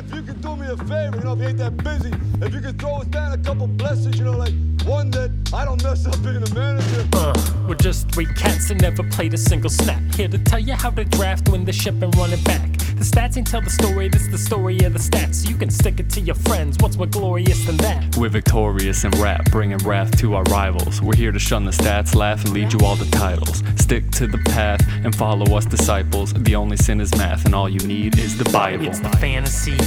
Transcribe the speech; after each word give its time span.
if 0.00 0.14
you 0.14 0.22
could 0.22 0.40
do 0.40 0.56
me 0.56 0.66
a 0.66 0.76
favor, 0.76 1.16
you 1.18 1.24
know, 1.24 1.32
if 1.34 1.40
you 1.40 1.48
ain't 1.48 1.58
that 1.58 1.76
busy, 1.84 2.10
if 2.40 2.54
you 2.54 2.60
could 2.60 2.78
throw 2.78 2.96
us 2.96 3.06
down 3.06 3.32
a 3.32 3.38
couple 3.38 3.66
blessings, 3.66 4.18
you 4.18 4.24
know, 4.24 4.36
like 4.36 4.54
one 4.84 5.10
that 5.10 5.30
I 5.52 5.64
don't 5.64 5.82
mess 5.82 6.06
up 6.06 6.22
being 6.22 6.42
a 6.42 6.54
manager. 6.54 7.06
Uh, 7.12 7.34
we're 7.68 7.74
just 7.74 8.10
three 8.10 8.26
cats 8.26 8.68
that 8.68 8.80
never 8.80 9.02
played 9.10 9.34
a 9.34 9.38
single 9.38 9.70
snap. 9.70 10.00
Here 10.14 10.28
to 10.28 10.38
tell 10.38 10.58
you 10.58 10.74
how 10.74 10.90
to 10.90 11.04
draft, 11.04 11.48
win 11.50 11.64
the 11.64 11.72
ship, 11.72 12.00
and 12.02 12.16
run 12.16 12.32
it 12.32 12.42
back. 12.44 12.69
The 13.00 13.06
stats 13.06 13.38
ain't 13.38 13.46
tell 13.46 13.62
the 13.62 13.70
story, 13.70 14.10
this 14.10 14.26
the 14.26 14.36
story 14.36 14.78
of 14.80 14.92
the 14.92 14.98
stats. 14.98 15.48
You 15.48 15.56
can 15.56 15.70
stick 15.70 16.00
it 16.00 16.10
to 16.10 16.20
your 16.20 16.34
friends, 16.34 16.76
what's 16.80 16.98
more 16.98 17.06
glorious 17.06 17.64
than 17.64 17.78
that? 17.78 18.14
We're 18.18 18.28
victorious 18.28 19.04
in 19.04 19.10
rap, 19.12 19.50
bringing 19.50 19.78
wrath 19.78 20.18
to 20.18 20.34
our 20.34 20.42
rivals. 20.42 21.00
We're 21.00 21.16
here 21.16 21.32
to 21.32 21.38
shun 21.38 21.64
the 21.64 21.70
stats, 21.70 22.14
laugh, 22.14 22.44
and 22.44 22.52
lead 22.52 22.74
you 22.74 22.80
all 22.80 22.96
the 22.96 23.10
titles. 23.10 23.62
Stick 23.76 24.10
to 24.10 24.26
the 24.26 24.36
path 24.36 24.86
and 25.02 25.16
follow 25.16 25.56
us, 25.56 25.64
disciples. 25.64 26.34
The 26.34 26.54
only 26.54 26.76
sin 26.76 27.00
is 27.00 27.10
math, 27.16 27.46
and 27.46 27.54
all 27.54 27.70
you 27.70 27.80
need 27.86 28.18
is 28.18 28.36
the 28.36 28.44
Bible. 28.50 28.86
It's 28.86 29.00
the 29.00 29.08
fantasy 29.16 29.78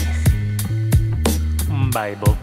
Bible. 1.91 2.36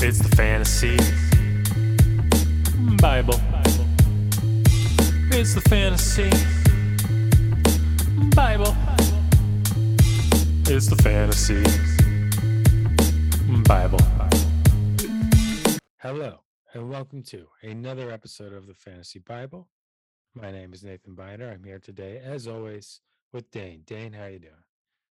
It's 0.00 0.20
the 0.20 0.32
fantasy 0.36 0.96
Bible. 3.02 3.40
It's 5.32 5.54
the 5.54 5.60
fantasy 5.62 6.30
Bible. 8.16 8.74
It's 10.68 10.86
the 10.86 10.96
fantasy 11.02 11.62
Bible. 13.64 13.98
Hello, 15.98 16.40
and 16.72 16.88
welcome 16.88 17.22
to 17.24 17.46
another 17.62 18.10
episode 18.10 18.54
of 18.54 18.66
the 18.66 18.72
Fantasy 18.72 19.18
Bible. 19.18 19.68
My 20.34 20.50
name 20.50 20.72
is 20.72 20.82
Nathan 20.82 21.14
Binder. 21.14 21.50
I'm 21.50 21.62
here 21.62 21.78
today, 21.78 22.18
as 22.24 22.48
always, 22.48 23.02
with 23.34 23.50
Dane. 23.50 23.82
Dane, 23.84 24.14
how 24.14 24.26
you 24.26 24.38
doing? 24.38 24.65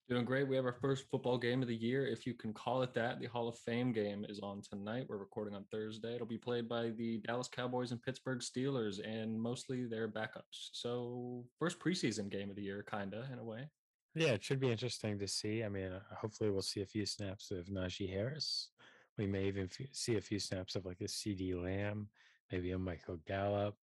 Doing 0.07 0.27
great. 0.27 0.47
We 0.47 0.57
have 0.57 0.67
our 0.67 0.73
first 0.83 1.09
football 1.11 1.39
game 1.39 1.63
of 1.63 1.69
the 1.69 1.75
year, 1.75 2.07
if 2.07 2.27
you 2.27 2.35
can 2.35 2.53
call 2.53 2.83
it 2.83 2.93
that. 2.93 3.21
The 3.21 3.27
Hall 3.27 3.49
of 3.49 3.57
Fame 3.57 3.91
game 3.91 4.27
is 4.29 4.39
on 4.39 4.61
tonight. 4.61 5.07
We're 5.09 5.17
recording 5.17 5.55
on 5.55 5.65
Thursday. 5.73 6.15
It'll 6.15 6.27
be 6.27 6.37
played 6.37 6.69
by 6.69 6.91
the 6.91 7.23
Dallas 7.27 7.49
Cowboys 7.49 7.91
and 7.91 8.03
Pittsburgh 8.03 8.41
Steelers, 8.41 9.01
and 9.03 9.41
mostly 9.41 9.87
their 9.87 10.07
backups. 10.07 10.69
So, 10.73 11.47
first 11.59 11.79
preseason 11.79 12.29
game 12.29 12.51
of 12.51 12.57
the 12.57 12.63
year, 12.63 12.83
kinda 12.83 13.27
in 13.33 13.39
a 13.39 13.45
way. 13.45 13.71
Yeah, 14.15 14.33
it 14.33 14.45
should 14.45 14.61
be 14.61 14.71
interesting 14.71 15.19
to 15.21 15.27
see. 15.27 15.65
I 15.65 15.71
mean, 15.71 15.91
uh, 15.91 16.03
hopefully, 16.15 16.51
we'll 16.51 16.61
see 16.61 16.83
a 16.83 16.87
few 16.87 17.07
snaps 17.07 17.51
of 17.51 17.69
Najee 17.69 18.11
Harris. 18.11 18.73
We 19.17 19.27
may 19.27 19.47
even 19.47 19.71
see 19.93 20.17
a 20.17 20.21
few 20.21 20.39
snaps 20.39 20.77
of 20.77 20.85
like 20.85 21.01
a 21.01 21.05
CeeDee 21.05 21.59
Lamb, 21.59 22.11
maybe 22.53 22.73
a 22.73 22.79
Michael 22.79 23.21
Gallup. 23.27 23.79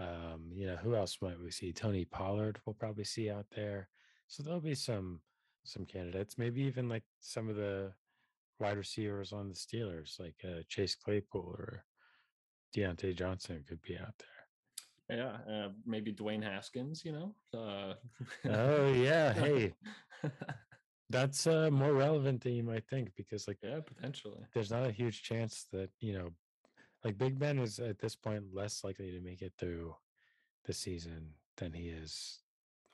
Um, 0.00 0.50
you 0.52 0.66
know, 0.66 0.76
who 0.76 0.96
else 0.96 1.18
might 1.22 1.38
we 1.38 1.52
see? 1.52 1.72
Tony 1.72 2.04
Pollard, 2.06 2.60
we'll 2.66 2.74
probably 2.74 3.04
see 3.04 3.30
out 3.30 3.46
there. 3.54 3.88
So 4.26 4.42
there'll 4.42 4.60
be 4.60 4.74
some 4.74 5.20
some 5.64 5.84
candidates, 5.84 6.38
maybe 6.38 6.62
even 6.62 6.88
like 6.88 7.04
some 7.20 7.48
of 7.48 7.56
the 7.56 7.92
wide 8.58 8.76
receivers 8.76 9.32
on 9.32 9.48
the 9.48 9.54
Steelers, 9.54 10.20
like 10.20 10.36
uh, 10.44 10.62
Chase 10.68 10.94
Claypool 10.94 11.40
or 11.40 11.84
Diontae 12.76 13.16
Johnson 13.16 13.64
could 13.68 13.82
be 13.82 13.96
out 13.98 14.14
there. 14.18 15.18
Yeah, 15.18 15.38
uh, 15.52 15.68
maybe 15.84 16.12
Dwayne 16.12 16.42
Haskins, 16.42 17.04
you 17.04 17.12
know? 17.12 17.34
Uh, 17.52 17.94
Oh 18.48 18.92
yeah, 18.92 19.32
hey, 19.32 19.74
that's 21.10 21.46
uh, 21.46 21.68
more 21.70 21.92
relevant 21.92 22.42
than 22.42 22.52
you 22.54 22.62
might 22.62 22.86
think 22.88 23.10
because 23.16 23.48
like 23.48 23.58
yeah, 23.62 23.80
potentially. 23.84 24.38
there's 24.54 24.70
not 24.70 24.86
a 24.86 24.92
huge 24.92 25.22
chance 25.22 25.66
that 25.72 25.90
you 25.98 26.12
know, 26.12 26.30
like 27.04 27.18
Big 27.18 27.38
Ben 27.38 27.58
is 27.58 27.80
at 27.80 27.98
this 27.98 28.14
point 28.14 28.44
less 28.54 28.84
likely 28.84 29.10
to 29.10 29.20
make 29.20 29.42
it 29.42 29.52
through 29.58 29.94
the 30.64 30.72
season 30.72 31.30
than 31.56 31.72
he 31.72 31.88
is. 31.88 32.38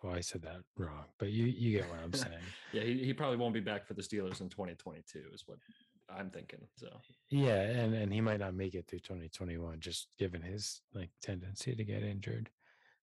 Well, 0.07 0.15
I 0.15 0.21
said 0.21 0.43
that 0.43 0.61
wrong, 0.79 1.05
but 1.19 1.31
you 1.31 1.47
you 1.47 1.79
get 1.79 1.89
what 1.91 1.99
I'm 1.99 2.13
saying. 2.25 2.33
yeah, 2.73 2.83
he, 2.83 3.05
he 3.05 3.13
probably 3.13 3.39
won't 3.39 3.55
be 3.55 3.61
back 3.61 3.87
for 3.87 3.95
the 3.95 4.03
Steelers 4.03 4.41
in 4.41 4.49
2022, 4.49 5.25
is 5.35 5.43
what 5.47 5.59
I'm 6.09 6.31
thinking. 6.31 6.61
So, 6.77 6.89
Yeah, 7.29 7.61
and 7.63 7.93
and 7.95 8.13
he 8.13 8.21
might 8.21 8.39
not 8.41 8.55
make 8.55 8.75
it 8.75 8.87
through 8.87 9.01
2021, 9.01 9.81
just 9.81 10.09
given 10.19 10.43
his 10.43 10.81
like 10.95 11.11
tendency 11.21 11.75
to 11.75 11.85
get 11.85 12.03
injured. 12.05 12.51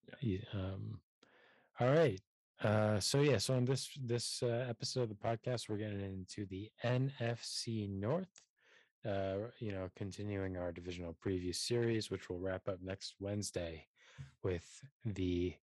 Yeah. 0.08 0.16
He- 0.22 0.48
um, 0.54 1.00
all 1.80 1.90
right. 1.92 2.22
Uh, 2.62 3.00
so 3.02 3.20
yeah, 3.20 3.38
so 3.38 3.56
on 3.56 3.66
this 3.66 3.90
this 4.06 4.42
uh, 4.42 4.66
episode 4.70 5.02
of 5.04 5.10
the 5.10 5.16
podcast, 5.16 5.68
we're 5.68 5.78
getting 5.78 6.00
into 6.02 6.46
the 6.46 6.70
NFC 6.86 7.90
North. 7.90 8.42
Uh, 9.06 9.50
you 9.60 9.74
know, 9.74 9.90
continuing 9.98 10.56
our 10.56 10.72
divisional 10.72 11.14
preview 11.22 11.54
series, 11.54 12.10
which 12.10 12.30
will 12.30 12.40
wrap 12.40 12.70
up 12.70 12.80
next 12.82 13.16
Wednesday 13.20 13.86
with 14.44 14.66
the 15.04 15.54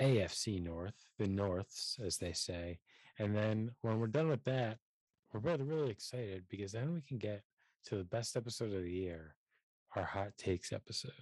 AFC 0.00 0.62
North, 0.62 0.94
the 1.18 1.26
Norths, 1.26 1.98
as 2.04 2.18
they 2.18 2.32
say. 2.32 2.78
And 3.18 3.34
then 3.34 3.70
when 3.80 3.98
we're 3.98 4.06
done 4.08 4.28
with 4.28 4.44
that, 4.44 4.78
we're 5.32 5.40
both 5.40 5.60
really 5.60 5.90
excited 5.90 6.44
because 6.50 6.72
then 6.72 6.92
we 6.92 7.00
can 7.00 7.18
get 7.18 7.42
to 7.86 7.96
the 7.96 8.04
best 8.04 8.36
episode 8.36 8.72
of 8.74 8.82
the 8.82 8.90
year, 8.90 9.36
our 9.94 10.04
hot 10.04 10.36
takes 10.38 10.72
episode. 10.72 11.12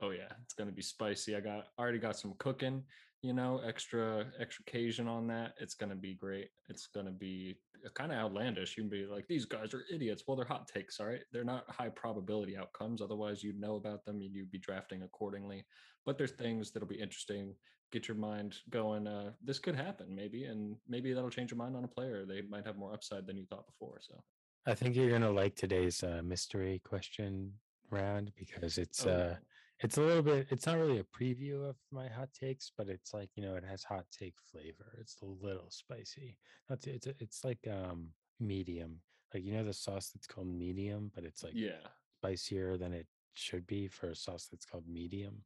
oh 0.00 0.10
yeah, 0.10 0.32
it's 0.42 0.54
gonna 0.54 0.72
be 0.72 0.82
spicy. 0.82 1.34
I 1.36 1.40
got 1.40 1.66
already 1.78 1.98
got 1.98 2.16
some 2.16 2.34
cooking, 2.38 2.82
you 3.22 3.32
know, 3.32 3.60
extra 3.66 4.26
extra 4.38 4.64
Cajun 4.66 5.08
on 5.08 5.26
that. 5.28 5.54
It's 5.58 5.74
gonna 5.74 5.94
be 5.94 6.14
great. 6.14 6.48
It's 6.68 6.88
gonna 6.88 7.10
be 7.10 7.56
kind 7.94 8.12
of 8.12 8.18
outlandish. 8.18 8.76
You 8.76 8.84
can 8.84 8.90
be 8.90 9.06
like, 9.06 9.26
these 9.28 9.44
guys 9.44 9.74
are 9.74 9.84
idiots. 9.92 10.24
Well, 10.26 10.36
they're 10.36 10.46
hot 10.46 10.68
takes, 10.68 11.00
all 11.00 11.06
right. 11.06 11.20
They're 11.32 11.44
not 11.44 11.70
high 11.70 11.90
probability 11.90 12.56
outcomes. 12.56 13.00
Otherwise, 13.02 13.42
you'd 13.42 13.60
know 13.60 13.76
about 13.76 14.04
them 14.04 14.16
and 14.16 14.34
you'd 14.34 14.50
be 14.50 14.58
drafting 14.58 15.02
accordingly. 15.02 15.64
But 16.06 16.18
there's 16.18 16.32
things 16.32 16.70
that'll 16.70 16.88
be 16.88 17.00
interesting. 17.00 17.54
Get 17.94 18.08
your 18.08 18.16
mind 18.16 18.56
going. 18.70 19.06
Uh, 19.06 19.30
this 19.44 19.60
could 19.60 19.76
happen, 19.76 20.12
maybe, 20.12 20.46
and 20.46 20.74
maybe 20.88 21.12
that'll 21.12 21.30
change 21.30 21.52
your 21.52 21.58
mind 21.58 21.76
on 21.76 21.84
a 21.84 21.88
player. 21.88 22.26
They 22.26 22.42
might 22.42 22.66
have 22.66 22.76
more 22.76 22.92
upside 22.92 23.24
than 23.24 23.36
you 23.36 23.46
thought 23.46 23.68
before. 23.68 24.00
So, 24.00 24.20
I 24.66 24.74
think 24.74 24.96
you're 24.96 25.12
gonna 25.12 25.30
like 25.30 25.54
today's 25.54 26.02
uh, 26.02 26.20
mystery 26.24 26.82
question 26.84 27.52
round 27.92 28.32
because 28.36 28.78
it's 28.78 29.06
Oh, 29.06 29.10
uh 29.10 29.36
it's 29.78 29.96
a 29.96 30.00
little 30.00 30.24
bit 30.24 30.48
it's 30.50 30.66
not 30.66 30.76
really 30.78 30.98
a 30.98 31.04
preview 31.04 31.68
of 31.68 31.76
my 31.92 32.08
hot 32.08 32.30
takes, 32.34 32.72
but 32.76 32.88
it's 32.88 33.14
like 33.14 33.30
you 33.36 33.44
know 33.44 33.54
it 33.54 33.62
has 33.64 33.84
hot 33.84 34.06
take 34.10 34.34
flavor. 34.50 34.98
It's 35.00 35.18
a 35.22 35.26
little 35.26 35.70
spicy. 35.70 36.36
Not 36.68 36.80
to- 36.82 36.90
it's 36.94 37.06
it's 37.06 37.44
like 37.44 37.60
um 37.70 38.08
medium. 38.40 38.96
Like 39.32 39.44
you 39.44 39.52
know 39.52 39.62
the 39.62 39.72
sauce 39.72 40.10
that's 40.12 40.26
called 40.26 40.48
medium, 40.48 41.12
but 41.14 41.22
it's 41.22 41.44
like 41.44 41.54
yeah. 41.54 41.86
spicier 42.18 42.76
than 42.76 42.92
it 42.92 43.06
should 43.34 43.68
be 43.68 43.86
for 43.86 44.08
a 44.10 44.16
sauce 44.16 44.48
that's 44.50 44.66
called 44.66 44.88
medium. 44.88 45.44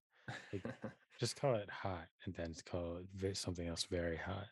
Like, 0.50 0.64
just 1.18 1.40
call 1.40 1.54
it 1.54 1.70
hot 1.70 2.06
and 2.24 2.34
then 2.34 2.54
call 2.70 2.98
it 3.22 3.36
something 3.36 3.66
else 3.66 3.86
very 3.90 4.16
hot 4.16 4.46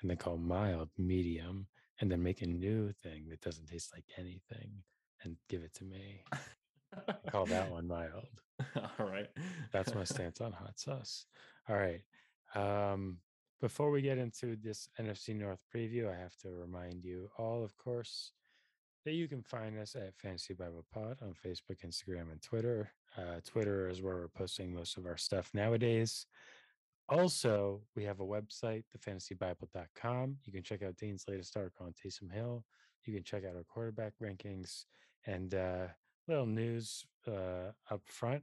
and 0.00 0.10
then 0.10 0.16
call 0.16 0.36
mild 0.36 0.88
medium 0.98 1.66
and 2.00 2.10
then 2.10 2.22
make 2.22 2.42
a 2.42 2.46
new 2.46 2.92
thing 2.92 3.26
that 3.28 3.40
doesn't 3.40 3.66
taste 3.66 3.92
like 3.94 4.04
anything 4.18 4.70
and 5.24 5.36
give 5.48 5.62
it 5.62 5.74
to 5.74 5.84
me. 5.84 6.22
Call 7.30 7.46
that 7.46 7.70
one 7.70 7.88
mild. 7.88 8.26
All 8.98 9.06
right. 9.06 9.28
that's 9.72 9.94
my 9.94 10.04
stance 10.14 10.40
on 10.40 10.52
hot 10.52 10.78
sauce. 10.78 11.26
All 11.68 11.76
right. 11.76 12.02
Um 12.54 13.18
before 13.60 13.90
we 13.90 14.02
get 14.02 14.18
into 14.18 14.56
this 14.56 14.88
nfc 15.00 15.34
north 15.34 15.60
preview 15.74 16.12
i 16.12 16.16
have 16.16 16.36
to 16.36 16.50
remind 16.50 17.02
you 17.02 17.28
all 17.38 17.64
of 17.64 17.76
course 17.78 18.32
that 19.06 19.14
you 19.14 19.26
can 19.26 19.42
find 19.42 19.78
us 19.78 19.96
at 19.96 20.14
fantasy 20.18 20.52
bible 20.52 20.84
pod 20.92 21.16
on 21.22 21.32
facebook 21.32 21.78
instagram 21.86 22.30
and 22.30 22.42
twitter 22.42 22.92
uh, 23.16 23.40
twitter 23.46 23.88
is 23.88 24.02
where 24.02 24.16
we're 24.16 24.28
posting 24.28 24.74
most 24.74 24.98
of 24.98 25.06
our 25.06 25.16
stuff 25.16 25.50
nowadays 25.54 26.26
also, 27.08 27.82
we 27.94 28.02
have 28.04 28.18
a 28.18 28.24
website, 28.24 28.82
thefantasybible.com. 28.96 30.36
You 30.44 30.52
can 30.52 30.62
check 30.64 30.82
out 30.82 30.96
Dean's 30.96 31.24
latest 31.28 31.56
article 31.56 31.86
on 31.86 31.92
Taysom 31.92 32.32
Hill. 32.32 32.64
You 33.04 33.14
can 33.14 33.22
check 33.22 33.44
out 33.44 33.54
our 33.54 33.62
quarterback 33.62 34.14
rankings 34.20 34.86
and 35.24 35.54
uh, 35.54 35.86
little 36.26 36.46
news 36.46 37.06
uh, 37.28 37.70
up 37.90 38.02
front. 38.06 38.42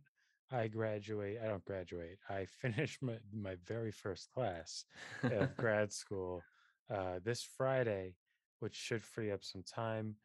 I 0.50 0.68
graduate. 0.68 1.40
I 1.44 1.48
don't 1.48 1.66
graduate. 1.66 2.20
I 2.30 2.46
finished 2.62 3.02
my, 3.02 3.18
my 3.34 3.56
very 3.66 3.92
first 3.92 4.30
class 4.32 4.86
of 5.24 5.56
grad 5.58 5.92
school 5.92 6.42
uh, 6.90 7.20
this 7.22 7.46
Friday, 7.58 8.16
which 8.60 8.76
should 8.76 9.04
free 9.04 9.32
up 9.32 9.44
some 9.44 9.64
time 9.64 10.16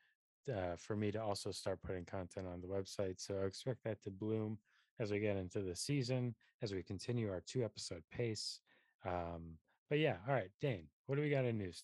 uh, 0.50 0.76
for 0.76 0.96
me 0.96 1.10
to 1.12 1.22
also 1.22 1.50
start 1.50 1.82
putting 1.82 2.04
content 2.04 2.46
on 2.46 2.60
the 2.60 2.66
website. 2.66 3.20
So 3.20 3.34
I 3.42 3.46
expect 3.46 3.84
that 3.84 4.02
to 4.02 4.10
bloom 4.10 4.58
as 5.00 5.10
we 5.10 5.20
get 5.20 5.36
into 5.36 5.60
the 5.60 5.76
season, 5.76 6.34
as 6.62 6.72
we 6.72 6.82
continue 6.82 7.30
our 7.30 7.42
two 7.46 7.64
episode 7.64 8.02
pace. 8.10 8.60
Um, 9.06 9.58
but 9.88 9.98
yeah, 9.98 10.16
all 10.26 10.34
right, 10.34 10.50
Dane, 10.60 10.88
what 11.06 11.16
do 11.16 11.22
we 11.22 11.30
got 11.30 11.44
in 11.44 11.58
news? 11.58 11.82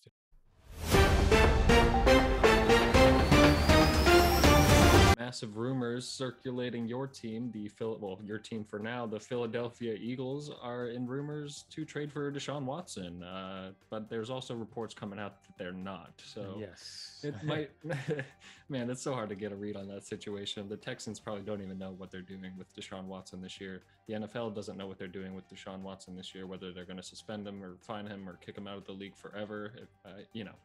Massive 5.25 5.57
rumors 5.57 6.07
circulating 6.07 6.87
your 6.87 7.07
team, 7.07 7.49
the 7.51 7.67
Phil, 7.67 7.97
well, 7.99 8.19
your 8.23 8.37
team 8.37 8.63
for 8.63 8.77
now, 8.77 9.07
the 9.07 9.19
Philadelphia 9.19 9.95
Eagles 9.99 10.51
are 10.61 10.89
in 10.89 11.07
rumors 11.07 11.65
to 11.71 11.83
trade 11.83 12.11
for 12.11 12.31
Deshaun 12.31 12.63
Watson. 12.63 13.23
Uh, 13.23 13.71
but 13.89 14.07
there's 14.07 14.29
also 14.29 14.53
reports 14.53 14.93
coming 14.93 15.17
out 15.17 15.41
that 15.43 15.57
they're 15.57 15.71
not. 15.71 16.11
So 16.23 16.57
yes, 16.59 17.21
it 17.23 17.33
might, 17.43 17.71
man, 18.69 18.91
it's 18.91 19.01
so 19.01 19.13
hard 19.13 19.29
to 19.29 19.35
get 19.35 19.51
a 19.51 19.55
read 19.55 19.75
on 19.75 19.87
that 19.87 20.05
situation. 20.05 20.69
The 20.69 20.77
Texans 20.77 21.19
probably 21.19 21.41
don't 21.41 21.61
even 21.63 21.79
know 21.79 21.95
what 21.97 22.11
they're 22.11 22.21
doing 22.21 22.51
with 22.55 22.71
Deshaun 22.75 23.05
Watson 23.05 23.41
this 23.41 23.59
year. 23.59 23.81
The 24.07 24.13
NFL 24.13 24.53
doesn't 24.53 24.77
know 24.77 24.85
what 24.85 24.99
they're 24.99 25.07
doing 25.07 25.33
with 25.33 25.49
Deshaun 25.49 25.79
Watson 25.79 26.15
this 26.15 26.35
year, 26.35 26.45
whether 26.45 26.71
they're 26.71 26.85
going 26.85 26.97
to 26.97 27.03
suspend 27.03 27.47
him 27.47 27.63
or 27.63 27.77
fine 27.81 28.05
him 28.05 28.29
or 28.29 28.35
kick 28.45 28.55
him 28.55 28.67
out 28.67 28.77
of 28.77 28.85
the 28.85 28.91
league 28.91 29.15
forever. 29.15 29.73
If, 29.75 29.89
uh, 30.05 30.19
you 30.33 30.43
know, 30.43 30.55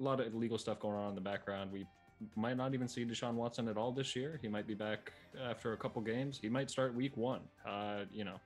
a 0.00 0.02
lot 0.02 0.20
of 0.20 0.34
legal 0.34 0.58
stuff 0.58 0.80
going 0.80 0.96
on 0.96 1.10
in 1.10 1.14
the 1.14 1.20
background. 1.20 1.72
We 1.72 1.86
might 2.34 2.56
not 2.56 2.74
even 2.74 2.88
see 2.88 3.04
Deshaun 3.04 3.34
Watson 3.34 3.68
at 3.68 3.76
all 3.76 3.92
this 3.92 4.16
year. 4.16 4.38
He 4.40 4.48
might 4.48 4.66
be 4.66 4.74
back 4.74 5.12
after 5.44 5.72
a 5.72 5.76
couple 5.76 6.00
games. 6.02 6.38
He 6.40 6.48
might 6.48 6.70
start 6.70 6.94
week 6.94 7.16
one. 7.16 7.40
Uh, 7.66 8.04
you 8.10 8.24
know, 8.24 8.40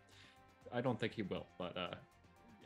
I 0.72 0.81
don't 0.81 0.99
think 0.99 1.14
he 1.14 1.22
will, 1.22 1.46
but 1.58 1.76
uh, 1.76 1.94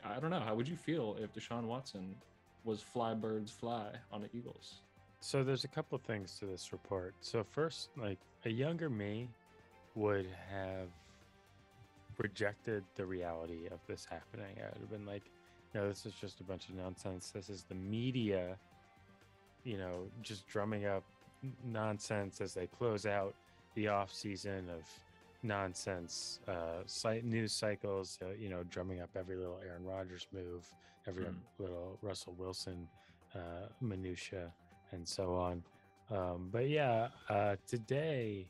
I 0.03 0.19
don't 0.19 0.29
know. 0.29 0.39
How 0.39 0.55
would 0.55 0.67
you 0.67 0.75
feel 0.75 1.17
if 1.19 1.33
Deshaun 1.33 1.65
Watson 1.65 2.15
was 2.63 2.81
fly 2.81 3.13
birds 3.13 3.51
fly 3.51 3.89
on 4.11 4.21
the 4.21 4.29
Eagles? 4.33 4.81
So 5.19 5.43
there's 5.43 5.63
a 5.63 5.67
couple 5.67 5.95
of 5.95 6.01
things 6.03 6.37
to 6.39 6.45
this 6.45 6.71
report. 6.71 7.15
So 7.21 7.43
first, 7.43 7.89
like 7.97 8.19
a 8.45 8.49
younger 8.49 8.89
me 8.89 9.29
would 9.95 10.27
have 10.51 10.89
rejected 12.17 12.83
the 12.95 13.05
reality 13.05 13.67
of 13.71 13.79
this 13.87 14.05
happening. 14.09 14.55
I 14.59 14.65
would 14.73 14.81
have 14.81 14.91
been 14.91 15.05
like, 15.05 15.23
no, 15.73 15.87
this 15.87 16.05
is 16.05 16.13
just 16.13 16.39
a 16.39 16.43
bunch 16.43 16.69
of 16.69 16.75
nonsense. 16.75 17.31
This 17.31 17.49
is 17.49 17.63
the 17.63 17.75
media, 17.75 18.57
you 19.65 19.77
know, 19.77 20.07
just 20.21 20.47
drumming 20.47 20.85
up 20.85 21.03
nonsense 21.63 22.39
as 22.41 22.53
they 22.53 22.67
close 22.67 23.05
out 23.05 23.35
the 23.75 23.87
off 23.89 24.11
season 24.13 24.69
of 24.69 24.83
nonsense 25.43 26.39
uh 26.47 26.81
site 26.87 27.23
news 27.23 27.51
cycles 27.53 28.17
uh, 28.23 28.29
you 28.39 28.49
know 28.49 28.63
drumming 28.63 28.99
up 28.99 29.09
every 29.15 29.35
little 29.35 29.59
aaron 29.63 29.83
rodgers 29.85 30.25
move 30.33 30.67
every 31.07 31.25
Mm. 31.25 31.35
little 31.59 31.99
russell 32.01 32.33
wilson 32.39 32.87
uh 33.35 33.67
minutia 33.79 34.51
and 34.91 35.07
so 35.07 35.35
on 35.35 35.61
um 36.09 36.49
but 36.51 36.67
yeah 36.67 37.09
uh 37.29 37.55
today 37.67 38.47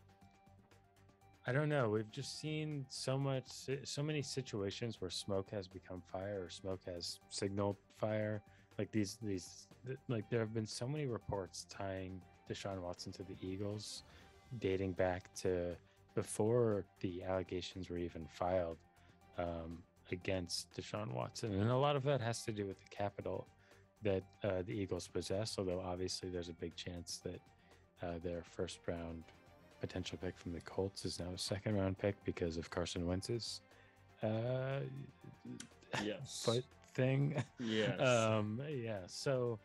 i 1.47 1.51
don't 1.51 1.67
know 1.67 1.89
we've 1.89 2.11
just 2.11 2.39
seen 2.39 2.85
so 2.87 3.17
much 3.17 3.43
so 3.83 4.01
many 4.01 4.21
situations 4.21 5.01
where 5.01 5.09
smoke 5.09 5.49
has 5.51 5.67
become 5.67 6.01
fire 6.11 6.43
or 6.45 6.49
smoke 6.49 6.79
has 6.85 7.19
signaled 7.29 7.75
fire 7.97 8.41
like 8.77 8.91
these 8.91 9.17
these 9.21 9.67
like 10.07 10.29
there 10.29 10.39
have 10.39 10.53
been 10.53 10.65
so 10.65 10.87
many 10.87 11.05
reports 11.05 11.65
tying 11.69 12.19
deshaun 12.49 12.79
watson 12.81 13.11
to 13.11 13.23
the 13.23 13.35
eagles 13.41 14.03
dating 14.59 14.91
back 14.93 15.33
to 15.33 15.75
before 16.15 16.85
the 17.01 17.23
allegations 17.23 17.89
were 17.89 17.97
even 17.97 18.25
filed 18.27 18.77
um, 19.37 19.83
against 20.11 20.67
Deshaun 20.73 21.11
Watson. 21.13 21.53
And 21.59 21.69
a 21.69 21.75
lot 21.75 21.95
of 21.95 22.03
that 22.03 22.21
has 22.21 22.43
to 22.45 22.51
do 22.51 22.65
with 22.65 22.79
the 22.79 22.87
capital 22.89 23.47
that 24.01 24.23
uh, 24.43 24.61
the 24.65 24.71
Eagles 24.71 25.07
possess, 25.07 25.55
although 25.57 25.81
obviously 25.81 26.29
there's 26.29 26.49
a 26.49 26.53
big 26.53 26.75
chance 26.75 27.19
that 27.23 27.41
uh, 28.01 28.13
their 28.23 28.43
first 28.43 28.79
round 28.87 29.23
potential 29.81 30.17
pick 30.21 30.37
from 30.37 30.53
the 30.53 30.61
Colts 30.61 31.05
is 31.05 31.19
now 31.19 31.31
a 31.33 31.37
second 31.37 31.75
round 31.75 31.97
pick 31.97 32.15
because 32.23 32.55
of 32.57 32.69
Carson 32.69 33.05
Wentz's 33.05 33.61
uh, 34.23 34.79
Yes. 36.03 36.41
foot 36.45 36.63
thing. 36.95 37.43
yes. 37.59 37.99
Um, 37.99 38.61
yeah. 38.69 38.99
So 39.07 39.59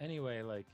anyway, 0.00 0.42
like 0.42 0.66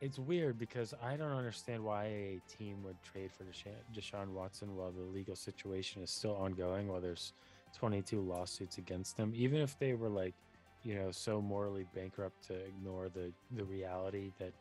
it's 0.00 0.18
weird 0.18 0.58
because 0.58 0.94
I 1.02 1.16
don't 1.16 1.32
understand 1.32 1.84
why 1.84 2.04
a 2.04 2.40
team 2.48 2.82
would 2.84 2.96
trade 3.02 3.30
for 3.30 3.44
Deshaun, 3.44 3.74
Deshaun 3.94 4.28
Watson 4.32 4.74
while 4.74 4.90
the 4.90 5.02
legal 5.02 5.36
situation 5.36 6.02
is 6.02 6.10
still 6.10 6.34
ongoing, 6.36 6.88
while 6.88 7.00
there's 7.00 7.34
22 7.76 8.20
lawsuits 8.20 8.78
against 8.78 9.16
them, 9.16 9.32
even 9.34 9.60
if 9.60 9.78
they 9.78 9.92
were 9.92 10.08
like, 10.08 10.34
you 10.82 10.94
know, 10.94 11.10
so 11.10 11.42
morally 11.42 11.86
bankrupt 11.94 12.46
to 12.48 12.54
ignore 12.54 13.08
the 13.10 13.30
the 13.56 13.64
reality 13.64 14.32
that 14.38 14.52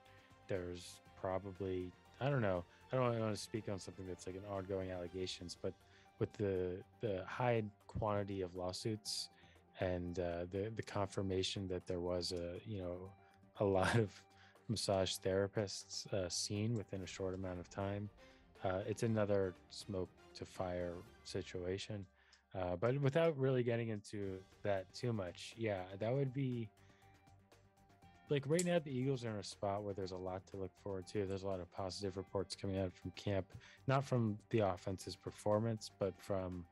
there's 0.47 0.99
probably 1.19 1.91
I 2.19 2.29
don't 2.29 2.41
know. 2.41 2.65
I 2.91 2.97
don't 2.97 3.19
want 3.19 3.33
to 3.33 3.41
speak 3.41 3.69
on 3.69 3.79
something 3.79 4.05
that's 4.07 4.27
like 4.27 4.35
an 4.35 4.43
ongoing 4.51 4.91
allegations, 4.91 5.55
but 5.61 5.73
with 6.19 6.33
the 6.33 6.77
the 6.99 7.23
high 7.25 7.63
quantity 7.87 8.41
of 8.41 8.55
lawsuits 8.55 9.29
and 9.79 10.19
uh, 10.19 10.45
the 10.51 10.71
the 10.75 10.81
confirmation 10.81 11.67
that 11.67 11.87
there 11.87 11.99
was 11.99 12.31
a 12.31 12.59
you 12.65 12.79
know 12.79 13.11
a 13.59 13.65
lot 13.79 13.95
of 13.95 14.09
massage 14.67 15.15
therapists 15.17 16.11
uh, 16.13 16.29
seen 16.29 16.75
within 16.75 17.01
a 17.01 17.07
short 17.07 17.33
amount 17.33 17.59
of 17.59 17.69
time. 17.69 18.09
Uh, 18.63 18.81
it's 18.87 19.03
another 19.03 19.55
smoke 19.69 20.09
to 20.35 20.45
fire 20.45 20.93
situation. 21.23 22.05
Uh, 22.55 22.75
but 22.75 22.99
without 23.01 23.37
really 23.37 23.63
getting 23.63 23.89
into 23.89 24.37
that 24.63 24.91
too 24.93 25.13
much, 25.13 25.53
yeah, 25.57 25.81
that 25.99 26.11
would 26.11 26.33
be 26.33 26.67
like 28.29 28.43
right 28.47 28.65
now 28.65 28.79
the 28.79 28.91
Eagles 28.91 29.25
are 29.25 29.31
in 29.31 29.37
a 29.37 29.43
spot 29.43 29.83
where 29.83 29.93
there's 29.93 30.11
a 30.11 30.17
lot 30.17 30.45
to 30.47 30.57
look 30.57 30.71
forward 30.83 31.07
to. 31.07 31.25
There's 31.25 31.43
a 31.43 31.47
lot 31.47 31.59
of 31.59 31.71
positive 31.71 32.17
reports 32.17 32.55
coming 32.55 32.79
out 32.79 32.93
from 32.93 33.11
camp, 33.11 33.47
not 33.87 34.03
from 34.03 34.37
the 34.49 34.59
offense's 34.59 35.15
performance, 35.15 35.91
but 35.99 36.13
from 36.17 36.65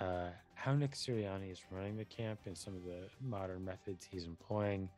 uh, 0.00 0.28
how 0.54 0.74
Nick 0.74 0.92
Sirianni 0.92 1.50
is 1.50 1.60
running 1.70 1.96
the 1.96 2.04
camp 2.04 2.40
and 2.46 2.56
some 2.56 2.74
of 2.74 2.84
the 2.84 3.08
modern 3.20 3.64
methods 3.64 4.06
he's 4.10 4.24
employing, 4.24 4.88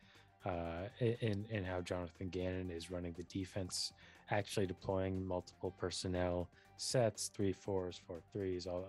uh, 0.44 0.88
and 1.00 1.44
and 1.50 1.66
how 1.66 1.80
Jonathan 1.80 2.28
Gannon 2.28 2.70
is 2.70 2.90
running 2.90 3.14
the 3.16 3.24
defense, 3.24 3.92
actually 4.30 4.66
deploying 4.66 5.26
multiple 5.26 5.72
personnel 5.78 6.48
sets, 6.76 7.30
three 7.34 7.52
fours, 7.52 8.00
four 8.06 8.20
threes, 8.32 8.66
a, 8.66 8.80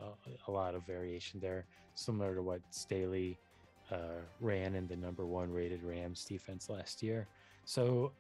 a 0.48 0.52
lot 0.52 0.74
of 0.74 0.86
variation 0.86 1.40
there, 1.40 1.66
similar 1.96 2.34
to 2.34 2.42
what 2.42 2.62
Staley 2.72 3.38
uh, 3.92 4.22
ran 4.40 4.74
in 4.74 4.88
the 4.88 4.96
number 4.96 5.26
one 5.26 5.52
rated 5.52 5.84
Rams 5.84 6.26
defense 6.26 6.70
last 6.70 7.04
year. 7.04 7.28
So 7.66 8.12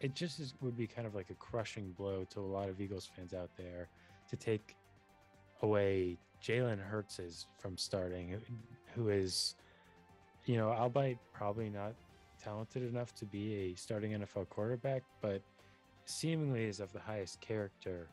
it 0.00 0.14
just 0.14 0.38
is, 0.38 0.54
would 0.60 0.76
be 0.76 0.86
kind 0.86 1.06
of 1.06 1.14
like 1.14 1.30
a 1.30 1.34
crushing 1.34 1.92
blow 1.92 2.24
to 2.30 2.40
a 2.40 2.42
lot 2.42 2.68
of 2.68 2.80
Eagles 2.80 3.08
fans 3.16 3.34
out 3.34 3.50
there 3.56 3.88
to 4.30 4.36
take 4.36 4.76
away 5.62 6.18
Jalen 6.46 6.78
Hurts 6.78 7.18
is 7.18 7.46
from 7.58 7.76
starting, 7.76 8.40
who- 8.94 9.08
is, 9.08 9.56
you 10.44 10.56
know, 10.56 10.70
albeit 10.70 11.18
probably 11.32 11.68
not 11.68 11.94
talented 12.38 12.84
enough 12.84 13.14
to 13.16 13.26
be 13.26 13.54
a 13.54 13.74
starting 13.74 14.12
NFL 14.12 14.48
quarterback, 14.48 15.02
but 15.20 15.42
seemingly 16.04 16.64
is 16.64 16.78
of 16.78 16.92
the 16.92 17.00
highest 17.00 17.40
character. 17.40 18.08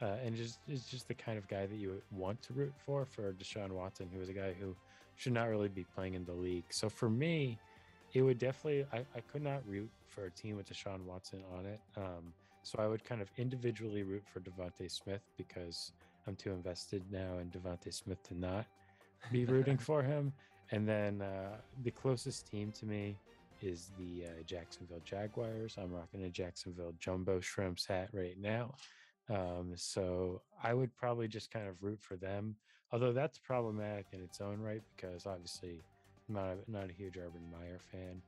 Uh, 0.00 0.16
and 0.22 0.36
just 0.36 0.60
is 0.68 0.86
just 0.86 1.08
the 1.08 1.14
kind 1.14 1.38
of 1.38 1.48
guy 1.48 1.66
that 1.66 1.74
you 1.74 2.00
want 2.12 2.40
to 2.42 2.52
root 2.52 2.72
for 2.76 3.04
for 3.04 3.32
Deshaun 3.32 3.70
Watson, 3.70 4.08
who 4.08 4.20
is 4.20 4.28
a 4.28 4.32
guy 4.32 4.52
who 4.52 4.76
should 5.16 5.32
not 5.32 5.48
really 5.48 5.68
be 5.68 5.82
playing 5.82 6.14
in 6.14 6.24
the 6.24 6.32
league. 6.32 6.66
So 6.70 6.88
for 6.88 7.10
me, 7.10 7.58
it 8.12 8.22
would 8.22 8.38
definitely 8.38 8.86
I, 8.92 9.04
I 9.16 9.20
could 9.22 9.42
not 9.42 9.66
root 9.66 9.90
for 10.06 10.26
a 10.26 10.30
team 10.30 10.56
with 10.56 10.68
Deshaun 10.68 11.04
Watson 11.04 11.42
on 11.52 11.66
it. 11.66 11.80
Um, 11.96 12.32
so 12.62 12.78
I 12.78 12.86
would 12.86 13.02
kind 13.02 13.20
of 13.20 13.28
individually 13.38 14.04
root 14.04 14.24
for 14.24 14.38
DeVonta 14.38 14.88
Smith 14.88 15.22
because 15.36 15.92
I'm 16.28 16.36
too 16.36 16.52
invested 16.52 17.02
now 17.10 17.38
in 17.40 17.48
DeVonta 17.48 17.92
Smith 17.92 18.22
to 18.24 18.38
not 18.38 18.66
be 19.32 19.46
rooting 19.46 19.78
for 19.78 20.02
him. 20.02 20.32
And 20.70 20.86
then 20.86 21.22
uh, 21.22 21.56
the 21.82 21.90
closest 21.90 22.46
team 22.46 22.72
to 22.72 22.84
me 22.84 23.16
is 23.62 23.90
the 23.98 24.26
uh, 24.26 24.42
Jacksonville 24.44 25.00
Jaguars. 25.02 25.76
I'm 25.78 25.90
rocking 25.90 26.24
a 26.24 26.28
Jacksonville 26.28 26.92
Jumbo 27.00 27.40
Shrimps 27.40 27.86
hat 27.86 28.10
right 28.12 28.36
now. 28.38 28.74
Um, 29.30 29.72
so 29.76 30.42
I 30.62 30.74
would 30.74 30.94
probably 30.94 31.26
just 31.26 31.50
kind 31.50 31.66
of 31.68 31.82
root 31.82 32.02
for 32.02 32.16
them. 32.16 32.54
Although 32.92 33.14
that's 33.14 33.38
problematic 33.38 34.08
in 34.12 34.20
its 34.20 34.42
own 34.42 34.60
right 34.60 34.82
because 34.94 35.24
obviously 35.24 35.80
I'm 36.28 36.34
not 36.34 36.48
a, 36.50 36.70
not 36.70 36.90
a 36.90 36.92
huge 36.92 37.16
Urban 37.16 37.50
Meyer 37.50 37.80
fan. 37.90 38.20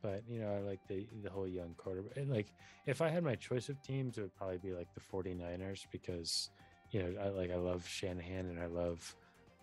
But 0.00 0.22
you 0.30 0.38
know, 0.40 0.54
I 0.54 0.60
like 0.60 0.86
the 0.86 1.08
the 1.24 1.30
whole 1.30 1.48
young 1.48 1.74
quarterback. 1.76 2.16
and, 2.16 2.30
Like 2.30 2.52
if 2.86 3.02
I 3.02 3.08
had 3.08 3.24
my 3.24 3.34
choice 3.34 3.68
of 3.68 3.82
teams, 3.82 4.18
it 4.18 4.20
would 4.20 4.36
probably 4.36 4.58
be 4.58 4.72
like 4.72 4.94
the 4.94 5.00
49ers 5.00 5.86
because 5.90 6.50
you 6.90 7.02
know, 7.02 7.20
I 7.20 7.28
like 7.28 7.50
I 7.50 7.56
love 7.56 7.86
Shanahan 7.86 8.46
and 8.46 8.60
I 8.60 8.66
love 8.66 9.14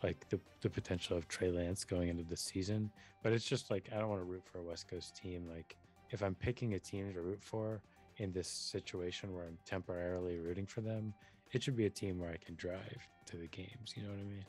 like 0.03 0.27
the 0.29 0.39
the 0.61 0.69
potential 0.69 1.17
of 1.17 1.27
Trey 1.27 1.49
Lance 1.49 1.83
going 1.83 2.09
into 2.09 2.23
the 2.23 2.37
season. 2.37 2.91
But 3.23 3.33
it's 3.33 3.45
just 3.45 3.71
like 3.71 3.89
I 3.95 3.99
don't 3.99 4.09
want 4.09 4.21
to 4.21 4.25
root 4.25 4.43
for 4.45 4.59
a 4.59 4.63
West 4.63 4.87
Coast 4.87 5.15
team. 5.15 5.47
Like 5.49 5.75
if 6.11 6.21
I'm 6.21 6.35
picking 6.35 6.73
a 6.75 6.79
team 6.79 7.11
to 7.13 7.21
root 7.21 7.41
for 7.41 7.81
in 8.17 8.31
this 8.31 8.47
situation 8.47 9.33
where 9.33 9.45
I'm 9.45 9.57
temporarily 9.65 10.39
rooting 10.39 10.65
for 10.65 10.81
them, 10.81 11.13
it 11.51 11.63
should 11.63 11.75
be 11.75 11.85
a 11.85 11.89
team 11.89 12.19
where 12.19 12.31
I 12.31 12.37
can 12.37 12.55
drive 12.55 13.07
to 13.27 13.37
the 13.37 13.47
games. 13.47 13.93
You 13.95 14.03
know 14.03 14.09
what 14.09 14.19
I 14.19 14.23
mean? 14.23 14.45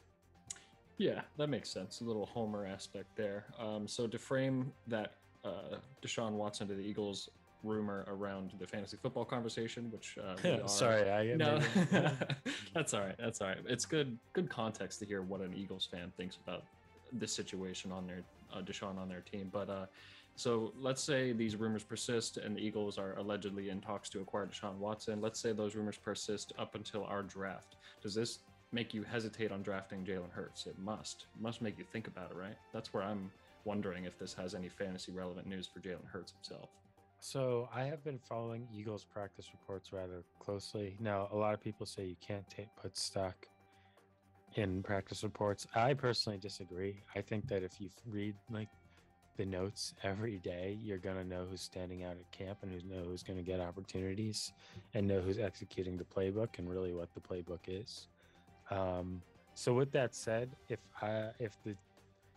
Yeah, 0.98 1.22
that 1.36 1.48
makes 1.48 1.68
sense. 1.70 2.00
A 2.00 2.04
little 2.04 2.26
homer 2.26 2.66
aspect 2.66 3.16
there. 3.16 3.46
Um, 3.58 3.86
so 3.86 4.06
to 4.06 4.18
frame 4.18 4.72
that 4.86 5.14
uh, 5.44 5.76
Deshaun 6.02 6.32
Watson 6.32 6.68
to 6.68 6.74
the 6.74 6.82
Eagles 6.82 7.28
rumor 7.62 8.04
around 8.08 8.52
the 8.58 8.66
fantasy 8.66 8.96
football 8.96 9.24
conversation, 9.24 9.90
which 9.90 10.16
uh, 10.22 10.36
are- 10.62 10.68
Sorry, 10.68 11.10
I 11.10 11.34
no, 11.36 11.60
that's 12.74 12.94
all 12.94 13.00
right. 13.00 13.16
That's 13.18 13.40
all 13.40 13.48
right. 13.48 13.58
It's 13.66 13.84
good, 13.86 14.18
good 14.32 14.48
context 14.48 14.98
to 15.00 15.06
hear 15.06 15.22
what 15.22 15.40
an 15.40 15.54
Eagles 15.54 15.88
fan 15.90 16.12
thinks 16.16 16.36
about 16.44 16.64
this 17.12 17.32
situation 17.32 17.92
on 17.92 18.06
their 18.06 18.22
uh, 18.52 18.60
Deshaun 18.62 18.98
on 18.98 19.08
their 19.08 19.20
team. 19.20 19.48
But 19.52 19.70
uh, 19.70 19.86
so 20.36 20.72
let's 20.78 21.02
say 21.02 21.32
these 21.32 21.56
rumors 21.56 21.82
persist 21.84 22.36
and 22.36 22.56
the 22.56 22.60
Eagles 22.60 22.98
are 22.98 23.16
allegedly 23.16 23.70
in 23.70 23.80
talks 23.80 24.08
to 24.10 24.20
acquire 24.20 24.46
Deshaun 24.46 24.76
Watson. 24.76 25.20
Let's 25.20 25.40
say 25.40 25.52
those 25.52 25.74
rumors 25.74 25.96
persist 25.96 26.52
up 26.58 26.74
until 26.74 27.04
our 27.04 27.22
draft. 27.22 27.76
Does 28.02 28.14
this 28.14 28.40
make 28.72 28.92
you 28.92 29.02
hesitate 29.02 29.52
on 29.52 29.62
drafting 29.62 30.04
Jalen 30.04 30.30
Hurts? 30.32 30.66
It 30.66 30.78
must. 30.78 31.26
Must 31.40 31.62
make 31.62 31.78
you 31.78 31.84
think 31.92 32.06
about 32.08 32.30
it, 32.32 32.36
right? 32.36 32.56
That's 32.72 32.92
where 32.92 33.02
I'm 33.02 33.30
wondering 33.64 34.04
if 34.04 34.18
this 34.18 34.34
has 34.34 34.54
any 34.54 34.68
fantasy 34.68 35.10
relevant 35.12 35.46
news 35.46 35.66
for 35.66 35.80
Jalen 35.80 36.06
Hurts 36.10 36.32
himself. 36.32 36.68
So 37.20 37.68
I 37.74 37.84
have 37.84 38.04
been 38.04 38.18
following 38.18 38.68
Eagles 38.72 39.04
practice 39.04 39.50
reports 39.52 39.92
rather 39.92 40.22
closely. 40.38 40.96
Now, 41.00 41.28
a 41.32 41.36
lot 41.36 41.54
of 41.54 41.60
people 41.60 41.86
say 41.86 42.04
you 42.04 42.16
can't 42.20 42.48
ta 42.48 42.62
put 42.80 42.96
stock 42.96 43.46
in 44.54 44.82
practice 44.82 45.22
reports. 45.22 45.66
I 45.74 45.94
personally 45.94 46.38
disagree. 46.38 47.02
I 47.14 47.20
think 47.20 47.48
that 47.48 47.62
if 47.62 47.80
you 47.80 47.90
read 48.06 48.34
like 48.50 48.68
the 49.36 49.44
notes 49.44 49.94
every 50.02 50.38
day, 50.38 50.78
you're 50.82 50.98
gonna 50.98 51.24
know 51.24 51.46
who's 51.48 51.60
standing 51.60 52.04
out 52.04 52.12
at 52.12 52.30
camp 52.32 52.58
and 52.62 52.72
who's 52.72 52.84
know 52.84 53.04
who's 53.04 53.22
gonna 53.22 53.42
get 53.42 53.60
opportunities 53.60 54.52
and 54.94 55.06
know 55.06 55.20
who's 55.20 55.38
executing 55.38 55.96
the 55.96 56.04
playbook 56.04 56.58
and 56.58 56.68
really 56.70 56.92
what 56.92 57.12
the 57.14 57.20
playbook 57.20 57.60
is. 57.66 58.08
Um, 58.70 59.22
so 59.54 59.74
with 59.74 59.92
that 59.92 60.14
said, 60.14 60.56
if 60.68 60.80
I 61.02 61.30
if 61.38 61.62
the 61.64 61.76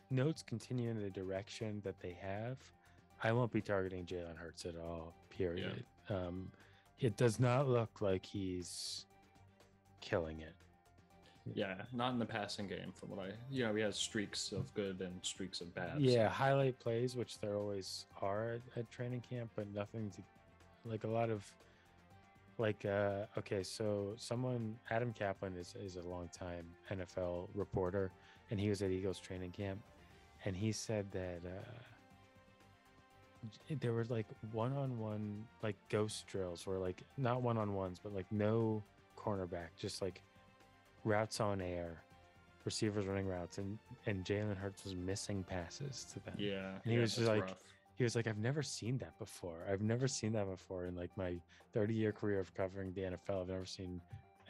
notes 0.09 0.41
continue 0.41 0.89
in 0.89 1.01
the 1.01 1.09
direction 1.09 1.81
that 1.85 1.99
they 2.01 2.17
have, 2.21 2.57
I 3.23 3.31
won't 3.31 3.51
be 3.51 3.61
targeting 3.61 4.05
Jalen 4.05 4.37
Hurts 4.37 4.65
at 4.65 4.75
all. 4.77 5.13
Period. 5.29 5.83
Um, 6.09 6.51
it 6.99 7.17
does 7.17 7.39
not 7.39 7.67
look 7.67 8.01
like 8.01 8.25
he's 8.25 9.05
killing 10.01 10.39
it. 10.41 10.55
Yeah, 11.53 11.75
not 11.93 12.13
in 12.13 12.19
the 12.19 12.25
passing 12.25 12.67
game. 12.67 12.91
From 12.93 13.09
what 13.09 13.19
I, 13.19 13.31
you 13.49 13.65
know, 13.65 13.73
he 13.73 13.81
has 13.81 13.95
streaks 13.97 14.51
of 14.51 14.71
good 14.73 15.01
and 15.01 15.13
streaks 15.23 15.61
of 15.61 15.73
bad. 15.73 15.93
so- 15.93 15.99
Yeah, 15.99 16.29
highlight 16.29 16.79
plays, 16.79 17.15
which 17.15 17.39
there 17.39 17.55
always 17.55 18.05
are 18.21 18.53
at, 18.55 18.61
at 18.77 18.91
training 18.91 19.21
camp, 19.27 19.49
but 19.55 19.67
nothing 19.73 20.11
to 20.11 20.21
like 20.85 21.03
a 21.03 21.07
lot 21.07 21.29
of 21.29 21.43
like 22.57 22.85
uh 22.85 23.25
okay, 23.37 23.63
so 23.63 24.13
someone 24.17 24.75
Adam 24.91 25.13
Caplan 25.13 25.57
is 25.57 25.75
is 25.81 25.95
a 25.95 26.01
long 26.01 26.29
time 26.37 26.65
NFL 26.91 27.47
reporter 27.53 28.11
and 28.51 28.59
he 28.59 28.69
was 28.69 28.81
at 28.81 28.91
Eagles 28.91 29.19
training 29.19 29.51
camp 29.51 29.79
and 30.45 30.55
he 30.55 30.71
said 30.71 31.09
that 31.11 31.39
uh 31.45 31.79
there 33.79 33.93
were 33.93 34.05
like 34.05 34.27
one-on-one 34.51 35.45
like 35.63 35.75
ghost 35.89 36.27
drills 36.27 36.65
where 36.67 36.77
like 36.77 37.03
not 37.17 37.41
one-on-ones 37.41 37.99
but 38.01 38.13
like 38.13 38.25
no 38.31 38.83
cornerback 39.17 39.69
just 39.77 40.01
like 40.01 40.21
routes 41.03 41.39
on 41.39 41.61
air 41.61 42.03
receivers 42.65 43.05
running 43.05 43.27
routes 43.27 43.57
and 43.57 43.79
and 44.05 44.25
Jalen 44.25 44.57
Hurts 44.57 44.83
was 44.83 44.95
missing 44.95 45.43
passes 45.43 46.05
to 46.13 46.19
them. 46.19 46.35
Yeah, 46.37 46.73
he 46.83 46.93
yeah, 46.95 46.99
was 47.01 47.15
just 47.15 47.27
like- 47.27 47.43
rough. 47.43 47.63
He 47.95 48.05
was 48.05 48.15
like, 48.15 48.27
I've 48.27 48.37
never 48.37 48.63
seen 48.63 48.97
that 48.99 49.19
before. 49.19 49.65
I've 49.69 49.81
never 49.81 50.07
seen 50.07 50.31
that 50.31 50.49
before 50.49 50.85
in 50.85 50.95
like 50.95 51.09
my 51.17 51.35
30 51.73 51.93
year 51.93 52.13
career 52.13 52.39
of 52.39 52.53
covering 52.53 52.93
the 52.93 53.01
NFL. 53.01 53.41
I've 53.41 53.49
never 53.49 53.65
seen 53.65 53.99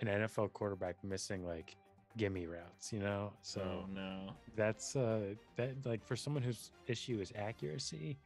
an 0.02 0.08
NFL 0.08 0.54
quarterback 0.54 1.04
missing 1.04 1.44
like 1.44 1.76
gimme 2.16 2.46
routes, 2.46 2.94
you 2.94 3.00
know? 3.00 3.34
So 3.42 3.62
oh 3.62 3.86
no, 3.92 4.34
that's 4.56 4.96
uh 4.96 5.34
that 5.56 5.84
like 5.84 6.06
for 6.06 6.16
someone 6.16 6.44
whose 6.44 6.72
issue 6.86 7.20
is 7.22 7.32
accuracy, 7.36 8.18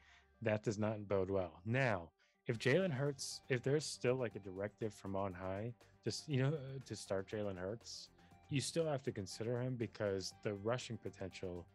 that 0.43 0.63
does 0.63 0.77
not 0.77 1.07
bode 1.07 1.29
well. 1.29 1.62
Now, 1.65 2.09
if 2.47 2.59
Jalen 2.59 2.91
Hurts, 2.91 3.41
if 3.50 3.63
there's 3.63 3.85
still 3.85 4.15
like 4.15 4.35
a 4.35 4.39
directive 4.39 4.93
from 4.93 5.15
on 5.15 5.33
high, 5.33 5.73
just 6.03 6.27
you 6.27 6.41
know, 6.41 6.50
uh, 6.50 6.79
to 6.85 6.95
start 6.95 7.29
Jalen 7.29 7.57
Hurts, 7.57 8.09
you 8.50 8.62
still 8.62 8.85
have 8.85 9.01
to 9.03 9.12
consider 9.12 9.59
him 9.62 9.75
because 9.75 10.33
the 10.43 10.53
rushing 10.53 10.97
potential 10.97 11.65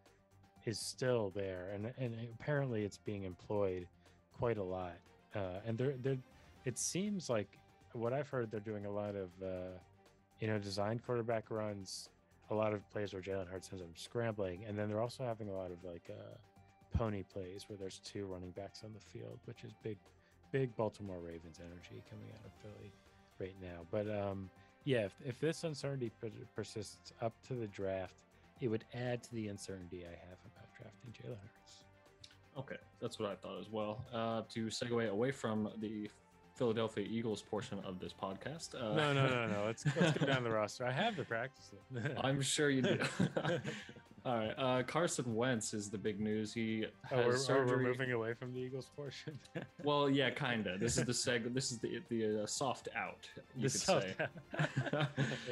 is 0.67 0.79
still 0.79 1.33
there, 1.35 1.71
and 1.75 1.93
and 1.99 2.15
apparently 2.39 2.85
it's 2.85 2.99
being 2.99 3.25
employed 3.25 3.87
quite 4.33 4.59
a 4.59 4.63
lot. 4.63 4.97
Uh, 5.35 5.61
and 5.67 5.79
they're 5.79 5.95
they're 6.03 6.19
it 6.65 6.79
seems 6.79 7.31
like 7.31 7.59
what 7.93 8.13
I've 8.13 8.29
heard 8.29 8.51
they're 8.51 8.61
doing 8.61 8.85
a 8.87 8.91
lot 8.91 9.15
of 9.17 9.31
uh, 9.43 9.79
you 10.41 10.47
know 10.49 10.59
design 10.59 11.01
quarterback 11.05 11.51
runs 11.51 12.11
a 12.51 12.55
lot 12.55 12.73
of 12.73 12.89
plays 12.91 13.13
where 13.13 13.23
Jalen 13.23 13.49
Hurts 13.49 13.71
ends 13.73 13.83
up 13.83 13.91
scrambling, 13.97 14.65
and 14.67 14.79
then 14.79 14.89
they're 14.89 15.01
also 15.01 15.25
having 15.25 15.49
a 15.49 15.55
lot 15.55 15.71
of 15.71 15.83
like 15.85 16.11
uh, 16.11 16.37
pony 16.97 17.23
plays 17.23 17.65
where 17.69 17.77
there's 17.77 17.99
two 17.99 18.27
running 18.27 18.51
backs 18.51 18.83
on 18.85 18.91
the 18.93 19.01
field, 19.01 19.39
which 19.45 19.65
is 19.65 19.73
big, 19.83 19.99
big 20.53 20.75
Baltimore 20.77 21.19
Ravens 21.21 21.61
energy 21.61 22.03
coming 22.11 22.29
out 22.35 22.45
of 22.45 22.53
Philly 22.63 22.93
right 23.41 23.55
now. 23.61 23.87
But 23.91 24.09
um, 24.11 24.51
yeah, 24.85 25.05
if, 25.05 25.15
if 25.25 25.41
this 25.41 25.65
uncertainty 25.65 26.11
persists 26.55 27.13
up 27.21 27.35
to 27.49 27.55
the 27.55 27.67
draft, 27.67 28.15
it 28.61 28.69
would 28.69 28.85
add 28.95 29.23
to 29.25 29.35
the 29.35 29.49
uncertainty 29.49 30.05
I 30.05 30.11
have 30.11 30.39
about 30.47 30.69
drafting 30.77 31.13
Jalen 31.13 31.39
Hurts. 31.41 31.85
Okay, 32.59 32.77
that's 33.01 33.19
what 33.19 33.31
I 33.31 33.37
thought 33.37 33.61
as 33.61 33.71
well. 33.71 34.05
Uh, 34.13 34.43
to 34.53 34.67
segue 34.67 35.09
away 35.09 35.31
from 35.31 35.71
the 35.79 36.11
Philadelphia 36.57 37.07
Eagles 37.09 37.41
portion 37.41 37.79
of 37.85 38.01
this 38.01 38.13
podcast, 38.13 38.75
uh, 38.75 38.95
No, 38.97 39.13
no, 39.13 39.29
no, 39.29 39.47
no. 39.47 39.65
Let's 39.67 39.85
let's 40.01 40.19
go 40.19 40.27
down 40.27 40.43
the 40.43 40.51
roster. 40.61 40.85
I 40.85 40.91
have 40.91 41.15
the 41.17 41.23
practice. 41.23 41.71
I'm 42.21 42.41
sure 42.43 42.69
you 42.69 42.83
do. 42.83 42.99
All 44.29 44.37
right, 44.37 44.53
uh, 44.59 44.83
Carson 44.83 45.35
Wentz 45.35 45.73
is 45.73 45.89
the 45.89 45.97
big 45.97 46.21
news. 46.21 46.53
He 46.53 46.85
Oh, 47.11 47.17
has 47.17 47.25
we're, 47.27 47.33
oh, 47.33 47.37
surgery. 47.37 47.77
we're 47.77 47.83
moving 47.83 48.13
away 48.13 48.35
from 48.35 48.53
the 48.53 48.61
Eagles 48.61 48.91
portion. 48.95 49.39
Well, 49.85 50.11
yeah, 50.11 50.29
kinda. 50.29 50.77
This 50.77 50.99
is 50.99 51.05
the 51.07 51.13
seg. 51.31 51.55
This 51.55 51.73
is 51.73 51.79
the 51.79 52.03
the 52.11 52.43
uh, 52.43 52.47
soft 52.47 52.89
out. 52.95 53.27
You 53.57 53.63
The 53.69 53.73
could 53.73 53.81
soft 53.81 54.03
say. 54.03 54.15
out. 54.19 54.29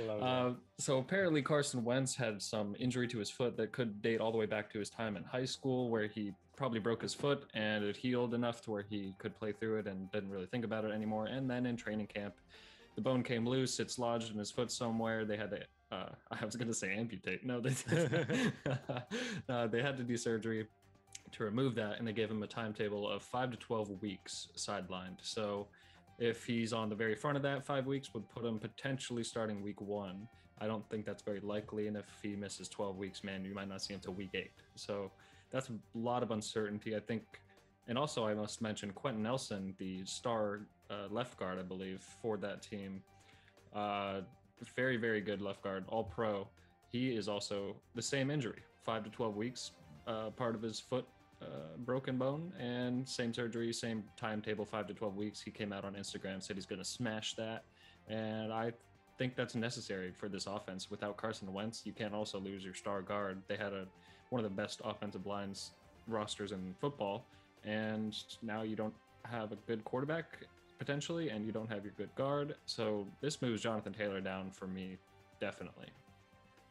Love 0.06 0.20
that. 0.20 0.26
Um, 0.26 0.58
so 0.76 0.98
apparently 0.98 1.40
Carson 1.40 1.84
Wentz 1.84 2.14
had 2.14 2.42
some 2.42 2.76
injury 2.78 3.08
to 3.08 3.18
his 3.18 3.30
foot 3.30 3.56
that 3.56 3.72
could 3.72 4.02
date 4.02 4.20
all 4.20 4.30
the 4.30 4.36
way 4.36 4.46
back 4.46 4.70
to 4.72 4.78
his 4.78 4.90
time 4.90 5.16
in 5.16 5.24
high 5.24 5.46
school, 5.46 5.88
where 5.88 6.06
he 6.06 6.32
probably 6.54 6.78
broke 6.80 7.00
his 7.00 7.14
foot 7.14 7.44
and 7.54 7.82
it 7.82 7.96
healed 7.96 8.34
enough 8.34 8.60
to 8.62 8.70
where 8.70 8.82
he 8.82 9.14
could 9.18 9.34
play 9.36 9.52
through 9.52 9.78
it 9.78 9.86
and 9.86 10.10
didn't 10.12 10.28
really 10.30 10.46
think 10.46 10.66
about 10.66 10.84
it 10.84 10.90
anymore. 10.90 11.24
And 11.26 11.48
then 11.48 11.64
in 11.64 11.76
training 11.78 12.08
camp, 12.08 12.34
the 12.96 13.02
bone 13.02 13.22
came 13.22 13.46
loose. 13.46 13.78
It's 13.78 13.98
lodged 13.98 14.32
in 14.32 14.38
his 14.38 14.50
foot 14.50 14.70
somewhere. 14.72 15.24
They 15.24 15.36
had 15.36 15.50
to. 15.50 15.60
Uh, 15.92 16.08
I 16.30 16.44
was 16.44 16.56
going 16.56 16.68
to 16.68 16.74
say 16.74 16.94
amputate. 16.94 17.46
No, 17.46 17.60
they 17.60 17.74
uh, 19.48 19.66
they 19.68 19.82
had 19.82 19.96
to 19.96 20.02
do 20.02 20.16
surgery 20.16 20.66
to 21.32 21.44
remove 21.44 21.74
that, 21.76 21.98
and 21.98 22.08
they 22.08 22.12
gave 22.12 22.30
him 22.30 22.42
a 22.42 22.46
timetable 22.46 23.08
of 23.08 23.22
five 23.22 23.50
to 23.52 23.56
twelve 23.56 23.90
weeks 24.02 24.48
sidelined. 24.56 25.18
So 25.20 25.68
if 26.18 26.44
he's 26.44 26.72
on 26.72 26.88
the 26.88 26.94
very 26.94 27.14
front 27.14 27.36
of 27.36 27.42
that 27.42 27.64
five 27.64 27.86
weeks 27.86 28.14
would 28.14 28.28
put 28.30 28.44
him 28.44 28.58
potentially 28.58 29.22
starting 29.22 29.62
week 29.62 29.80
one 29.80 30.26
i 30.60 30.66
don't 30.66 30.88
think 30.88 31.04
that's 31.04 31.22
very 31.22 31.40
likely 31.40 31.88
and 31.88 31.96
if 31.96 32.06
he 32.22 32.34
misses 32.34 32.68
12 32.68 32.96
weeks 32.96 33.22
man 33.22 33.44
you 33.44 33.54
might 33.54 33.68
not 33.68 33.82
see 33.82 33.92
him 33.92 33.98
until 33.98 34.14
week 34.14 34.30
eight 34.34 34.52
so 34.74 35.10
that's 35.50 35.68
a 35.68 35.72
lot 35.94 36.22
of 36.22 36.30
uncertainty 36.30 36.96
i 36.96 37.00
think 37.00 37.22
and 37.88 37.98
also 37.98 38.26
i 38.26 38.34
must 38.34 38.60
mention 38.62 38.90
quenton 38.92 39.22
nelson 39.22 39.74
the 39.78 40.04
star 40.04 40.60
uh, 40.90 41.06
left 41.10 41.38
guard 41.38 41.58
i 41.58 41.62
believe 41.62 42.00
for 42.22 42.36
that 42.36 42.62
team 42.62 43.02
uh, 43.74 44.20
very 44.74 44.96
very 44.96 45.20
good 45.20 45.40
left 45.40 45.62
guard 45.62 45.84
all 45.88 46.04
pro 46.04 46.46
he 46.90 47.14
is 47.14 47.28
also 47.28 47.76
the 47.94 48.02
same 48.02 48.30
injury 48.30 48.62
five 48.84 49.04
to 49.04 49.10
12 49.10 49.36
weeks 49.36 49.72
uh, 50.06 50.30
part 50.30 50.54
of 50.54 50.62
his 50.62 50.78
foot 50.78 51.06
uh, 51.42 51.76
broken 51.78 52.16
bone 52.16 52.50
and 52.58 53.06
same 53.06 53.32
surgery, 53.34 53.72
same 53.72 54.02
timetable, 54.16 54.64
five 54.64 54.86
to 54.86 54.94
12 54.94 55.16
weeks. 55.16 55.40
He 55.40 55.50
came 55.50 55.72
out 55.72 55.84
on 55.84 55.94
Instagram, 55.94 56.42
said 56.42 56.56
he's 56.56 56.64
going 56.64 56.78
to 56.78 56.84
smash 56.84 57.34
that. 57.34 57.64
And 58.08 58.52
I 58.52 58.72
think 59.18 59.36
that's 59.36 59.54
necessary 59.54 60.12
for 60.12 60.28
this 60.28 60.46
offense. 60.46 60.90
Without 60.90 61.16
Carson 61.16 61.52
Wentz, 61.52 61.82
you 61.84 61.92
can't 61.92 62.14
also 62.14 62.38
lose 62.38 62.64
your 62.64 62.74
star 62.74 63.02
guard. 63.02 63.42
They 63.48 63.56
had 63.56 63.72
a 63.72 63.86
one 64.30 64.42
of 64.42 64.50
the 64.50 64.56
best 64.56 64.80
offensive 64.84 65.26
lines 65.26 65.72
rosters 66.08 66.52
in 66.52 66.74
football. 66.80 67.26
And 67.66 68.16
now 68.42 68.62
you 68.62 68.76
don't 68.76 68.94
have 69.24 69.52
a 69.52 69.56
good 69.66 69.84
quarterback 69.84 70.46
potentially, 70.78 71.30
and 71.30 71.44
you 71.44 71.52
don't 71.52 71.70
have 71.70 71.84
your 71.84 71.94
good 71.96 72.14
guard. 72.14 72.54
So 72.66 73.06
this 73.20 73.42
moves 73.42 73.62
Jonathan 73.62 73.92
Taylor 73.92 74.20
down 74.20 74.50
for 74.50 74.66
me, 74.66 74.96
definitely. 75.40 75.88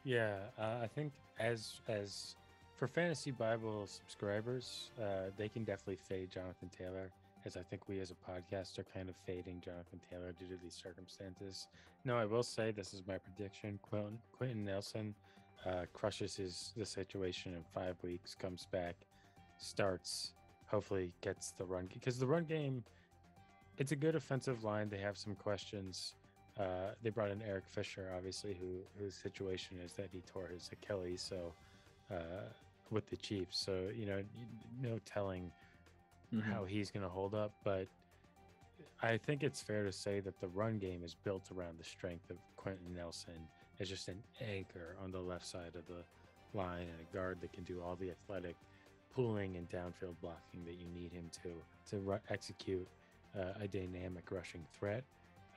Yeah, 0.03 0.37
uh, 0.57 0.79
I 0.83 0.87
think 0.87 1.13
as 1.39 1.81
as 1.87 2.35
for 2.75 2.87
Fantasy 2.87 3.31
Bible 3.31 3.87
subscribers, 3.87 4.91
uh, 5.01 5.31
they 5.37 5.49
can 5.49 5.63
definitely 5.63 5.97
fade 6.07 6.29
Jonathan 6.29 6.69
Taylor, 6.69 7.09
as 7.45 7.57
I 7.57 7.61
think 7.61 7.87
we 7.87 7.99
as 7.99 8.11
a 8.11 8.31
podcast 8.31 8.77
are 8.79 8.85
kind 8.93 9.09
of 9.09 9.15
fading 9.25 9.61
Jonathan 9.63 9.99
Taylor 10.09 10.33
due 10.37 10.47
to 10.47 10.57
these 10.61 10.75
circumstances. 10.75 11.67
No, 12.03 12.17
I 12.17 12.25
will 12.25 12.43
say 12.43 12.71
this 12.71 12.93
is 12.93 13.01
my 13.07 13.17
prediction: 13.17 13.79
Quenton, 13.81 14.19
Quenton 14.37 14.63
Nelson 14.63 15.15
uh, 15.65 15.85
crushes 15.93 16.35
his 16.35 16.73
the 16.77 16.85
situation 16.85 17.53
in 17.53 17.63
five 17.73 17.95
weeks, 18.03 18.35
comes 18.35 18.67
back, 18.71 18.95
starts, 19.57 20.33
hopefully 20.75 21.13
gets 21.21 21.53
the 21.53 21.65
run 21.65 21.89
because 21.93 22.19
the 22.19 22.27
run 22.27 22.45
game. 22.45 22.83
It's 23.77 23.91
a 23.93 23.97
good 23.97 24.15
offensive 24.15 24.63
line. 24.63 24.89
They 24.89 24.99
have 24.99 25.17
some 25.17 25.35
questions. 25.35 26.15
Uh, 26.59 26.91
they 27.03 27.11
brought 27.11 27.31
in 27.31 27.41
Eric 27.41 27.67
Fisher, 27.67 28.11
obviously, 28.17 28.55
who 28.59 28.81
whose 28.99 29.15
situation 29.15 29.79
is 29.85 29.93
that 29.93 30.09
he 30.11 30.21
tore 30.21 30.47
his 30.49 30.69
Achilles. 30.73 31.21
So 31.21 31.55
uh, 32.11 32.49
with 32.91 33.07
the 33.09 33.17
Chiefs, 33.17 33.59
so 33.59 33.89
you 33.95 34.05
know, 34.05 34.23
no 34.81 34.99
telling 35.05 35.51
Mm-hmm. 36.33 36.51
how 36.51 36.65
he's 36.65 36.91
going 36.91 37.03
to 37.03 37.09
hold 37.09 37.35
up. 37.35 37.53
But 37.63 37.87
I 39.01 39.17
think 39.17 39.43
it's 39.43 39.61
fair 39.61 39.85
to 39.85 39.91
say 39.91 40.19
that 40.21 40.39
the 40.39 40.47
run 40.49 40.79
game 40.79 41.03
is 41.03 41.15
built 41.15 41.51
around 41.55 41.79
the 41.79 41.83
strength 41.85 42.29
of 42.31 42.37
Quenton 42.57 42.93
Nelson 42.95 43.49
as 43.79 43.89
just 43.89 44.09
an 44.09 44.23
anchor 44.41 44.97
on 45.03 45.11
the 45.11 45.21
left 45.21 45.45
side 45.47 45.75
of 45.75 45.87
the 45.87 46.03
line 46.57 46.87
and 46.89 46.99
a 47.01 47.15
guard 47.15 47.41
that 47.41 47.53
can 47.53 47.63
do 47.63 47.81
all 47.81 47.95
the 47.95 48.11
athletic 48.11 48.57
pulling 49.15 49.55
and 49.55 49.69
downfield 49.69 50.15
blocking 50.21 50.63
that 50.65 50.75
you 50.75 50.87
need 50.93 51.11
him 51.11 51.29
to 51.43 51.49
to 51.89 51.99
ru- 51.99 52.19
execute 52.29 52.87
uh, 53.37 53.53
a 53.61 53.67
dynamic 53.67 54.31
rushing 54.31 54.65
threat. 54.77 55.03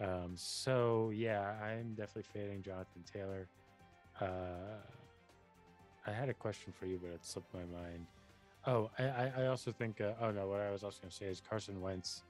Um, 0.01 0.33
so 0.35 1.11
yeah, 1.15 1.55
I'm 1.63 1.95
definitely 1.95 2.31
fading 2.33 2.63
Jonathan 2.63 3.03
Taylor. 3.13 3.49
Uh, 4.21 4.79
I 6.07 6.13
had 6.13 6.29
a 6.29 6.35
question 6.35 6.73
for 6.79 6.87
you, 6.87 6.99
but 7.03 7.11
it 7.11 7.25
slipped 7.25 7.53
my 7.53 7.61
mind. 7.61 8.07
Oh, 8.67 8.91
I, 8.99 9.31
I, 9.43 9.47
also 9.47 9.73
think. 9.73 10.01
Uh, 10.01 10.13
oh 10.21 10.31
no, 10.31 10.47
what 10.47 10.61
I 10.61 10.71
was 10.71 10.83
also 10.83 11.01
going 11.01 11.11
to 11.11 11.17
say 11.17 11.27
is 11.27 11.41
Carson 11.41 11.81
Wentz. 11.81 12.23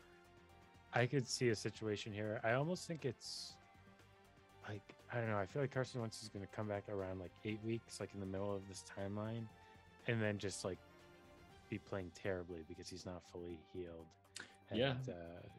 I 0.94 1.06
could 1.06 1.28
see 1.28 1.48
a 1.50 1.56
situation 1.56 2.12
here. 2.12 2.40
I 2.44 2.52
almost 2.52 2.86
think 2.86 3.04
it's 3.04 3.54
like 4.68 4.94
I 5.12 5.18
don't 5.18 5.30
know. 5.30 5.38
I 5.38 5.46
feel 5.46 5.62
like 5.62 5.72
Carson 5.72 6.00
Wentz 6.00 6.22
is 6.22 6.28
going 6.28 6.46
to 6.46 6.54
come 6.54 6.68
back 6.68 6.84
around 6.88 7.18
like 7.18 7.32
eight 7.44 7.60
weeks, 7.64 8.00
like 8.00 8.10
in 8.14 8.20
the 8.20 8.26
middle 8.26 8.54
of 8.54 8.62
this 8.68 8.84
timeline, 8.98 9.44
and 10.06 10.22
then 10.22 10.38
just 10.38 10.64
like 10.64 10.78
be 11.68 11.78
playing 11.78 12.10
terribly 12.14 12.64
because 12.68 12.88
he's 12.88 13.06
not 13.06 13.22
fully 13.30 13.58
healed. 13.72 14.06
Yeah, 14.72 14.94
uh, 15.08 15.12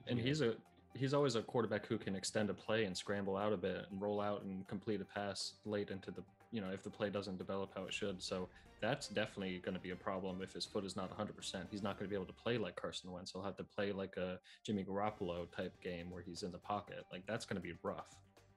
and 0.07 0.17
you 0.17 0.23
know, 0.23 0.27
he's 0.27 0.41
a 0.41 0.55
he's 0.95 1.13
always 1.13 1.35
a 1.35 1.41
quarterback 1.41 1.85
who 1.85 1.97
can 1.97 2.15
extend 2.15 2.49
a 2.49 2.53
play 2.53 2.85
and 2.85 2.95
scramble 2.95 3.37
out 3.37 3.53
a 3.53 3.57
bit 3.57 3.85
and 3.89 4.01
roll 4.01 4.21
out 4.21 4.43
and 4.43 4.67
complete 4.67 5.01
a 5.01 5.05
pass 5.05 5.53
late 5.65 5.89
into 5.89 6.11
the 6.11 6.23
you 6.51 6.61
know 6.61 6.69
if 6.69 6.83
the 6.83 6.89
play 6.89 7.09
doesn't 7.09 7.37
develop 7.37 7.71
how 7.75 7.83
it 7.83 7.93
should. 7.93 8.21
So 8.21 8.49
that's 8.81 9.07
definitely 9.07 9.59
going 9.59 9.75
to 9.75 9.81
be 9.81 9.91
a 9.91 9.95
problem 9.95 10.41
if 10.41 10.53
his 10.53 10.65
foot 10.65 10.85
is 10.85 10.95
not 10.95 11.15
100%. 11.17 11.65
He's 11.69 11.83
not 11.83 11.99
going 11.99 12.07
to 12.07 12.09
be 12.09 12.15
able 12.15 12.27
to 12.27 12.33
play 12.33 12.57
like 12.57 12.75
Carson 12.75 13.11
Wentz. 13.11 13.31
He'll 13.31 13.43
have 13.43 13.57
to 13.57 13.63
play 13.63 13.91
like 13.91 14.15
a 14.15 14.39
Jimmy 14.63 14.85
Garoppolo 14.85 15.51
type 15.53 15.73
game 15.81 16.09
where 16.09 16.21
he's 16.21 16.43
in 16.43 16.51
the 16.51 16.59
pocket. 16.59 17.05
Like 17.11 17.25
that's 17.27 17.45
going 17.45 17.61
to 17.61 17.61
be 17.61 17.73
rough. 17.83 18.15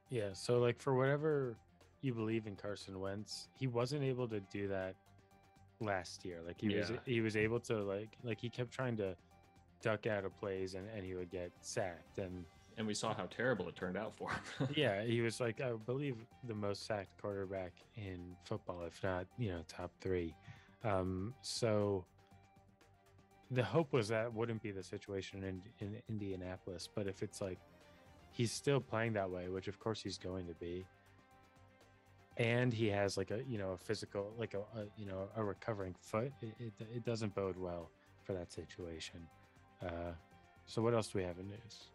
Yeah, 0.09 0.29
so 0.33 0.59
like 0.59 0.79
for 0.79 0.95
whatever 0.95 1.57
you 2.01 2.13
believe 2.13 2.47
in 2.47 2.55
Carson 2.55 2.99
Wentz, 2.99 3.47
he 3.57 3.67
wasn't 3.67 4.03
able 4.03 4.27
to 4.27 4.39
do 4.39 4.67
that 4.67 4.95
last 5.85 6.25
year. 6.25 6.39
Like 6.45 6.59
he 6.59 6.75
was 6.75 6.91
he 7.05 7.21
was 7.21 7.35
able 7.35 7.59
to 7.61 7.83
like 7.83 8.17
like 8.23 8.39
he 8.39 8.49
kept 8.49 8.71
trying 8.71 8.97
to 8.97 9.15
duck 9.81 10.07
out 10.07 10.23
of 10.25 10.37
plays 10.39 10.75
and, 10.75 10.87
and 10.95 11.05
he 11.05 11.13
would 11.13 11.29
get 11.29 11.51
sacked 11.61 12.17
and 12.17 12.45
And 12.77 12.87
we 12.87 12.93
saw 12.93 13.13
how 13.13 13.25
terrible 13.25 13.67
it 13.67 13.75
turned 13.75 13.97
out 13.97 14.15
for 14.15 14.29
him. 14.31 14.69
yeah, 14.75 15.03
he 15.03 15.21
was 15.21 15.39
like 15.39 15.61
I 15.61 15.73
believe 15.85 16.15
the 16.47 16.55
most 16.55 16.85
sacked 16.85 17.21
quarterback 17.21 17.73
in 17.95 18.35
football, 18.45 18.83
if 18.85 19.03
not, 19.03 19.27
you 19.37 19.51
know, 19.51 19.63
top 19.67 19.91
three. 20.01 20.35
Um, 20.83 21.33
so 21.41 22.05
the 23.51 23.63
hope 23.63 23.93
was 23.93 24.07
that 24.07 24.33
wouldn't 24.33 24.61
be 24.61 24.71
the 24.71 24.83
situation 24.83 25.43
in, 25.43 25.61
in 25.79 26.01
Indianapolis, 26.09 26.89
but 26.93 27.07
if 27.07 27.21
it's 27.21 27.39
like 27.41 27.59
he's 28.31 28.51
still 28.51 28.79
playing 28.79 29.13
that 29.13 29.29
way, 29.29 29.47
which 29.49 29.67
of 29.67 29.79
course 29.79 30.01
he's 30.01 30.17
going 30.17 30.47
to 30.47 30.55
be, 30.55 30.85
and 32.37 32.73
he 32.73 32.87
has 32.87 33.17
like 33.17 33.31
a 33.31 33.41
you 33.47 33.57
know 33.57 33.71
a 33.71 33.77
physical 33.77 34.33
like 34.37 34.53
a, 34.53 34.79
a 34.79 34.85
you 34.97 35.05
know 35.05 35.29
a 35.35 35.43
recovering 35.43 35.95
foot, 36.01 36.31
it, 36.41 36.53
it, 36.59 36.73
it 36.95 37.05
doesn't 37.05 37.33
bode 37.35 37.57
well 37.57 37.91
for 38.23 38.33
that 38.33 38.51
situation. 38.51 39.19
Uh, 39.83 40.13
so 40.65 40.81
what 40.81 40.93
else 40.93 41.07
do 41.07 41.19
we 41.19 41.23
have 41.23 41.37
in 41.39 41.47
news? 41.47 41.87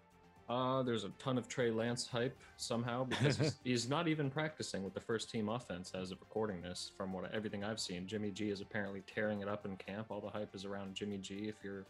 Uh, 0.48 0.82
there's 0.82 1.04
a 1.04 1.10
ton 1.18 1.36
of 1.36 1.46
Trey 1.46 1.70
Lance 1.70 2.06
hype 2.06 2.36
somehow 2.56 3.04
because 3.04 3.36
he's, 3.36 3.56
he's 3.64 3.88
not 3.88 4.08
even 4.08 4.30
practicing 4.30 4.82
with 4.82 4.94
the 4.94 5.00
first 5.00 5.30
team 5.30 5.50
offense 5.50 5.92
as 5.94 6.10
of 6.10 6.18
recording 6.20 6.62
this. 6.62 6.92
From 6.96 7.12
what 7.12 7.30
everything 7.34 7.64
I've 7.64 7.80
seen, 7.80 8.06
Jimmy 8.06 8.30
G 8.30 8.48
is 8.48 8.62
apparently 8.62 9.02
tearing 9.06 9.42
it 9.42 9.48
up 9.48 9.66
in 9.66 9.76
camp. 9.76 10.06
All 10.08 10.20
the 10.20 10.30
hype 10.30 10.54
is 10.54 10.64
around 10.64 10.94
Jimmy 10.94 11.18
G. 11.18 11.48
If 11.48 11.56
you're 11.62 11.84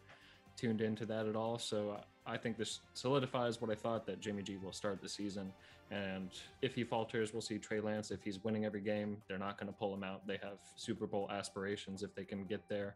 tuned 0.56 0.80
into 0.80 1.06
that 1.06 1.26
at 1.26 1.36
all, 1.36 1.56
so 1.56 2.00
I 2.26 2.36
think 2.36 2.56
this 2.56 2.80
solidifies 2.94 3.60
what 3.60 3.70
I 3.70 3.76
thought 3.76 4.06
that 4.06 4.20
Jimmy 4.20 4.42
G 4.42 4.56
will 4.56 4.72
start 4.72 5.00
the 5.00 5.08
season. 5.08 5.52
And 5.90 6.30
if 6.60 6.74
he 6.74 6.84
falters, 6.84 7.32
we'll 7.32 7.40
see 7.42 7.58
Trey 7.58 7.80
Lance. 7.80 8.10
If 8.10 8.22
he's 8.22 8.42
winning 8.44 8.64
every 8.64 8.80
game, 8.82 9.16
they're 9.26 9.38
not 9.38 9.58
going 9.58 9.72
to 9.72 9.78
pull 9.78 9.94
him 9.94 10.04
out. 10.04 10.26
They 10.26 10.38
have 10.42 10.58
Super 10.76 11.06
Bowl 11.06 11.28
aspirations 11.30 12.02
if 12.02 12.14
they 12.14 12.24
can 12.24 12.44
get 12.44 12.68
there. 12.68 12.94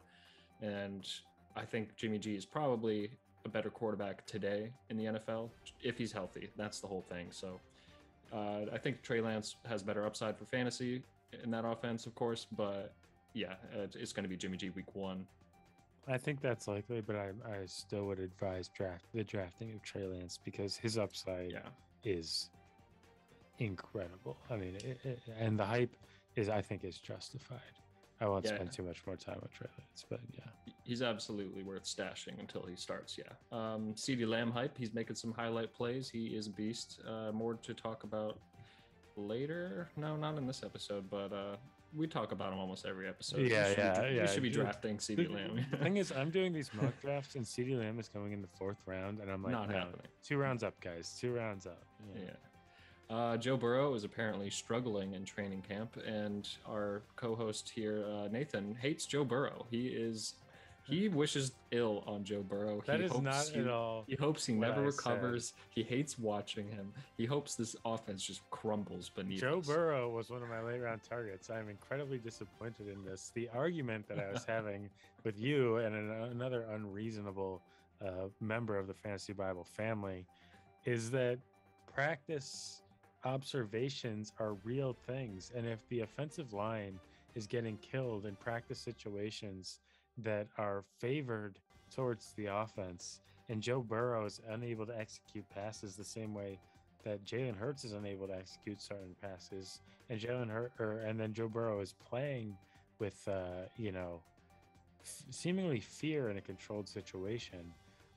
And 0.61 1.09
I 1.57 1.65
think 1.65 1.97
Jimmy 1.97 2.19
G 2.19 2.35
is 2.35 2.45
probably 2.45 3.11
a 3.45 3.49
better 3.49 3.71
quarterback 3.71 4.27
today 4.27 4.73
in 4.91 4.97
the 4.97 5.05
NFL 5.07 5.51
if 5.83 5.97
he's 5.97 6.13
healthy. 6.13 6.51
That's 6.57 6.81
the 6.81 6.87
whole 6.87 7.03
thing. 7.09 7.29
So 7.31 7.61
uh, 8.33 8.67
I 8.73 8.79
think 8.79 9.03
Trey 9.03 9.21
Lance 9.21 9.57
has 9.67 9.83
better 9.83 10.05
upside 10.07 10.37
for 10.39 10.45
fantasy 10.45 11.03
in 11.43 11.51
that 11.51 11.65
offense, 11.65 12.07
of 12.07 12.15
course. 12.15 12.47
But 12.53 12.93
yeah, 13.33 13.55
it's, 13.75 13.97
it's 13.97 14.13
going 14.13 14.25
to 14.25 14.29
be 14.29 14.37
Jimmy 14.37 14.59
G 14.59 14.71
week 14.71 14.95
one. 14.95 15.27
I 16.09 16.19
think 16.19 16.41
that's 16.41 16.67
likely, 16.69 17.01
but 17.01 17.17
I, 17.17 17.29
I 17.49 17.65
still 17.67 18.07
would 18.07 18.19
advise 18.19 18.69
draft 18.69 19.05
the 19.15 19.25
drafting 19.25 19.73
of 19.73 19.83
Trey 19.83 20.05
Lance 20.05 20.39
because 20.45 20.77
his 20.77 20.99
upside 20.99 21.53
Yeah. 21.53 21.61
is 22.05 22.51
incredible. 23.59 24.37
I 24.51 24.57
mean, 24.57 24.77
it, 24.77 24.99
it, 25.05 25.19
and 25.39 25.59
the 25.59 25.65
hype 25.65 25.95
is 26.37 26.49
I 26.49 26.61
think 26.63 26.85
is 26.85 26.99
justified. 26.99 27.59
I 28.21 28.27
won't 28.27 28.45
Yeah. 28.45 28.55
spend 28.55 28.73
too 28.73 28.83
much 28.85 29.05
more 29.07 29.17
time 29.17 29.39
with 29.43 29.53
Trey 29.53 29.67
Lance, 29.79 30.05
but 30.09 30.21
yeah, 30.35 30.45
He's 30.85 31.01
absolutely 31.03 31.63
worth 31.63 31.85
stashing 31.85 32.41
until 32.41 32.63
he 32.67 32.75
starts. 32.75 33.17
Yeah. 33.17 33.25
Um, 33.53 33.95
CeeDee 33.95 34.27
Lamb 34.27 34.51
hype. 34.51 34.77
He's 34.77 34.93
making 34.93 35.15
some 35.15 35.33
highlight 35.33 35.73
plays. 35.73 36.11
He 36.11 36.27
is 36.29 36.49
a 36.49 36.51
beast. 36.51 37.01
Uh, 37.07 37.31
more 37.33 37.55
to 37.55 37.73
talk 37.73 38.03
about 38.03 38.41
later. 39.17 39.89
No, 39.97 40.17
not 40.17 40.37
in 40.39 40.47
this 40.47 40.63
episode, 40.65 41.09
but 41.09 41.33
uh, 41.33 41.57
we 41.95 42.07
talk 42.09 42.33
about 42.33 42.53
him 42.53 42.59
almost 42.59 42.85
every 42.87 43.09
episode. 43.09 43.43
We 43.43 43.51
Yeah, 43.53 43.69
be 43.69 43.81
yeah, 43.81 44.07
yeah. 44.09 44.23
We 44.23 44.29
should 44.29 44.43
be 44.43 44.49
The- 44.49 44.57
drafting 44.57 44.97
CeeDee 44.99 45.33
Lamb. 45.33 45.65
the 45.71 45.77
thing 45.77 45.99
is, 45.99 46.11
I'm 46.13 46.31
doing 46.31 46.53
these 46.53 46.71
mock 46.81 47.01
drafts, 47.01 47.37
and 47.37 47.45
CeeDee 47.45 47.79
Lamb 47.79 48.01
is 48.01 48.09
going 48.09 48.33
in 48.33 48.43
the 48.43 48.49
fourth 48.59 48.79
round, 48.87 49.21
and 49.21 49.31
I'm 49.31 49.43
like, 49.43 49.53
Not 49.53 49.69
no, 49.71 49.77
happening. 49.77 50.07
two 50.25 50.37
rounds 50.39 50.63
up, 50.65 50.79
guys, 50.81 51.17
two 51.21 51.33
rounds 51.33 51.67
up. 51.67 51.85
Yeah. 52.17 52.31
Uh, 53.13 53.37
Joe 53.37 53.59
Burrow 53.59 53.95
is 53.95 54.05
apparently 54.05 54.49
struggling 54.49 55.13
in 55.13 55.27
training 55.27 55.63
camp, 55.69 55.99
and 56.07 56.49
our 56.67 57.03
co-host 57.17 57.69
here, 57.75 58.07
uh, 58.11 58.29
Nathan, 58.29 58.75
hates 58.81 59.05
Joe 59.05 59.23
Burrow. 59.23 59.67
He 59.71 59.89
is, 59.89 60.37
he 60.89 61.09
wishes 61.09 61.53
ill 61.73 62.05
on 62.07 62.25
Joe 62.25 62.43
Burrow. 62.43 62.83
That 62.87 63.01
he 63.01 63.07
is 63.07 63.13
hopes 63.13 63.23
not 63.23 63.49
he, 63.49 63.61
at 63.61 63.69
all. 63.69 64.05
He 64.07 64.17
hopes 64.17 64.47
he 64.47 64.55
never 64.55 64.81
I 64.81 64.85
recovers. 64.87 65.53
He 65.69 65.83
hates 65.83 66.19
watching 66.19 66.67
him. 66.71 66.91
He 67.19 67.27
hopes 67.27 67.55
this 67.55 67.77
offense 67.85 68.23
just 68.23 68.49
crumbles 68.51 69.11
beneath. 69.11 69.43
Joe 69.43 69.59
us. 69.59 69.67
Burrow 69.67 70.09
was 70.09 70.31
one 70.31 70.43
of 70.43 70.49
my 70.49 70.63
late 70.63 70.81
round 70.81 71.03
targets. 71.07 71.51
I'm 71.51 71.69
incredibly 71.69 72.17
disappointed 72.17 72.89
in 72.89 73.05
this. 73.05 73.31
The 73.35 73.51
argument 73.55 74.09
that 74.09 74.21
I 74.21 74.33
was 74.33 74.45
having 74.49 74.89
with 75.23 75.39
you 75.39 75.77
and 75.77 75.95
an, 75.95 76.11
another 76.31 76.63
unreasonable 76.73 77.61
uh, 78.03 78.29
member 78.41 78.79
of 78.79 78.87
the 78.87 78.95
Fantasy 78.95 79.35
Bible 79.35 79.65
family 79.65 80.25
is 80.87 81.11
that 81.11 81.39
practice 81.95 82.81
observations 83.25 84.33
are 84.39 84.55
real 84.65 84.97
things. 85.07 85.53
And 85.55 85.67
if 85.67 85.81
the 85.89 86.01
offensive 86.01 86.53
line 86.53 86.99
is 87.35 87.47
getting 87.47 87.77
killed 87.79 88.27
in 88.27 88.37
practice 88.37 88.79
situations 88.79 89.81
that 90.19 90.47
are 90.59 90.85
favored 90.99 91.59
towards 91.95 92.33
the 92.35 92.47
offense, 92.47 93.21
and 93.49 93.63
Joe 93.63 93.81
Burrow 93.81 94.25
is 94.25 94.41
unable 94.49 94.87
to 94.87 94.99
execute 94.99 95.49
passes 95.51 95.97
the 95.97 96.05
same 96.05 96.35
way 96.35 96.59
that 97.05 97.25
Jalen 97.25 97.57
Hurts 97.57 97.85
is 97.85 97.93
unable 97.93 98.27
to 98.29 98.35
execute 98.35 98.81
certain 98.81 99.15
passes, 99.21 99.81
and 100.09 100.21
Jalen 100.21 100.51
Hurt, 100.51 100.73
or, 100.79 101.01
and 101.01 101.19
then 101.19 101.33
Joe 101.33 101.49
Burrow 101.49 101.81
is 101.81 101.95
playing 102.09 102.57
with, 102.99 103.27
uh, 103.29 103.67
you 103.77 103.93
know, 103.93 104.23
seemingly 105.03 105.81
fear 105.81 106.31
in 106.31 106.37
a 106.37 106.41
controlled 106.41 106.89
situation. 106.89 107.73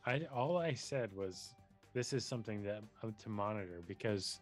I 0.06 0.22
all 0.34 0.58
I 0.58 0.74
said 0.74 1.10
was 1.16 1.56
this 1.94 2.14
is 2.14 2.24
something 2.24 2.62
that 2.64 2.84
I'm 3.02 3.16
to 3.24 3.30
monitor 3.30 3.82
because, 3.88 4.40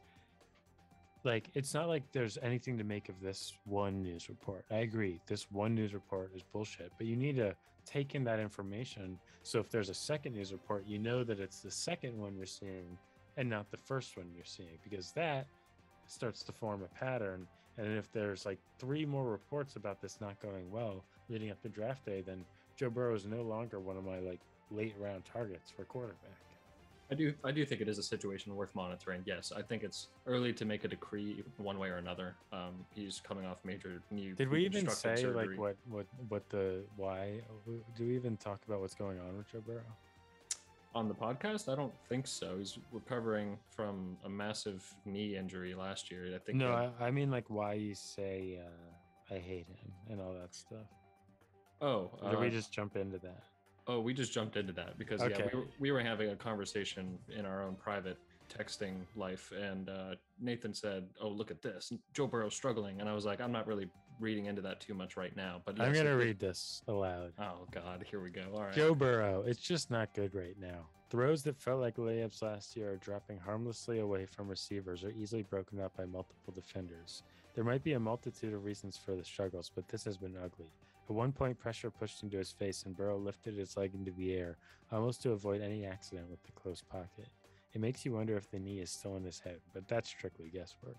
like, 1.24 1.50
it's 1.54 1.74
not 1.74 1.88
like 1.88 2.04
there's 2.12 2.38
anything 2.42 2.78
to 2.78 2.84
make 2.84 3.10
of 3.10 3.20
this 3.22 3.54
one 3.66 4.02
news 4.02 4.30
report. 4.30 4.66
I 4.72 4.78
agree, 4.78 5.20
this 5.28 5.50
one 5.52 5.76
news 5.76 5.94
report 5.94 6.32
is 6.36 6.44
bullshit, 6.44 6.92
but 6.98 7.08
you 7.08 7.16
need 7.16 7.36
to 7.38 7.56
take 7.86 8.16
in 8.16 8.24
that 8.26 8.40
information. 8.40 9.18
So 9.44 9.60
if 9.60 9.70
there's 9.70 9.90
a 9.90 9.94
second 9.94 10.34
news 10.34 10.52
report, 10.52 10.86
you 10.88 11.00
know 11.00 11.24
that 11.24 11.40
it's 11.40 11.60
the 11.60 11.72
second 11.72 12.18
one 12.18 12.36
you're 12.36 12.46
seeing 12.46 12.98
and 13.38 13.50
not 13.50 13.70
the 13.72 13.78
first 13.78 14.18
one 14.18 14.28
you're 14.36 14.46
seeing 14.46 14.78
because 14.84 15.12
that 15.14 15.48
starts 16.06 16.44
to 16.44 16.52
form 16.52 16.84
a 16.84 17.00
pattern 17.00 17.48
and 17.78 17.98
if 17.98 18.12
there's 18.12 18.46
like 18.46 18.60
three 18.78 19.06
more 19.06 19.26
reports 19.26 19.76
about 19.76 20.02
this 20.02 20.20
not 20.22 20.40
going 20.40 20.70
well 20.72 21.04
leading 21.30 21.50
up 21.50 21.62
to 21.62 21.70
draft 21.70 22.06
day 22.06 22.22
then 22.22 22.46
joe 22.76 22.90
burrow 22.90 23.16
is 23.16 23.26
no 23.26 23.42
longer 23.42 23.80
one 23.80 23.98
of 23.98 24.04
my 24.04 24.20
like 24.20 24.42
late 24.70 24.96
round 25.00 25.24
targets 25.26 25.72
for 25.72 25.86
quarterback 25.86 26.38
I 27.14 27.16
do. 27.16 27.34
I 27.44 27.52
do 27.52 27.64
think 27.64 27.80
it 27.80 27.88
is 27.88 28.00
a 28.00 28.04
situation 28.04 28.56
worth 28.56 28.74
monitoring. 28.74 29.22
Yes, 29.24 29.52
I 29.56 29.62
think 29.62 29.84
it's 29.84 30.08
early 30.26 30.52
to 30.54 30.66
make 30.66 30.84
a 30.84 30.88
decree 30.88 31.44
one 31.58 31.78
way 31.78 31.90
or 31.90 31.98
another. 31.98 32.34
Um, 32.52 32.86
he's 32.90 33.22
coming 33.24 33.46
off 33.46 33.58
major 33.64 34.02
knee. 34.10 34.34
did 34.36 34.50
we 34.50 34.66
even 34.66 34.90
say 34.90 35.10
reconstructive 35.10 35.36
like 35.36 35.60
what 35.60 35.76
what 35.88 36.08
what 36.30 36.50
the 36.50 36.82
why 36.98 37.40
do 37.96 38.08
we 38.08 38.16
even 38.16 38.36
talk 38.38 38.62
about 38.68 38.82
what's 38.82 38.96
going 38.96 39.20
on 39.20 39.38
with 39.38 39.52
joe 39.52 39.62
burrow 39.64 39.82
on 40.96 41.08
the 41.08 41.14
podcast? 41.14 41.72
I 41.72 41.76
don't 41.76 41.94
think 42.10 42.26
so. 42.26 42.58
He's 42.58 42.80
recovering 42.92 43.58
from 43.70 44.18
a 44.26 44.30
massive 44.30 44.84
knee 45.06 45.38
injury 45.38 45.76
last 45.76 46.10
year. 46.10 46.34
I 46.34 46.40
think. 46.40 46.58
no 46.58 46.72
uh, 46.72 46.90
I, 47.00 47.06
I 47.08 47.12
mean 47.12 47.30
like 47.30 47.46
why 47.48 47.74
you 47.74 47.94
say 47.94 48.60
uh 48.60 49.34
i 49.34 49.38
hate 49.38 49.68
him 49.68 49.92
and 50.10 50.20
all 50.20 50.34
that 50.34 50.54
stuff 50.54 50.88
oh, 51.82 52.12
or 52.22 52.32
did 52.32 52.40
we 52.40 52.48
uh, 52.48 52.50
just 52.50 52.74
jump 52.74 52.98
into 52.98 53.18
that 53.20 53.44
Oh, 53.88 54.00
we 54.00 54.14
just 54.14 54.32
jumped 54.32 54.56
into 54.56 54.74
that 54.74 54.98
because 54.98 55.22
yeah, 55.22 55.46
we 55.52 55.60
were, 55.60 55.66
we 55.80 55.92
were 55.92 56.00
having 56.00 56.30
a 56.30 56.36
conversation 56.36 57.18
in 57.36 57.46
our 57.46 57.62
own 57.64 57.76
private 57.76 58.18
texting 58.50 58.96
life, 59.16 59.52
and 59.58 59.90
uh, 59.90 60.16
Nathan 60.40 60.74
said, 60.74 61.08
"Oh, 61.22 61.30
look 61.30 61.52
at 61.52 61.62
this, 61.62 61.92
Joe 62.14 62.28
Burrow's 62.28 62.56
struggling," 62.56 63.00
and 63.02 63.10
I 63.10 63.14
was 63.14 63.26
like, 63.26 63.42
"I'm 63.42 63.52
not 63.52 63.68
really 63.68 63.90
reading 64.20 64.46
into 64.46 64.62
that 64.62 64.80
too 64.80 64.94
much 64.94 65.18
right 65.18 65.36
now." 65.36 65.62
But 65.66 65.80
i'm 65.82 65.94
gonna 65.94 66.12
it- 66.12 66.14
read 66.14 66.40
this 66.40 66.82
aloud 66.88 67.34
Oh 67.40 67.68
God, 67.72 68.06
here 68.10 68.22
we 68.22 68.30
go. 68.30 68.46
All 68.54 68.64
right. 68.64 68.74
Joe 68.74 68.96
Burrow, 68.96 69.44
it's 69.46 69.60
just 69.60 69.92
not 69.92 70.14
good 70.14 70.34
right 70.34 70.56
now. 70.60 70.88
Throws 71.10 71.44
that 71.44 71.58
felt 71.58 71.80
like 71.80 71.98
layups 71.98 72.42
last 72.42 72.76
year 72.76 72.94
are 72.94 72.98
dropping 72.98 73.38
harmlessly 73.38 74.00
away 74.00 74.26
from 74.26 74.48
receivers 74.48 75.04
or 75.04 75.12
easily 75.12 75.44
broken 75.44 75.80
up 75.80 75.96
by 75.96 76.06
multiple 76.06 76.54
defenders. 76.54 77.22
There 77.54 77.64
might 77.64 77.84
be 77.84 77.94
a 77.94 78.00
multitude 78.00 78.54
of 78.54 78.66
reasons 78.66 78.98
for 78.98 79.16
the 79.16 79.24
struggles, 79.24 79.72
but 79.74 79.88
this 79.88 80.06
has 80.06 80.18
been 80.18 80.36
ugly. 80.36 80.72
At 81.08 81.16
one 81.16 81.32
point, 81.32 81.60
pressure 81.60 81.92
pushed 81.92 82.24
into 82.24 82.38
his 82.38 82.52
face, 82.52 82.84
and 82.84 82.96
Burrow 82.96 83.18
lifted 83.18 83.56
his 83.56 83.78
leg 83.78 83.94
into 83.94 84.12
the 84.12 84.34
air, 84.34 84.58
almost 84.92 85.22
to 85.24 85.32
avoid 85.34 85.62
any 85.62 85.86
accident 85.86 86.30
with 86.32 86.42
the 86.44 86.52
close 86.54 86.82
pocket. 86.82 87.28
It 87.74 87.82
makes 87.82 88.06
you 88.06 88.14
wonder 88.14 88.36
if 88.38 88.50
the 88.50 88.60
knee 88.60 88.80
is 88.80 88.90
still 88.90 89.18
in 89.18 89.24
his 89.24 89.40
head, 89.40 89.60
but 89.74 89.88
that's 89.88 90.10
strictly 90.10 90.50
guesswork. 90.50 90.98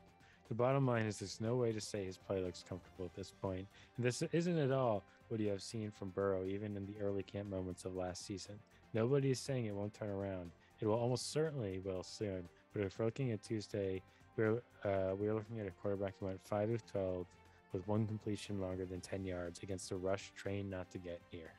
The 0.49 0.55
bottom 0.55 0.87
line 0.87 1.07
is 1.07 1.19
there's 1.19 1.41
no 1.41 1.57
way 1.57 1.73
to 1.73 1.81
say 1.81 2.05
his 2.05 2.19
play 2.19 2.41
looks 2.41 2.63
comfortable 2.69 3.07
at 3.07 3.15
this 3.15 3.33
point, 3.33 3.67
and 3.97 4.05
this 4.05 4.23
isn't 4.23 4.59
at 4.59 4.71
all 4.71 5.03
what 5.29 5.41
you 5.41 5.49
have 5.49 5.63
seen 5.63 5.91
from 5.91 6.11
Burrow 6.11 6.45
even 6.45 6.77
in 6.77 6.87
the 6.87 7.01
early 7.01 7.23
camp 7.23 7.49
moments 7.49 7.85
of 7.85 7.97
last 7.97 8.27
season. 8.27 8.61
Nobody 8.93 9.31
is 9.31 9.41
saying 9.41 9.65
it 9.65 9.75
won't 9.75 9.95
turn 9.95 10.11
around. 10.11 10.53
It 10.81 10.87
will 10.87 10.95
almost 10.95 11.33
certainly 11.33 11.81
will 11.81 12.03
soon. 12.03 12.49
But 12.73 12.83
if 12.83 12.99
we're 12.99 13.07
looking 13.07 13.33
at 13.33 13.43
Tuesday, 13.43 14.03
we're 14.37 14.63
uh, 14.85 15.15
we're 15.19 15.35
looking 15.35 15.61
at 15.61 15.67
a 15.67 15.71
quarterback 15.71 16.15
who 16.21 16.27
went 16.27 16.41
five 16.47 16.71
of 16.71 16.85
twelve 16.91 17.27
with 17.73 17.87
one 17.89 18.07
completion 18.07 18.61
longer 18.61 18.85
than 18.85 19.01
ten 19.01 19.25
yards 19.25 19.63
against 19.63 19.91
a 19.91 19.97
rush 19.97 20.33
trained 20.37 20.71
not 20.71 20.91
to 20.91 20.99
get 20.99 21.21
near. 21.33 21.51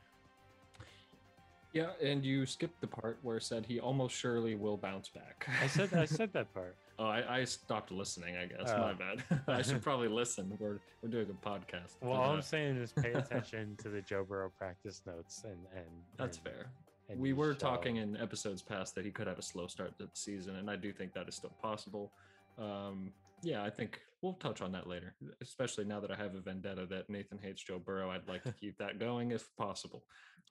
Yeah, 1.72 1.88
and 2.02 2.24
you 2.24 2.46
skipped 2.46 2.80
the 2.80 2.86
part 2.86 3.18
where 3.22 3.36
it 3.36 3.42
said 3.42 3.66
he 3.66 3.80
almost 3.80 4.14
surely 4.16 4.54
will 4.54 4.78
bounce 4.78 5.08
back. 5.10 5.46
I 5.62 5.66
said 5.66 5.92
I 5.94 6.06
said 6.06 6.32
that 6.32 6.52
part. 6.54 6.74
Oh, 6.98 7.04
I, 7.04 7.40
I 7.40 7.44
stopped 7.44 7.90
listening. 7.92 8.36
I 8.36 8.46
guess 8.46 8.70
Oh. 8.74 8.78
my 8.78 8.94
bad. 8.94 9.22
I 9.48 9.60
should 9.60 9.82
probably 9.82 10.08
listen. 10.22 10.56
We're 10.58 10.78
we're 11.02 11.10
doing 11.10 11.26
a 11.30 11.46
podcast. 11.46 11.96
Well, 12.00 12.14
all 12.14 12.30
I'm 12.30 12.40
saying 12.42 12.76
is 12.76 12.92
pay 12.92 13.12
attention 13.12 13.76
to 13.82 13.90
the 13.90 14.00
Joe 14.00 14.24
Burrow 14.26 14.50
practice 14.58 15.02
notes 15.06 15.42
and 15.44 15.58
and 15.74 15.86
that's 16.16 16.38
and- 16.38 16.44
fair. 16.46 16.66
and 17.10 17.20
we 17.20 17.34
were 17.34 17.52
shall- 17.52 17.72
talking 17.72 17.96
in 17.96 18.16
episodes 18.16 18.62
past 18.62 18.94
that 18.94 19.04
he 19.04 19.10
could 19.10 19.26
have 19.26 19.38
a 19.38 19.42
slow 19.42 19.66
start 19.66 19.98
to 19.98 20.04
the 20.04 20.10
season, 20.14 20.56
and 20.56 20.70
I 20.70 20.76
do 20.76 20.92
think 20.92 21.12
that 21.12 21.28
is 21.28 21.34
still 21.34 21.52
possible. 21.60 22.10
Um, 22.58 23.12
yeah, 23.42 23.62
I 23.62 23.70
think 23.70 24.00
we'll 24.22 24.34
touch 24.34 24.60
on 24.60 24.72
that 24.72 24.86
later, 24.86 25.14
especially 25.42 25.84
now 25.84 26.00
that 26.00 26.10
I 26.10 26.16
have 26.16 26.34
a 26.34 26.40
vendetta 26.40 26.86
that 26.86 27.10
Nathan 27.10 27.38
hates 27.38 27.62
Joe 27.62 27.78
Burrow. 27.78 28.10
I'd 28.10 28.28
like 28.28 28.44
to 28.44 28.52
keep 28.60 28.78
that 28.78 28.98
going 28.98 29.30
if 29.32 29.48
possible. 29.56 30.06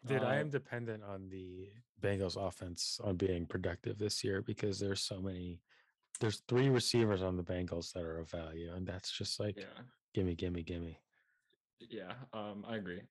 Dude, 0.05 0.23
I 0.23 0.35
Uh, 0.35 0.39
am 0.39 0.49
dependent 0.49 1.03
on 1.03 1.29
the 1.29 1.71
Bengals 2.01 2.37
offense 2.37 2.99
on 3.03 3.17
being 3.17 3.47
productive 3.47 3.97
this 3.97 4.23
year 4.23 4.41
because 4.41 4.79
there's 4.79 5.01
so 5.01 5.21
many. 5.21 5.61
There's 6.19 6.41
three 6.47 6.69
receivers 6.69 7.21
on 7.23 7.35
the 7.35 7.43
Bengals 7.43 7.91
that 7.93 8.03
are 8.03 8.19
of 8.19 8.29
value, 8.29 8.71
and 8.73 8.87
that's 8.87 9.11
just 9.11 9.39
like 9.39 9.57
Yeah, 9.57 9.83
gimme, 10.13 10.35
gimme, 10.35 10.63
gimme. 10.63 11.01
yeah, 11.79 12.13
um, 12.33 12.63
I 12.67 12.77
agree. 12.77 13.01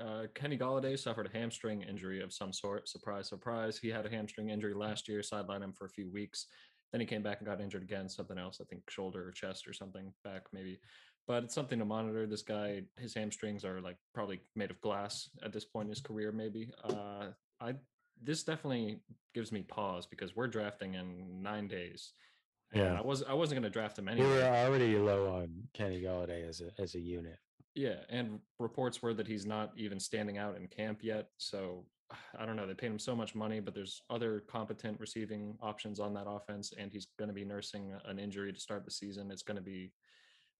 Uh, 0.00 0.28
Kenny 0.34 0.56
Golladay 0.56 0.96
suffered 0.98 1.26
a 1.26 1.36
hamstring 1.36 1.82
injury 1.82 2.22
of 2.22 2.32
some 2.32 2.52
sort. 2.52 2.88
Surprise, 2.88 3.28
surprise. 3.28 3.78
He 3.78 3.88
had 3.88 4.06
a 4.06 4.10
hamstring 4.10 4.48
injury 4.50 4.72
last 4.72 5.08
year, 5.08 5.20
sidelined 5.20 5.62
him 5.64 5.72
for 5.72 5.86
a 5.86 5.90
few 5.90 6.08
weeks. 6.08 6.46
Then 6.92 7.00
he 7.00 7.06
came 7.06 7.22
back 7.22 7.38
and 7.40 7.46
got 7.46 7.60
injured 7.60 7.82
again, 7.82 8.08
something 8.08 8.38
else, 8.38 8.60
I 8.60 8.64
think 8.64 8.82
shoulder 8.88 9.28
or 9.28 9.32
chest 9.32 9.68
or 9.68 9.72
something 9.72 10.12
back 10.24 10.42
maybe. 10.52 10.78
But 11.26 11.44
it's 11.44 11.54
something 11.54 11.78
to 11.78 11.84
monitor. 11.84 12.26
This 12.26 12.40
guy, 12.42 12.82
his 12.96 13.12
hamstrings 13.12 13.64
are 13.64 13.80
like 13.82 13.96
probably 14.14 14.40
made 14.56 14.70
of 14.70 14.80
glass 14.80 15.28
at 15.42 15.52
this 15.52 15.66
point 15.66 15.86
in 15.86 15.90
his 15.90 16.00
career, 16.00 16.32
maybe. 16.32 16.70
Uh, 16.82 17.26
I 17.60 17.74
this 18.22 18.42
definitely 18.42 19.00
gives 19.34 19.52
me 19.52 19.62
pause 19.62 20.06
because 20.06 20.34
we're 20.34 20.48
drafting 20.48 20.94
in 20.94 21.42
nine 21.42 21.68
days. 21.68 22.12
Yeah. 22.72 22.98
I 22.98 23.02
was 23.02 23.22
I 23.22 23.34
wasn't 23.34 23.60
gonna 23.60 23.70
draft 23.70 23.98
him 23.98 24.06
We 24.06 24.12
anyway. 24.12 24.28
were 24.28 24.42
already 24.44 24.96
low 24.96 25.34
on 25.34 25.48
Kenny 25.74 26.00
Golladay 26.02 26.48
as 26.48 26.60
a 26.62 26.70
as 26.80 26.94
a 26.94 27.00
unit. 27.00 27.38
Yeah, 27.78 28.00
and 28.08 28.40
reports 28.58 29.02
were 29.02 29.14
that 29.14 29.28
he's 29.28 29.46
not 29.46 29.70
even 29.76 30.00
standing 30.00 30.36
out 30.36 30.56
in 30.56 30.66
camp 30.66 30.98
yet. 31.00 31.28
So 31.36 31.84
I 32.38 32.44
don't 32.44 32.56
know. 32.56 32.66
They 32.66 32.74
paid 32.74 32.90
him 32.90 32.98
so 32.98 33.14
much 33.14 33.36
money, 33.36 33.60
but 33.60 33.72
there's 33.72 34.02
other 34.10 34.42
competent 34.50 34.98
receiving 34.98 35.56
options 35.62 36.00
on 36.00 36.12
that 36.14 36.26
offense, 36.26 36.72
and 36.76 36.90
he's 36.90 37.06
going 37.20 37.28
to 37.28 37.34
be 37.34 37.44
nursing 37.44 37.92
an 38.04 38.18
injury 38.18 38.52
to 38.52 38.58
start 38.58 38.84
the 38.84 38.90
season. 38.90 39.30
It's 39.30 39.44
going 39.44 39.58
to 39.58 39.62
be 39.62 39.92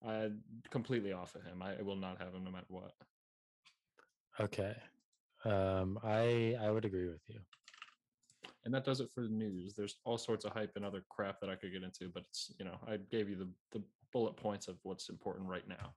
uh, 0.07 0.29
completely 0.71 1.13
off 1.13 1.35
of 1.35 1.43
him. 1.43 1.61
I 1.61 1.83
will 1.83 1.97
not 1.97 2.19
have 2.19 2.33
him 2.35 2.45
no 2.45 2.53
matter 2.53 2.67
what. 2.69 2.93
Okay, 4.39 4.77
um, 5.45 5.99
I 6.05 6.57
I 6.61 6.71
would 6.71 6.85
agree 6.85 7.09
with 7.09 7.23
you. 7.27 7.41
And 8.65 8.73
that 8.73 8.85
does 8.85 9.01
it 9.01 9.11
for 9.13 9.23
the 9.23 9.29
news. 9.29 9.75
There's 9.75 9.97
all 10.05 10.19
sorts 10.19 10.45
of 10.45 10.53
hype 10.53 10.77
and 10.77 10.85
other 10.85 11.03
crap 11.09 11.41
that 11.41 11.51
I 11.51 11.57
could 11.57 11.73
get 11.73 11.83
into, 11.83 12.11
but 12.15 12.23
it's 12.29 12.53
you 12.61 12.65
know 12.65 12.79
I 12.87 12.99
gave 13.11 13.29
you 13.29 13.35
the 13.35 13.49
the 13.73 13.83
bullet 14.13 14.37
points 14.37 14.69
of 14.69 14.77
what's 14.85 15.09
important 15.09 15.49
right 15.49 15.67
now. 15.67 15.95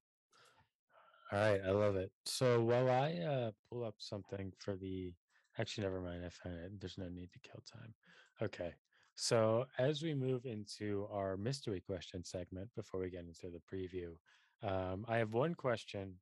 All 1.32 1.40
right, 1.40 1.62
I 1.66 1.72
love 1.72 1.96
it. 1.96 2.12
So 2.26 2.62
while 2.62 2.90
I 2.90 3.14
uh, 3.14 3.52
pull 3.70 3.86
up 3.86 3.96
something 4.00 4.52
for 4.60 4.76
the, 4.76 5.14
actually, 5.58 5.84
never 5.84 6.02
mind. 6.02 6.26
I 6.26 6.30
found 6.30 6.58
it. 6.58 6.80
There's 6.80 6.98
no 6.98 7.08
need 7.08 7.32
to 7.32 7.40
kill 7.40 7.64
time. 7.72 7.94
Okay. 8.42 8.74
So 9.16 9.66
as 9.78 10.02
we 10.02 10.14
move 10.14 10.46
into 10.46 11.08
our 11.12 11.38
mystery 11.38 11.80
question 11.80 12.24
segment, 12.24 12.70
before 12.76 13.00
we 13.00 13.10
get 13.10 13.26
into 13.26 13.50
the 13.50 13.62
preview, 13.72 14.16
um, 14.68 15.06
I 15.08 15.18
have 15.18 15.34
one 15.34 15.54
question 15.54 16.16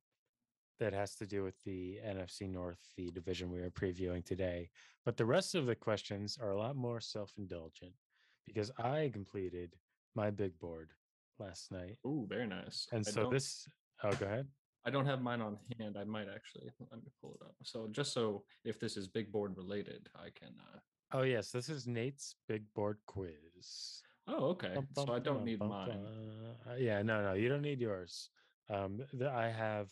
that 0.78 0.92
has 0.92 1.14
to 1.16 1.26
do 1.26 1.42
with 1.42 1.56
the 1.64 1.98
NFC 2.06 2.48
North, 2.48 2.78
the 2.96 3.10
division 3.10 3.50
we 3.50 3.60
are 3.60 3.70
previewing 3.70 4.24
today. 4.24 4.70
But 5.04 5.16
the 5.16 5.26
rest 5.26 5.54
of 5.54 5.66
the 5.66 5.74
questions 5.74 6.38
are 6.40 6.50
a 6.50 6.58
lot 6.58 6.76
more 6.76 7.00
self-indulgent 7.00 7.92
because 8.46 8.70
I 8.78 9.10
completed 9.12 9.74
my 10.14 10.30
big 10.30 10.58
board 10.58 10.92
last 11.38 11.70
night, 11.70 11.96
Ooh, 12.06 12.26
very 12.28 12.46
nice. 12.46 12.86
and 12.92 13.04
I 13.06 13.10
so 13.10 13.22
don't- 13.22 13.32
this. 13.32 13.68
Oh, 14.02 14.12
go 14.12 14.26
ahead. 14.26 14.48
I 14.86 14.90
don't 14.90 15.06
have 15.06 15.20
mine 15.20 15.40
on 15.40 15.58
hand. 15.78 15.96
I 15.98 16.04
might 16.04 16.28
actually 16.34 16.70
let 16.90 17.02
me 17.02 17.10
pull 17.20 17.36
it 17.40 17.44
up. 17.44 17.54
So 17.62 17.88
just 17.90 18.12
so 18.12 18.44
if 18.64 18.80
this 18.80 18.96
is 18.96 19.08
big 19.08 19.30
board 19.30 19.56
related, 19.56 20.08
I 20.16 20.28
can. 20.38 20.54
Uh... 20.58 20.78
Oh 21.12 21.22
yes, 21.22 21.50
this 21.50 21.68
is 21.68 21.86
Nate's 21.86 22.34
big 22.48 22.64
board 22.74 22.98
quiz. 23.06 24.02
Oh, 24.26 24.50
okay. 24.50 24.74
Bum, 24.74 25.06
So 25.06 25.12
I 25.12 25.18
don't 25.18 25.38
bum, 25.38 25.44
need 25.44 25.58
bum, 25.58 25.68
mine. 25.68 26.06
Uh, 26.68 26.74
yeah, 26.76 27.02
no, 27.02 27.22
no, 27.22 27.32
you 27.34 27.48
don't 27.48 27.62
need 27.62 27.80
yours. 27.80 28.30
Um, 28.68 29.00
the, 29.12 29.28
I 29.28 29.48
have 29.48 29.88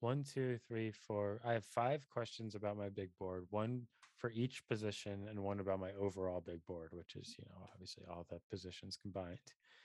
one, 0.00 0.22
two, 0.22 0.58
three, 0.68 0.90
four. 0.90 1.40
I 1.44 1.54
have 1.54 1.64
five 1.64 2.06
questions 2.10 2.54
about 2.54 2.76
my 2.76 2.90
big 2.90 3.08
board. 3.18 3.46
One 3.50 3.86
for 4.18 4.30
each 4.32 4.62
position, 4.68 5.26
and 5.28 5.40
one 5.40 5.60
about 5.60 5.80
my 5.80 5.90
overall 6.00 6.42
big 6.44 6.64
board, 6.66 6.90
which 6.92 7.16
is 7.16 7.34
you 7.38 7.44
know 7.48 7.66
obviously 7.72 8.04
all 8.08 8.26
the 8.30 8.38
positions 8.50 8.96
combined. 9.00 9.38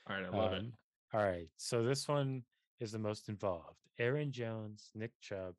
All 0.08 0.16
right, 0.16 0.24
I 0.24 0.36
love 0.36 0.52
it. 0.52 0.58
Um, 0.60 0.72
All 1.14 1.22
right, 1.22 1.48
so 1.56 1.82
this 1.82 2.06
one 2.06 2.42
is 2.80 2.92
the 2.92 2.98
most 2.98 3.28
involved. 3.28 3.78
Aaron 3.98 4.32
Jones, 4.32 4.90
Nick 4.94 5.12
Chubb, 5.20 5.54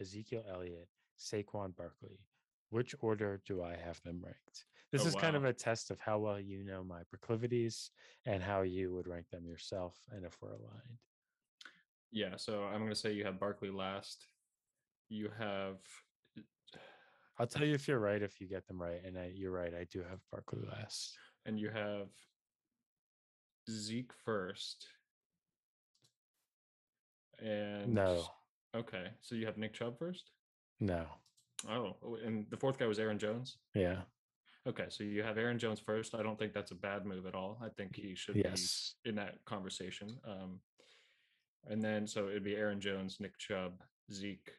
Ezekiel 0.00 0.44
Elliott, 0.50 0.88
Saquon 1.18 1.74
Barkley. 1.76 2.18
Which 2.70 2.94
order 3.00 3.40
do 3.46 3.62
I 3.62 3.76
have 3.76 4.02
them 4.02 4.20
ranked? 4.22 4.64
This 4.92 5.04
Oh, 5.04 5.08
is 5.08 5.14
kind 5.14 5.36
of 5.36 5.44
a 5.44 5.52
test 5.52 5.90
of 5.90 5.98
how 6.00 6.18
well 6.18 6.40
you 6.40 6.64
know 6.64 6.82
my 6.82 7.02
proclivities 7.08 7.90
and 8.26 8.42
how 8.42 8.62
you 8.62 8.94
would 8.94 9.06
rank 9.06 9.26
them 9.30 9.46
yourself, 9.46 9.96
and 10.10 10.24
if 10.24 10.36
we're 10.40 10.50
aligned. 10.50 10.98
Yeah. 12.10 12.36
So 12.36 12.64
I'm 12.64 12.80
gonna 12.80 12.94
say 12.94 13.12
you 13.12 13.24
have 13.24 13.38
Barkley 13.38 13.70
last. 13.70 14.26
You 15.08 15.30
have. 15.38 15.76
Uh, 16.36 16.42
I'll 17.38 17.46
tell 17.46 17.64
you 17.64 17.74
if 17.74 17.86
you're 17.86 17.98
right 18.00 18.22
if 18.22 18.40
you 18.40 18.48
get 18.48 18.66
them 18.66 18.80
right, 18.80 19.00
and 19.04 19.18
I, 19.18 19.30
you're 19.34 19.52
right. 19.52 19.74
I 19.74 19.84
do 19.90 20.02
have 20.08 20.20
Barkley 20.30 20.60
last. 20.68 21.16
And 21.46 21.58
you 21.58 21.70
have 21.70 22.08
Zeke 23.70 24.12
first. 24.24 24.86
And 27.40 27.94
No, 27.94 28.24
Okay, 28.74 29.08
so 29.20 29.34
you 29.34 29.46
have 29.46 29.56
Nick 29.58 29.72
Chubb 29.74 29.98
first. 29.98 30.30
no, 30.80 31.06
Oh, 31.68 31.96
oh, 32.04 32.16
and 32.24 32.46
the 32.50 32.56
fourth 32.56 32.78
guy 32.78 32.86
was 32.86 32.98
Aaron 32.98 33.18
Jones. 33.18 33.58
yeah, 33.74 34.02
Okay, 34.66 34.86
so 34.90 35.02
you 35.02 35.22
have 35.22 35.38
Aaron 35.38 35.58
Jones 35.58 35.80
first. 35.80 36.14
I 36.14 36.22
don't 36.22 36.38
think 36.38 36.52
that's 36.52 36.72
a 36.72 36.74
bad 36.74 37.06
move 37.06 37.24
at 37.26 37.34
all. 37.34 37.58
I 37.62 37.68
think 37.70 37.96
he 37.96 38.14
should 38.14 38.36
yes, 38.36 38.94
be 39.02 39.10
in 39.10 39.16
that 39.16 39.42
conversation. 39.46 40.18
Um, 40.26 40.60
and 41.66 41.82
then 41.82 42.06
so 42.06 42.28
it'd 42.28 42.44
be 42.44 42.54
Aaron 42.54 42.80
Jones, 42.80 43.18
Nick 43.18 43.38
Chubb, 43.38 43.82
Zeke. 44.12 44.50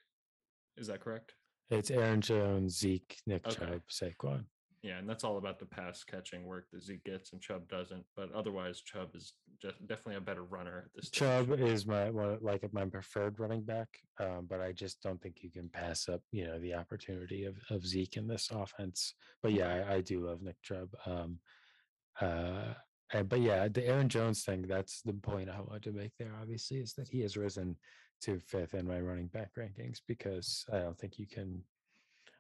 Is 0.78 0.88
that 0.88 1.02
correct? 1.02 1.34
it's 1.70 1.92
Aaron 1.92 2.22
Jones, 2.22 2.78
Zeke, 2.80 3.18
Nick 3.28 3.46
Okay. 3.46 3.56
Chubb, 3.66 3.82
Saquon. 3.90 4.46
Yeah, 4.82 4.98
and 4.98 5.10
that's 5.10 5.26
all 5.26 5.38
about 5.38 5.60
the 5.60 5.66
pass 5.66 6.06
catching 6.06 6.46
work 6.46 6.68
that 6.72 6.84
Zeke 6.84 7.04
gets 7.04 7.34
and 7.34 7.42
Chubb 7.42 7.68
doesn't. 7.68 8.06
But 8.16 8.32
otherwise, 8.34 8.82
Chubb 8.82 9.14
is 9.14 9.34
just 9.62 9.76
definitely 9.88 10.16
a 10.16 10.22
better 10.22 10.44
runner 10.44 10.86
at 10.86 10.94
this 10.96 11.08
stage. 11.08 11.20
Chubb 11.20 11.60
is 11.60 11.86
my 11.86 12.10
like 12.10 12.64
my 12.72 12.86
preferred 12.86 13.40
running 13.40 13.64
back, 13.64 13.90
um, 14.22 14.48
but 14.50 14.62
I 14.62 14.72
just 14.72 15.02
don't 15.02 15.22
think 15.22 15.38
you 15.42 15.52
can 15.52 15.68
pass 15.68 16.08
up 16.08 16.22
you 16.32 16.46
know 16.46 16.60
the 16.60 16.76
opportunity 16.76 17.44
of, 17.44 17.58
of 17.70 17.86
Zeke 17.86 18.16
in 18.16 18.28
this 18.28 18.50
offense. 18.52 19.16
But 19.44 19.52
yeah, 19.52 19.86
I, 19.90 19.96
I 19.96 20.02
do 20.02 20.26
love 20.26 20.42
Nick 20.42 20.62
Chubb. 20.62 20.90
Um, 21.06 21.40
uh, 22.22 22.74
and, 23.12 23.28
but 23.28 23.42
yeah, 23.42 23.68
the 23.68 23.86
Aaron 23.86 24.08
Jones 24.08 24.44
thing 24.44 24.62
that's 24.62 25.02
the 25.02 25.14
point 25.14 25.50
I 25.50 25.60
wanted 25.60 25.84
to 25.84 25.92
make 25.92 26.12
there. 26.18 26.32
Obviously, 26.42 26.78
is 26.78 26.94
that 26.94 27.10
he 27.10 27.20
has 27.22 27.36
risen 27.36 27.76
to 28.22 28.40
fifth 28.40 28.76
in 28.76 28.88
my 28.88 29.00
running 29.00 29.28
back 29.28 29.50
rankings 29.58 30.00
because 30.08 30.66
I 30.72 30.80
don't 30.80 30.98
think 30.98 31.20
you 31.20 31.28
can. 31.28 31.62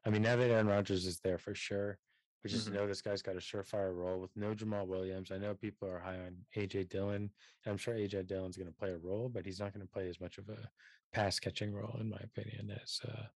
I 0.06 0.10
mean, 0.10 0.22
now 0.22 0.38
that 0.38 0.50
Aaron 0.50 0.68
Rodgers 0.68 1.06
is 1.06 1.20
there 1.20 1.38
for 1.38 1.54
sure, 1.54 1.98
we 2.44 2.50
just 2.50 2.70
Mhm. 2.70 2.74
know 2.74 2.88
this 2.88 3.02
guy's 3.02 3.22
got 3.22 3.36
a 3.36 3.40
surefire 3.40 3.94
role 3.94 4.20
with 4.20 4.36
no 4.36 4.56
Jamaal 4.56 4.88
Williams. 4.88 5.32
I 5.32 5.38
know 5.38 5.56
people 5.56 5.90
are 5.90 6.00
high 6.00 6.20
on 6.20 6.46
AJ 6.56 6.84
Dillon. 6.86 7.34
and 7.66 7.72
I'm 7.72 7.78
sure 7.78 7.96
AJ 7.96 8.24
Dillon's 8.24 8.56
going 8.58 8.72
to 8.72 8.78
play 8.78 8.92
a 8.92 8.98
role, 8.98 9.28
but 9.30 9.46
he's 9.46 9.60
not 9.60 9.74
going 9.74 9.86
to 9.86 9.92
play 9.92 10.08
as 10.10 10.22
much 10.22 10.38
of 10.38 10.48
a 10.50 10.72
pass 11.12 11.40
catching 11.40 11.74
role, 11.74 11.98
in 12.00 12.10
my 12.10 12.20
opinion, 12.20 12.72
as 12.72 13.02
uh, 13.02 13.28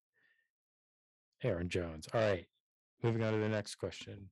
Aaron 1.41 1.69
Jones. 1.69 2.07
All 2.13 2.21
right, 2.21 2.47
moving 3.01 3.23
on 3.23 3.33
to 3.33 3.39
the 3.39 3.49
next 3.49 3.75
question. 3.75 4.31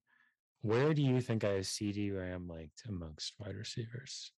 Where 0.62 0.94
do 0.94 1.02
you 1.02 1.20
think 1.22 1.44
I 1.44 1.54
have 1.54 1.66
CeeDee 1.66 2.16
Lamb 2.16 2.50
ranked 2.50 2.86
amongst 2.86 3.38
wide 3.40 3.56
receivers? 3.56 4.32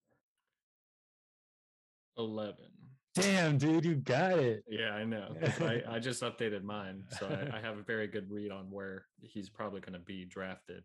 Eleven. 2.18 2.72
Damn, 3.16 3.58
dude, 3.60 3.86
you 3.86 3.96
got 3.96 4.40
it. 4.40 4.64
Yeah, 4.68 4.92
I 4.92 5.04
know. 5.04 5.36
I, 5.60 5.84
I 5.88 6.00
just 6.00 6.24
updated 6.24 6.64
mine, 6.64 7.04
so 7.20 7.28
I, 7.28 7.58
I 7.58 7.62
have 7.62 7.78
a 7.78 7.84
very 7.84 8.08
good 8.08 8.30
read 8.32 8.52
on 8.52 8.72
where 8.72 9.06
he's 9.22 9.50
probably 9.50 9.82
going 9.82 9.94
to 9.94 10.00
be 10.00 10.26
drafted. 10.26 10.84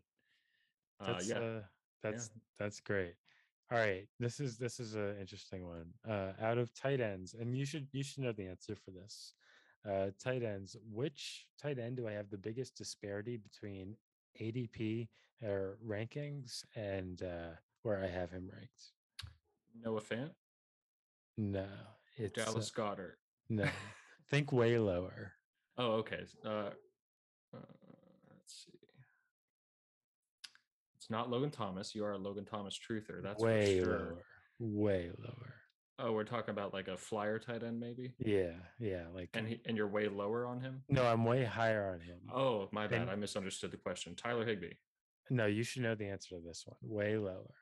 Uh, 0.99 1.13
That's 1.13 1.29
yeah, 1.29 1.39
uh, 1.39 1.61
that's 2.03 2.29
that's 2.59 2.79
great. 2.81 3.13
All 3.71 3.77
right, 3.77 4.07
this 4.19 4.39
is 4.39 4.57
this 4.57 4.79
is 4.79 4.95
an 4.95 5.15
interesting 5.19 5.65
one. 5.65 5.85
Uh, 6.07 6.33
out 6.41 6.57
of 6.57 6.73
tight 6.73 6.99
ends, 6.99 7.35
and 7.39 7.57
you 7.57 7.65
should 7.65 7.87
you 7.93 8.03
should 8.03 8.23
know 8.23 8.31
the 8.31 8.47
answer 8.47 8.75
for 8.75 8.91
this. 8.91 9.33
Uh, 9.89 10.07
tight 10.21 10.43
ends. 10.43 10.75
Which 10.91 11.47
tight 11.61 11.79
end 11.79 11.97
do 11.97 12.07
I 12.07 12.11
have 12.11 12.29
the 12.29 12.37
biggest 12.37 12.75
disparity 12.75 13.37
between 13.37 13.95
ADP 14.41 15.07
or 15.43 15.77
rankings 15.87 16.63
and 16.75 17.23
uh, 17.23 17.55
where 17.83 18.03
I 18.03 18.07
have 18.07 18.29
him 18.31 18.49
ranked? 18.51 18.91
Noah 19.81 20.01
Fant, 20.01 20.31
No, 21.37 21.65
it's 22.17 22.37
uh, 22.37 22.45
Dallas 22.45 22.71
Goedert. 22.71 23.13
no. 23.49 23.65
Think 24.29 24.51
way 24.51 24.77
lower. 24.77 25.33
Oh, 25.77 25.93
okay. 25.93 26.19
Uh, 26.45 26.49
uh, 26.49 27.57
let's 28.31 28.65
see. 28.65 28.77
It's 30.97 31.09
not 31.09 31.31
Logan 31.31 31.49
Thomas. 31.49 31.95
You 31.95 32.05
are 32.05 32.11
a 32.11 32.17
Logan 32.17 32.45
Thomas 32.45 32.77
truther. 32.77 33.23
That's 33.23 33.41
way 33.41 33.79
sure. 33.79 33.87
lower. 33.87 34.23
Way 34.59 35.11
lower. 35.17 35.55
Oh, 35.97 36.11
we're 36.13 36.25
talking 36.25 36.51
about 36.51 36.73
like 36.75 36.87
a 36.89 36.95
flyer 36.97 37.39
tight 37.39 37.63
end, 37.63 37.79
maybe. 37.79 38.13
Yeah, 38.19 38.51
yeah. 38.79 39.05
Like 39.15 39.29
And 39.33 39.47
he, 39.47 39.61
and 39.65 39.75
you're 39.75 39.87
way 39.87 40.07
lower 40.07 40.45
on 40.45 40.61
him. 40.61 40.83
no, 40.89 41.03
I'm 41.05 41.25
way 41.25 41.43
higher 41.43 41.91
on 41.93 41.99
him. 42.01 42.19
Oh, 42.31 42.69
my 42.71 42.85
bad. 42.87 43.01
And- 43.01 43.09
I 43.09 43.15
misunderstood 43.15 43.71
the 43.71 43.77
question. 43.77 44.15
Tyler 44.15 44.45
Higbee. 44.45 44.73
No, 45.31 45.45
you 45.47 45.63
should 45.63 45.81
know 45.83 45.95
the 45.95 46.07
answer 46.07 46.35
to 46.35 46.41
this 46.45 46.63
one. 46.65 46.77
Way 46.81 47.17
lower. 47.17 47.53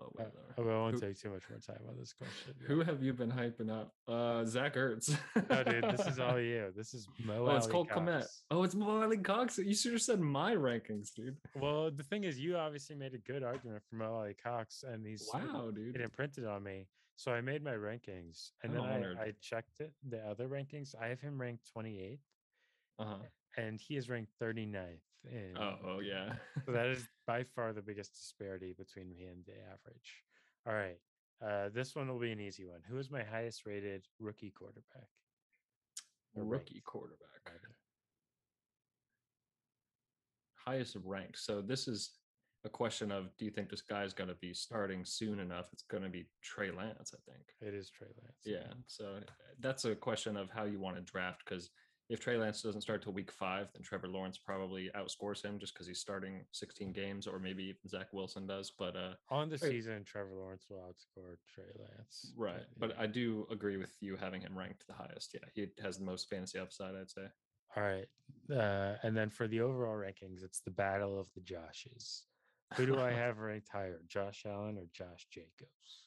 Oh, 0.00 0.10
Uh, 0.18 0.22
lower. 0.24 0.30
I 0.58 0.60
won't 0.60 0.94
Who- 0.94 1.00
take 1.00 1.18
too 1.18 1.30
much 1.30 1.48
more 1.48 1.60
time 1.60 1.80
on 1.88 1.96
this 1.96 2.12
question. 2.12 2.54
Who 2.66 2.80
have 2.82 3.02
you 3.02 3.12
been 3.12 3.30
hyping 3.30 3.70
up? 3.70 3.94
Uh, 4.08 4.44
Zach 4.44 4.74
Ertz. 4.74 5.16
No, 5.48 5.62
dude, 5.62 5.84
this 5.96 6.06
is 6.06 6.18
all 6.18 6.38
you. 6.40 6.72
This 6.76 6.94
is 6.94 7.06
Mo. 7.24 7.46
Oh, 7.46 7.56
it's 7.56 7.66
called 7.68 7.88
Komet. 7.88 8.20
Cox. 8.20 8.42
Oh, 8.50 8.62
it's 8.64 8.74
Mo 8.74 9.02
Alie-Cox. 9.02 9.58
You 9.58 9.74
should 9.74 9.92
have 9.92 10.02
said 10.02 10.20
my 10.20 10.54
rankings, 10.54 11.14
dude. 11.14 11.36
Well, 11.54 11.90
the 11.92 12.02
thing 12.02 12.24
is, 12.24 12.38
you 12.40 12.56
obviously 12.56 12.96
made 12.96 13.14
a 13.14 13.18
good 13.18 13.42
argument 13.44 13.82
for 13.88 13.96
Mo 13.96 14.14
Alie-Cox, 14.16 14.82
and 14.82 15.06
he's 15.06 15.28
Wow, 15.32 15.70
dude. 15.72 15.94
it 15.94 16.00
imprinted 16.00 16.44
on 16.44 16.62
me. 16.64 16.88
So 17.16 17.30
I 17.32 17.40
made 17.40 17.62
my 17.62 17.74
rankings, 17.74 18.50
and 18.64 18.72
I'm 18.76 18.82
then 18.82 18.92
honored. 18.94 19.18
I, 19.18 19.26
I 19.26 19.32
checked 19.40 19.78
it. 19.78 19.92
The 20.08 20.18
other 20.28 20.48
rankings, 20.48 20.94
I 21.00 21.06
have 21.06 21.20
him 21.20 21.40
ranked 21.40 21.70
28th, 21.76 22.18
Uh 22.98 23.04
huh. 23.04 23.16
and 23.56 23.80
he 23.80 23.96
is 23.96 24.08
ranked 24.10 24.32
39th. 24.42 24.98
In, 25.30 25.56
Oh, 25.58 25.76
oh 25.86 26.00
yeah. 26.00 26.34
so 26.66 26.72
that 26.72 26.86
is 26.86 27.06
by 27.26 27.44
far 27.54 27.72
the 27.72 27.82
biggest 27.82 28.12
disparity 28.14 28.74
between 28.76 29.08
me 29.08 29.24
and 29.24 29.44
the 29.46 29.54
average. 29.72 30.22
All 30.66 30.74
right, 30.74 30.98
uh, 31.44 31.68
this 31.74 31.94
one 31.94 32.08
will 32.08 32.18
be 32.18 32.32
an 32.32 32.40
easy 32.40 32.64
one. 32.66 32.80
Who 32.88 32.98
is 32.98 33.10
my 33.10 33.22
highest 33.22 33.64
rated 33.66 34.04
rookie 34.18 34.50
quarterback? 34.50 35.08
Or 36.34 36.44
rookie 36.44 36.74
ranked, 36.74 36.84
quarterback. 36.86 37.40
rather? 37.46 37.74
Highest 40.66 40.96
rank. 41.04 41.36
So 41.36 41.60
this 41.60 41.86
is 41.88 42.12
a 42.64 42.68
question 42.70 43.12
of 43.12 43.28
do 43.36 43.44
you 43.44 43.50
think 43.50 43.68
this 43.68 43.82
guy's 43.82 44.14
going 44.14 44.28
to 44.30 44.36
be 44.36 44.54
starting 44.54 45.04
soon 45.04 45.38
enough? 45.38 45.66
It's 45.72 45.82
going 45.82 46.02
to 46.02 46.08
be 46.08 46.26
Trey 46.42 46.70
Lance, 46.70 47.14
I 47.14 47.30
think. 47.30 47.44
It 47.60 47.74
is 47.74 47.90
Trey 47.90 48.08
Lance. 48.22 48.38
Yeah. 48.44 48.72
So 48.86 49.16
uh, 49.18 49.30
that's 49.60 49.84
a 49.84 49.94
question 49.94 50.36
of 50.36 50.48
how 50.50 50.64
you 50.64 50.80
want 50.80 50.96
to 50.96 51.02
draft 51.02 51.42
because 51.46 51.70
if 52.10 52.20
Trey 52.20 52.36
Lance 52.36 52.60
doesn't 52.60 52.82
start 52.82 53.02
till 53.02 53.12
week 53.12 53.32
five, 53.32 53.68
then 53.72 53.82
Trevor 53.82 54.08
Lawrence 54.08 54.36
probably 54.36 54.90
outscores 54.94 55.42
him 55.42 55.58
just 55.58 55.72
because 55.72 55.86
he's 55.86 56.00
starting 56.00 56.44
16 56.52 56.92
games, 56.92 57.26
or 57.26 57.38
maybe 57.38 57.64
even 57.64 57.88
Zach 57.88 58.08
Wilson 58.12 58.46
does. 58.46 58.70
But 58.78 58.94
uh, 58.94 59.14
On 59.30 59.48
the 59.48 59.56
season, 59.58 60.04
Trevor 60.04 60.34
Lawrence 60.34 60.66
will 60.68 60.78
outscore 60.78 61.36
Trey 61.52 61.64
Lance. 61.78 62.32
right. 62.36 62.64
But 62.78 62.90
yeah. 62.90 63.02
I 63.02 63.06
do 63.06 63.46
agree 63.50 63.78
with 63.78 63.92
you 64.00 64.16
having 64.16 64.42
him 64.42 64.56
ranked 64.56 64.86
the 64.86 64.92
highest. 64.92 65.34
Yeah, 65.34 65.48
he 65.54 65.66
has 65.82 65.98
the 65.98 66.04
most 66.04 66.28
fantasy 66.28 66.58
upside, 66.58 66.94
I'd 66.94 67.10
say. 67.10 67.26
all 67.76 67.82
right. 67.82 68.06
Uh, 68.54 68.96
and 69.02 69.16
then 69.16 69.30
for 69.30 69.48
the 69.48 69.60
overall 69.62 69.96
rankings, 69.96 70.44
it's 70.44 70.60
the 70.60 70.70
battle 70.70 71.18
of 71.18 71.28
the 71.34 71.40
Joshes. 71.40 72.22
Who 72.76 72.84
do 72.84 73.00
I 73.00 73.12
have 73.22 73.38
ranked 73.38 73.68
higher, 73.72 74.00
Josh 74.08 74.44
Allen 74.46 74.76
or 74.76 74.86
Josh 74.92 75.26
Jacobs? 75.30 76.06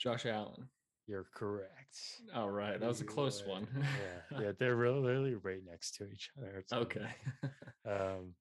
Josh 0.00 0.26
Allen. 0.26 0.68
You're 1.08 1.26
correct. 1.34 1.98
All 2.34 2.50
right, 2.50 2.78
that 2.78 2.86
was 2.86 3.00
a 3.00 3.04
close 3.04 3.42
one. 3.46 3.66
yeah, 4.30 4.38
yeah, 4.42 4.52
they're 4.58 4.76
really, 4.76 5.00
really 5.00 5.34
right 5.36 5.62
next 5.66 5.94
to 5.96 6.08
each 6.10 6.30
other. 6.38 6.64
Okay. 6.72 7.08
Um, 7.88 8.34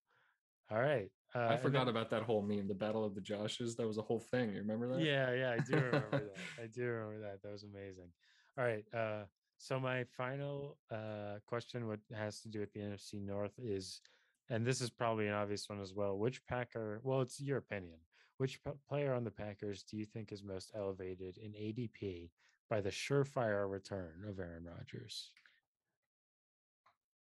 all 0.69 0.81
right. 0.81 1.09
Uh, 1.33 1.47
I 1.51 1.55
forgot 1.55 1.85
then- 1.85 1.95
about 1.95 2.09
that 2.09 2.23
whole 2.23 2.41
meme, 2.41 2.67
the 2.67 2.73
Battle 2.75 3.05
of 3.05 3.15
the 3.15 3.21
Joshes. 3.21 3.77
That 3.77 3.87
was 3.87 3.97
a 3.97 4.01
whole 4.01 4.19
thing. 4.19 4.51
You 4.51 4.59
remember 4.59 4.89
that? 4.89 5.01
Yeah, 5.01 5.31
yeah, 5.33 5.51
I 5.51 5.59
do 5.59 5.75
remember 5.77 6.09
that. 6.11 6.35
I 6.61 6.67
do 6.67 6.83
remember 6.83 7.21
that. 7.21 7.41
That 7.43 7.51
was 7.53 7.63
amazing. 7.63 8.09
All 8.57 8.65
right. 8.65 8.83
Uh, 8.93 9.23
so 9.57 9.79
my 9.79 10.03
final 10.17 10.77
uh, 10.91 11.35
question, 11.45 11.87
what 11.87 11.99
has 12.13 12.41
to 12.41 12.49
do 12.49 12.59
with 12.59 12.73
the 12.73 12.81
NFC 12.81 13.21
North, 13.25 13.53
is, 13.57 14.01
and 14.49 14.65
this 14.65 14.81
is 14.81 14.89
probably 14.89 15.27
an 15.27 15.33
obvious 15.33 15.69
one 15.69 15.79
as 15.79 15.93
well. 15.93 16.17
Which 16.17 16.45
Packer? 16.45 16.99
Well, 17.03 17.21
it's 17.21 17.39
your 17.39 17.59
opinion. 17.59 17.99
Which 18.37 18.61
p- 18.65 18.71
player 18.89 19.13
on 19.13 19.23
the 19.23 19.31
Packers 19.31 19.83
do 19.83 19.95
you 19.95 20.03
think 20.05 20.33
is 20.33 20.43
most 20.43 20.71
elevated 20.75 21.37
in 21.37 21.51
ADP 21.53 22.29
by 22.69 22.81
the 22.81 22.89
surefire 22.89 23.69
return 23.69 24.23
of 24.27 24.39
Aaron 24.39 24.65
Rodgers? 24.65 25.31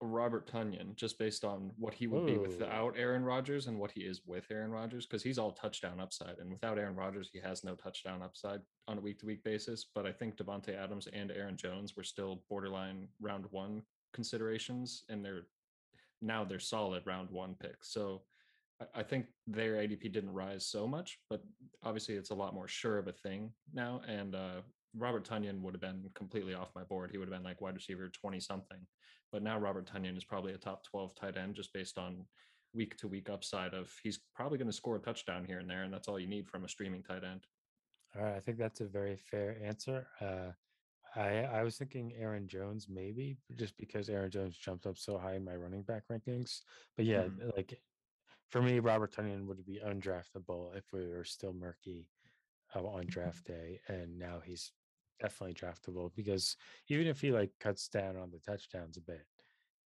Robert 0.03 0.51
Tonyan, 0.51 0.95
just 0.95 1.19
based 1.19 1.45
on 1.45 1.71
what 1.77 1.93
he 1.93 2.07
would 2.07 2.25
be 2.25 2.33
without 2.39 2.95
Aaron 2.97 3.23
Rodgers 3.23 3.67
and 3.67 3.77
what 3.77 3.91
he 3.91 4.01
is 4.01 4.21
with 4.25 4.45
Aaron 4.49 4.71
Rodgers, 4.71 5.05
because 5.05 5.21
he's 5.21 5.37
all 5.37 5.51
touchdown 5.51 5.99
upside. 5.99 6.39
And 6.39 6.51
without 6.51 6.79
Aaron 6.79 6.95
Rodgers, 6.95 7.29
he 7.31 7.39
has 7.39 7.63
no 7.63 7.75
touchdown 7.75 8.23
upside 8.23 8.61
on 8.87 8.97
a 8.97 9.01
week 9.01 9.19
to 9.19 9.27
week 9.27 9.43
basis. 9.43 9.85
But 9.93 10.07
I 10.07 10.11
think 10.11 10.37
Davante 10.37 10.75
Adams 10.75 11.07
and 11.13 11.29
Aaron 11.31 11.55
Jones 11.55 11.95
were 11.95 12.03
still 12.03 12.41
borderline 12.49 13.09
round 13.19 13.45
one 13.51 13.83
considerations, 14.11 15.03
and 15.07 15.23
they're 15.23 15.45
now 16.23 16.43
they're 16.43 16.59
solid 16.59 17.03
round 17.05 17.29
one 17.29 17.53
picks. 17.59 17.93
So 17.93 18.23
I- 18.81 19.01
I 19.01 19.03
think 19.03 19.27
their 19.45 19.75
ADP 19.75 20.11
didn't 20.11 20.33
rise 20.33 20.65
so 20.65 20.87
much, 20.87 21.19
but 21.29 21.43
obviously 21.83 22.15
it's 22.15 22.31
a 22.31 22.35
lot 22.35 22.55
more 22.55 22.67
sure 22.67 22.97
of 22.97 23.07
a 23.07 23.13
thing 23.13 23.53
now. 23.71 24.01
And 24.07 24.33
uh, 24.33 24.61
Robert 24.93 25.25
Tonyan 25.27 25.61
would 25.61 25.73
have 25.73 25.81
been 25.81 26.09
completely 26.15 26.53
off 26.53 26.75
my 26.75 26.83
board. 26.83 27.11
He 27.11 27.17
would 27.17 27.27
have 27.27 27.35
been 27.37 27.43
like 27.43 27.61
wide 27.61 27.75
receiver 27.75 28.09
20 28.09 28.39
something. 28.39 28.85
But 29.31 29.43
now 29.43 29.57
Robert 29.57 29.85
Tonyan 29.85 30.17
is 30.17 30.25
probably 30.25 30.53
a 30.53 30.57
top 30.57 30.83
12 30.83 31.15
tight 31.15 31.37
end 31.37 31.55
just 31.55 31.73
based 31.73 31.97
on 31.97 32.27
week 32.73 32.97
to 32.97 33.07
week 33.07 33.29
upside 33.29 33.73
of 33.73 33.93
he's 34.03 34.19
probably 34.35 34.57
going 34.57 34.69
to 34.69 34.73
score 34.73 34.97
a 34.97 34.99
touchdown 34.99 35.45
here 35.45 35.59
and 35.59 35.69
there. 35.69 35.83
And 35.83 35.93
that's 35.93 36.07
all 36.07 36.19
you 36.19 36.27
need 36.27 36.49
from 36.49 36.65
a 36.65 36.69
streaming 36.69 37.03
tight 37.03 37.23
end. 37.23 37.45
All 38.15 38.23
right, 38.23 38.35
I 38.35 38.39
think 38.41 38.57
that's 38.57 38.81
a 38.81 38.87
very 38.87 39.15
fair 39.15 39.57
answer. 39.63 40.07
Uh, 40.19 40.51
I 41.15 41.43
I 41.43 41.63
was 41.63 41.77
thinking 41.77 42.13
Aaron 42.13 42.47
Jones 42.47 42.87
maybe 42.89 43.37
just 43.55 43.77
because 43.77 44.09
Aaron 44.09 44.31
Jones 44.31 44.57
jumped 44.57 44.85
up 44.85 44.97
so 44.97 45.17
high 45.17 45.35
in 45.35 45.45
my 45.45 45.55
running 45.55 45.83
back 45.83 46.03
rankings. 46.09 46.61
But 46.97 47.05
yeah, 47.05 47.23
Mhm. 47.23 47.55
like 47.55 47.81
for 48.49 48.61
me, 48.61 48.79
Robert 48.79 49.13
Tonyan 49.13 49.45
would 49.45 49.65
be 49.65 49.79
undraftable 49.79 50.75
if 50.75 50.91
we 50.91 51.07
were 51.07 51.23
still 51.23 51.53
murky 51.53 52.09
uh, 52.75 52.85
on 52.85 53.05
draft 53.07 53.45
day, 53.45 53.81
and 53.87 54.17
now 54.17 54.39
he's 54.41 54.73
definitely 55.21 55.53
draftable 55.53 56.11
because 56.15 56.57
even 56.89 57.07
if 57.07 57.21
he 57.21 57.31
like 57.31 57.51
cuts 57.59 57.87
down 57.87 58.17
on 58.17 58.31
the 58.31 58.39
touchdowns 58.39 58.97
a 58.97 59.01
bit, 59.01 59.25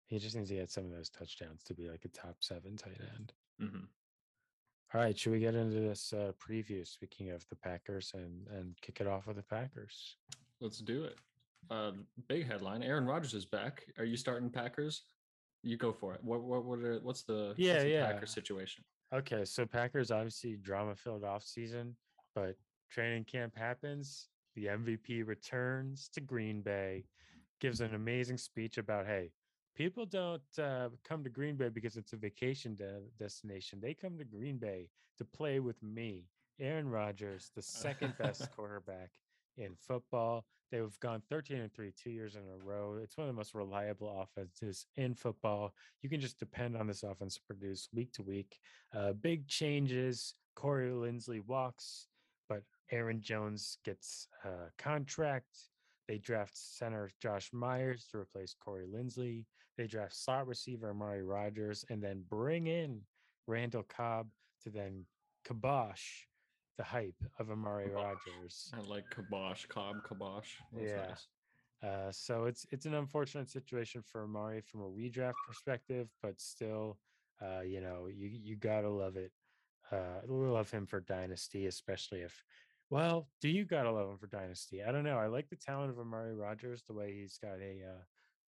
he 0.06 0.18
just 0.18 0.36
needs 0.36 0.50
to 0.50 0.56
get 0.56 0.70
some 0.70 0.84
of 0.84 0.90
those 0.90 1.10
touchdowns 1.10 1.62
to 1.64 1.74
be 1.74 1.88
like 1.88 2.04
a 2.04 2.08
top 2.08 2.36
seven 2.40 2.76
tight 2.76 3.00
end. 3.16 3.32
Mhm. 3.60 3.86
All 4.94 5.00
right, 5.00 5.18
should 5.18 5.32
we 5.32 5.40
get 5.40 5.54
into 5.54 5.80
this 5.80 6.12
uh, 6.12 6.32
preview? 6.38 6.86
Speaking 6.86 7.30
of 7.30 7.48
the 7.48 7.56
Packers, 7.56 8.12
and 8.14 8.46
and 8.48 8.76
kick 8.82 9.00
it 9.00 9.06
off 9.06 9.26
with 9.26 9.36
the 9.36 9.42
Packers. 9.42 10.16
Let's 10.60 10.78
do 10.78 11.04
it. 11.04 11.18
Uh, 11.70 11.92
big 12.28 12.46
headline 12.46 12.82
Aaron 12.82 13.06
Rodgers 13.06 13.34
is 13.34 13.46
back. 13.46 13.84
Are 13.98 14.04
you 14.04 14.16
starting 14.16 14.50
Packers? 14.50 15.02
You 15.62 15.76
go 15.76 15.92
for 15.92 16.12
it. 16.14 16.22
What, 16.24 16.42
what, 16.42 16.64
what 16.64 16.80
are, 16.80 16.98
what's 17.02 17.22
the, 17.22 17.54
Yeah, 17.56 17.74
what's 17.74 17.84
the 17.84 17.90
yeah. 17.90 18.06
Packers 18.12 18.32
situation? 18.32 18.84
Okay, 19.14 19.44
so 19.44 19.64
Packers 19.64 20.10
obviously 20.10 20.56
drama 20.56 20.96
filled 20.96 21.22
off 21.22 21.44
season, 21.44 21.96
but 22.34 22.56
training 22.90 23.24
camp 23.24 23.56
happens. 23.56 24.28
The 24.54 24.66
MVP 24.66 25.26
returns 25.26 26.08
to 26.14 26.20
Green 26.20 26.60
Bay, 26.60 27.04
gives 27.60 27.80
an 27.80 27.94
amazing 27.94 28.38
speech 28.38 28.76
about 28.78 29.06
hey, 29.06 29.30
people 29.76 30.04
don't 30.04 30.42
uh, 30.58 30.88
come 31.04 31.22
to 31.24 31.30
Green 31.30 31.56
Bay 31.56 31.68
because 31.68 31.96
it's 31.96 32.12
a 32.12 32.16
vacation 32.16 32.74
de- 32.74 33.00
destination. 33.18 33.78
They 33.80 33.94
come 33.94 34.18
to 34.18 34.24
Green 34.24 34.58
Bay 34.58 34.88
to 35.18 35.24
play 35.24 35.60
with 35.60 35.82
me, 35.82 36.24
Aaron 36.60 36.88
Rodgers, 36.88 37.50
the 37.54 37.62
second 37.62 38.14
best 38.18 38.50
quarterback 38.56 39.10
in 39.56 39.74
football. 39.78 40.44
They've 40.70 40.98
gone 41.00 41.22
13 41.28 41.58
and 41.58 41.72
3 41.72 41.92
two 42.02 42.10
years 42.10 42.34
in 42.34 42.40
a 42.40 42.64
row. 42.64 42.98
It's 43.02 43.16
one 43.18 43.28
of 43.28 43.34
the 43.34 43.38
most 43.38 43.54
reliable 43.54 44.22
offenses 44.22 44.86
in 44.96 45.14
football. 45.14 45.74
You 46.00 46.08
can 46.08 46.20
just 46.20 46.38
depend 46.38 46.76
on 46.76 46.86
this 46.86 47.02
offense 47.02 47.34
to 47.34 47.42
produce 47.46 47.88
week 47.92 48.10
to 48.14 48.22
week. 48.22 48.58
Uh, 48.96 49.12
big 49.12 49.46
changes. 49.46 50.34
Corey 50.54 50.90
Linsley 50.90 51.44
walks, 51.46 52.06
but 52.48 52.62
Aaron 52.92 53.20
Jones 53.22 53.78
gets 53.84 54.28
a 54.44 54.70
contract. 54.78 55.58
They 56.08 56.18
draft 56.18 56.52
center 56.56 57.10
Josh 57.20 57.50
Myers 57.52 58.06
to 58.10 58.18
replace 58.18 58.54
Corey 58.54 58.86
Linsley. 58.86 59.46
They 59.78 59.86
draft 59.86 60.14
slot 60.14 60.46
receiver 60.46 60.90
Amari 60.90 61.22
Rodgers 61.22 61.84
and 61.88 62.02
then 62.02 62.22
bring 62.28 62.66
in 62.66 63.00
Randall 63.46 63.84
Cobb 63.84 64.28
to 64.62 64.70
then 64.70 65.06
kibosh 65.48 66.26
the 66.76 66.84
hype 66.84 67.22
of 67.38 67.50
Amari 67.50 67.86
Kibosh. 67.86 68.02
Rodgers. 68.02 68.70
I 68.74 68.80
like 68.82 69.04
Kabosh, 69.10 69.66
Cobb, 69.68 69.96
Kabosh. 70.08 70.48
That's 70.72 70.90
Yeah. 70.90 71.06
nice. 71.06 71.28
Uh, 71.82 72.12
so 72.12 72.44
it's 72.44 72.64
it's 72.70 72.86
an 72.86 72.94
unfortunate 72.94 73.48
situation 73.50 74.02
for 74.02 74.22
Amari 74.22 74.60
from 74.60 74.82
a 74.82 74.88
redraft 74.88 75.34
perspective, 75.48 76.08
but 76.22 76.40
still, 76.40 76.98
uh, 77.40 77.60
you 77.60 77.80
know, 77.80 78.06
you 78.06 78.28
you 78.28 78.56
gotta 78.56 78.88
love 78.90 79.16
it 79.16 79.32
Uh, 79.90 80.22
love 80.26 80.70
him 80.70 80.86
for 80.86 81.00
dynasty, 81.00 81.66
especially 81.66 82.20
if. 82.22 82.42
Well, 82.92 83.26
do 83.40 83.48
you 83.48 83.64
gotta 83.64 83.90
love 83.90 84.10
him 84.10 84.18
for 84.18 84.26
dynasty? 84.26 84.82
I 84.82 84.92
don't 84.92 85.04
know. 85.04 85.16
I 85.16 85.26
like 85.26 85.48
the 85.48 85.56
talent 85.56 85.88
of 85.88 85.98
Amari 85.98 86.34
Rodgers, 86.34 86.82
the 86.86 86.92
way 86.92 87.10
he's 87.10 87.38
got 87.38 87.58
a 87.58 87.80
uh, 87.88 88.02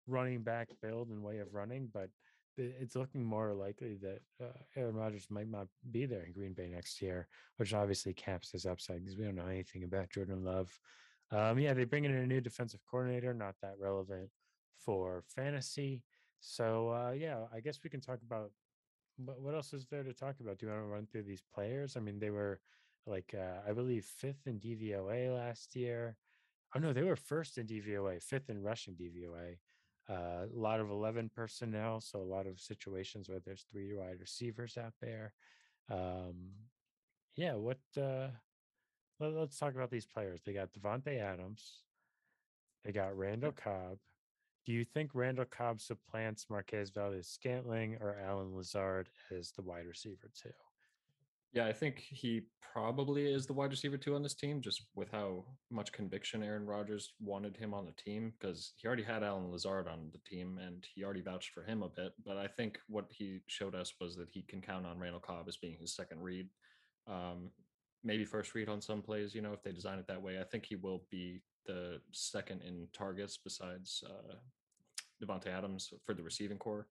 running 0.06 0.42
back 0.42 0.68
build 0.82 1.08
and 1.08 1.24
way 1.24 1.38
of 1.38 1.54
running, 1.54 1.88
but 1.90 2.10
it's 2.58 2.94
looking 2.94 3.24
more 3.24 3.54
likely 3.54 3.94
that 4.02 4.20
uh, 4.42 4.58
Aaron 4.76 4.96
Rodgers 4.96 5.28
might 5.30 5.48
not 5.48 5.68
be 5.90 6.04
there 6.04 6.24
in 6.24 6.32
Green 6.34 6.52
Bay 6.52 6.68
next 6.68 7.00
year, 7.00 7.26
which 7.56 7.72
obviously 7.72 8.12
caps 8.12 8.50
his 8.50 8.66
upside 8.66 9.02
because 9.02 9.16
we 9.16 9.24
don't 9.24 9.34
know 9.34 9.46
anything 9.46 9.82
about 9.82 10.10
Jordan 10.10 10.44
Love. 10.44 10.78
Um, 11.30 11.58
yeah, 11.58 11.72
they 11.72 11.84
bring 11.84 12.04
in 12.04 12.14
a 12.14 12.26
new 12.26 12.42
defensive 12.42 12.80
coordinator, 12.84 13.32
not 13.32 13.54
that 13.62 13.78
relevant 13.80 14.28
for 14.76 15.24
fantasy. 15.26 16.02
So 16.40 16.90
uh, 16.90 17.12
yeah, 17.12 17.46
I 17.50 17.60
guess 17.60 17.78
we 17.82 17.88
can 17.88 18.02
talk 18.02 18.18
about 18.20 18.50
what, 19.16 19.40
what 19.40 19.54
else 19.54 19.72
is 19.72 19.86
there 19.86 20.02
to 20.02 20.12
talk 20.12 20.40
about. 20.40 20.58
Do 20.58 20.66
you 20.66 20.72
want 20.72 20.84
to 20.84 20.88
run 20.88 21.06
through 21.06 21.22
these 21.22 21.42
players? 21.54 21.96
I 21.96 22.00
mean, 22.00 22.18
they 22.18 22.28
were 22.28 22.60
like 23.06 23.34
uh, 23.38 23.68
I 23.68 23.72
believe 23.72 24.04
fifth 24.04 24.46
in 24.46 24.58
DVOA 24.58 25.34
last 25.34 25.76
year. 25.76 26.16
Oh 26.74 26.80
no, 26.80 26.92
they 26.92 27.02
were 27.02 27.16
first 27.16 27.58
in 27.58 27.66
DVOA, 27.66 28.22
fifth 28.22 28.50
in 28.50 28.62
rushing 28.62 28.94
DVOA. 28.94 29.56
Uh, 30.08 30.46
a 30.46 30.58
lot 30.58 30.80
of 30.80 30.90
11 30.90 31.30
personnel, 31.34 32.00
so 32.00 32.18
a 32.18 32.22
lot 32.22 32.46
of 32.46 32.60
situations 32.60 33.28
where 33.28 33.40
there's 33.44 33.64
three 33.72 33.94
wide 33.94 34.20
receivers 34.20 34.76
out 34.76 34.92
there. 35.00 35.32
Um, 35.90 36.50
yeah, 37.36 37.54
what? 37.54 37.78
Uh, 37.96 38.28
let, 39.20 39.32
us 39.32 39.56
talk 39.56 39.74
about 39.74 39.90
these 39.90 40.06
players. 40.06 40.40
They 40.44 40.52
got 40.52 40.72
Davante 40.72 41.20
Adams. 41.20 41.80
They 42.84 42.92
got 42.92 43.16
Randall 43.16 43.52
Cobb. 43.52 43.98
Do 44.66 44.72
you 44.72 44.84
think 44.84 45.10
Randall 45.14 45.46
Cobb 45.46 45.80
supplants 45.80 46.46
Marquez 46.50 46.90
Valdes-Scantling 46.90 47.98
or 48.00 48.18
Allen 48.26 48.54
Lazard 48.54 49.08
as 49.30 49.52
the 49.52 49.62
wide 49.62 49.86
receiver 49.86 50.30
two? 50.34 50.50
Yeah, 51.54 51.66
I 51.66 51.72
think 51.72 52.00
he 52.00 52.42
probably 52.60 53.32
is 53.32 53.46
the 53.46 53.52
wide 53.52 53.70
receiver 53.70 53.96
two 53.96 54.16
on 54.16 54.24
this 54.24 54.34
team, 54.34 54.60
just 54.60 54.86
with 54.96 55.08
how 55.12 55.44
much 55.70 55.92
conviction 55.92 56.42
Aaron 56.42 56.66
Rodgers 56.66 57.12
wanted 57.20 57.56
him 57.56 57.72
on 57.72 57.86
the 57.86 57.92
team, 57.92 58.32
because 58.36 58.72
he 58.76 58.88
already 58.88 59.04
had 59.04 59.22
Allen 59.22 59.52
Lazard 59.52 59.86
on 59.86 60.10
the 60.12 60.18
team 60.28 60.58
and 60.58 60.84
he 60.92 61.04
already 61.04 61.20
vouched 61.20 61.52
for 61.52 61.62
him 61.62 61.84
a 61.84 61.88
bit. 61.88 62.12
But 62.26 62.38
I 62.38 62.48
think 62.48 62.80
what 62.88 63.06
he 63.08 63.40
showed 63.46 63.76
us 63.76 63.92
was 64.00 64.16
that 64.16 64.30
he 64.32 64.42
can 64.42 64.60
count 64.60 64.84
on 64.84 64.98
Randall 64.98 65.20
Cobb 65.20 65.46
as 65.46 65.56
being 65.56 65.76
his 65.80 65.94
second 65.94 66.20
read, 66.20 66.48
um, 67.06 67.50
maybe 68.02 68.24
first 68.24 68.52
read 68.56 68.68
on 68.68 68.80
some 68.80 69.00
plays. 69.00 69.32
You 69.32 69.42
know, 69.42 69.52
if 69.52 69.62
they 69.62 69.70
design 69.70 70.00
it 70.00 70.08
that 70.08 70.20
way, 70.20 70.40
I 70.40 70.44
think 70.44 70.66
he 70.66 70.74
will 70.74 71.04
be 71.08 71.40
the 71.66 72.00
second 72.10 72.62
in 72.62 72.88
targets 72.92 73.38
besides 73.38 74.02
uh, 74.04 74.34
Davante 75.22 75.46
Adams 75.46 75.92
for 76.04 76.14
the 76.14 76.22
receiving 76.24 76.58
corps. 76.58 76.88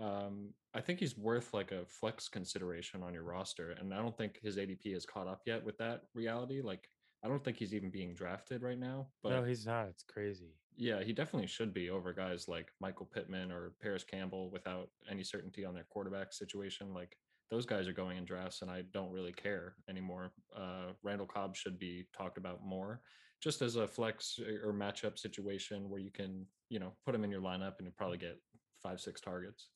Um, 0.00 0.50
I 0.74 0.80
think 0.80 1.00
he's 1.00 1.16
worth 1.16 1.54
like 1.54 1.72
a 1.72 1.86
flex 1.86 2.28
consideration 2.28 3.02
on 3.02 3.14
your 3.14 3.22
roster, 3.22 3.70
and 3.70 3.94
I 3.94 3.98
don't 3.98 4.16
think 4.16 4.38
his 4.42 4.56
ADP 4.56 4.92
has 4.92 5.06
caught 5.06 5.26
up 5.26 5.42
yet 5.46 5.64
with 5.64 5.78
that 5.78 6.02
reality. 6.14 6.60
Like, 6.60 6.88
I 7.24 7.28
don't 7.28 7.42
think 7.42 7.56
he's 7.56 7.74
even 7.74 7.90
being 7.90 8.14
drafted 8.14 8.62
right 8.62 8.78
now. 8.78 9.06
But 9.22 9.30
no, 9.30 9.44
he's 9.44 9.66
not. 9.66 9.88
It's 9.88 10.02
crazy. 10.04 10.52
Yeah, 10.76 11.02
he 11.02 11.14
definitely 11.14 11.48
should 11.48 11.72
be 11.72 11.88
over 11.88 12.12
guys 12.12 12.46
like 12.48 12.68
Michael 12.80 13.08
Pittman 13.12 13.50
or 13.50 13.72
Parris 13.80 14.04
Campbell 14.04 14.50
without 14.50 14.90
any 15.10 15.24
certainty 15.24 15.64
on 15.64 15.72
their 15.72 15.86
quarterback 15.88 16.34
situation. 16.34 16.92
Like 16.92 17.16
those 17.50 17.64
guys 17.64 17.88
are 17.88 17.92
going 17.92 18.18
in 18.18 18.26
drafts, 18.26 18.60
and 18.60 18.70
I 18.70 18.82
don't 18.92 19.12
really 19.12 19.32
care 19.32 19.76
anymore. 19.88 20.32
Uh, 20.54 20.92
Randall 21.02 21.26
Cobb 21.26 21.56
should 21.56 21.78
be 21.78 22.06
talked 22.16 22.36
about 22.36 22.62
more, 22.62 23.00
just 23.42 23.62
as 23.62 23.76
a 23.76 23.88
flex 23.88 24.38
or 24.62 24.74
matchup 24.74 25.18
situation 25.18 25.88
where 25.88 26.00
you 26.00 26.10
can, 26.10 26.44
you 26.68 26.78
know, 26.78 26.92
put 27.06 27.14
him 27.14 27.24
in 27.24 27.30
your 27.30 27.40
lineup 27.40 27.78
and 27.78 27.86
you 27.86 27.92
probably 27.96 28.18
get 28.18 28.38
five, 28.82 29.00
six 29.00 29.22
targets. 29.22 29.68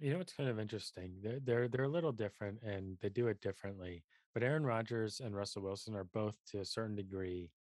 You 0.00 0.12
know, 0.12 0.20
it's 0.20 0.32
kind 0.32 0.48
of 0.48 0.58
interesting. 0.58 1.20
They're 1.22 1.40
they're 1.40 1.68
they're 1.68 1.84
a 1.84 1.88
little 1.88 2.12
different 2.12 2.62
and 2.62 2.98
they 3.00 3.08
do 3.08 3.28
it 3.28 3.40
differently. 3.40 4.04
But 4.32 4.42
Aaron 4.42 4.64
Rodgers 4.66 5.20
and 5.20 5.34
Russell 5.36 5.62
Wilson 5.62 5.94
are 5.94 6.04
both 6.04 6.44
to 6.46 6.60
a 6.60 6.64
certain 6.64 6.96
degree 6.96 7.52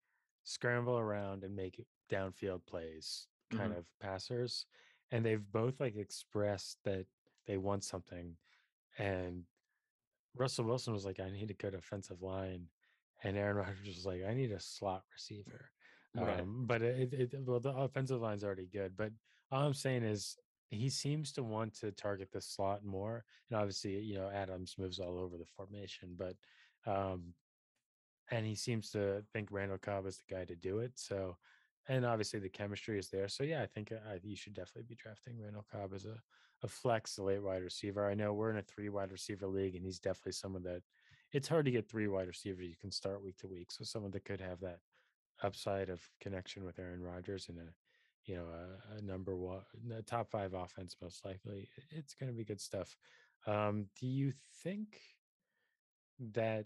scramble 0.44 0.98
around 0.98 1.44
and 1.44 1.56
make 1.56 1.86
downfield 2.12 2.66
plays 2.66 3.28
kind 3.52 3.72
Mhm. 3.74 3.78
of 3.78 3.86
passers. 4.00 4.66
And 5.12 5.24
they've 5.24 5.52
both 5.52 5.80
like 5.80 5.96
expressed 5.96 6.84
that 6.84 7.08
they 7.46 7.58
want 7.58 7.84
something. 7.84 8.38
And 8.98 9.46
Russell 10.36 10.66
Wilson 10.66 10.94
was 10.94 11.06
like, 11.06 11.20
I 11.20 11.30
need 11.30 11.52
a 11.52 11.56
good 11.56 11.76
offensive 11.76 12.22
line. 12.22 12.68
And 13.24 13.38
Aaron 13.38 13.58
Rodgers 13.86 13.96
was 13.96 14.06
like, 14.06 14.24
I 14.24 14.34
need 14.34 14.52
a 14.52 14.60
slot 14.60 15.04
receiver. 15.14 15.72
Right. 16.16 16.40
Um, 16.42 16.66
but 16.66 16.82
it, 16.82 17.14
it, 17.14 17.34
well, 17.46 17.60
the 17.60 17.76
offensive 17.76 18.22
line's 18.22 18.44
already 18.44 18.66
good. 18.68 18.96
But 18.98 19.14
all 19.52 19.66
I'm 19.68 19.74
saying 19.74 20.04
is 20.04 20.38
he 20.74 20.90
seems 20.90 21.32
to 21.34 21.44
want 21.44 21.74
to 21.76 21.92
target 21.92 22.30
the 22.32 22.42
slot 22.42 22.84
more. 22.84 23.24
And 23.50 23.60
obviously, 23.60 24.00
you 24.00 24.16
know, 24.16 24.30
Adams 24.34 24.76
moves 24.78 25.00
all 25.00 25.20
over 25.20 25.38
the 25.38 25.46
formation, 25.46 26.16
but 26.18 26.36
um, 26.86 27.34
and 28.32 28.46
he 28.46 28.56
seems 28.56 28.90
to 28.92 29.24
think 29.34 29.50
Randall 29.52 29.78
Cobb 29.78 30.08
is 30.08 30.18
the 30.18 30.34
guy 30.34 30.46
to 30.46 30.56
do 30.56 30.80
it. 30.80 30.94
So, 30.96 31.38
and 31.88 32.06
obviously 32.06 32.40
the 32.40 32.50
chemistry 32.50 32.98
is 32.98 33.10
there. 33.10 33.28
So 33.28 33.44
yeah, 33.44 33.62
I 33.62 33.68
think 33.68 33.92
uh, 33.92 34.16
you 34.24 34.36
should 34.36 34.54
definitely 34.54 34.88
be 34.88 34.96
drafting 34.96 35.40
Randall 35.40 35.66
Cobb 35.72 35.94
as 35.94 36.06
a 36.06 36.16
a 36.64 36.68
flex 36.68 37.20
late 37.20 37.44
wide 37.44 37.62
receiver. 37.62 38.10
I 38.10 38.14
know 38.14 38.34
we're 38.34 38.50
in 38.50 38.58
a 38.58 38.62
three 38.62 38.90
wide 38.90 39.12
receiver 39.12 39.48
league, 39.48 39.76
and 39.76 39.86
he's 39.86 40.00
definitely 40.00 40.32
someone 40.32 40.64
that 40.64 40.82
it's 41.34 41.48
hard 41.48 41.66
to 41.66 41.72
get 41.72 41.90
three 41.90 42.08
wide 42.08 42.28
receivers 42.28 42.66
you 42.66 42.76
can 42.80 42.92
start 42.92 43.24
week 43.24 43.38
to 43.38 43.48
week. 43.48 43.72
So 43.72 43.84
someone 43.84 44.12
that 44.12 44.26
could 44.26 44.40
have 44.40 44.60
that 44.62 44.80
upside 45.44 45.90
of 45.90 46.02
connection 46.22 46.64
with 46.64 46.80
Aaron 46.80 47.02
Rodgers 47.02 47.48
and 47.50 47.58
a 47.58 47.74
you 48.26 48.36
know 48.36 48.46
a, 48.46 48.98
a 48.98 49.02
number 49.02 49.36
one, 49.36 49.62
a 49.98 50.02
top 50.02 50.32
five 50.32 50.54
offense 50.54 50.96
most 51.02 51.26
likely. 51.26 51.70
It's 51.92 52.14
going 52.14 52.32
to 52.32 52.38
be 52.38 52.44
good 52.44 52.62
stuff. 52.62 52.96
Um, 53.46 53.88
do 54.00 54.08
you 54.08 54.32
think 54.64 55.00
that 56.32 56.66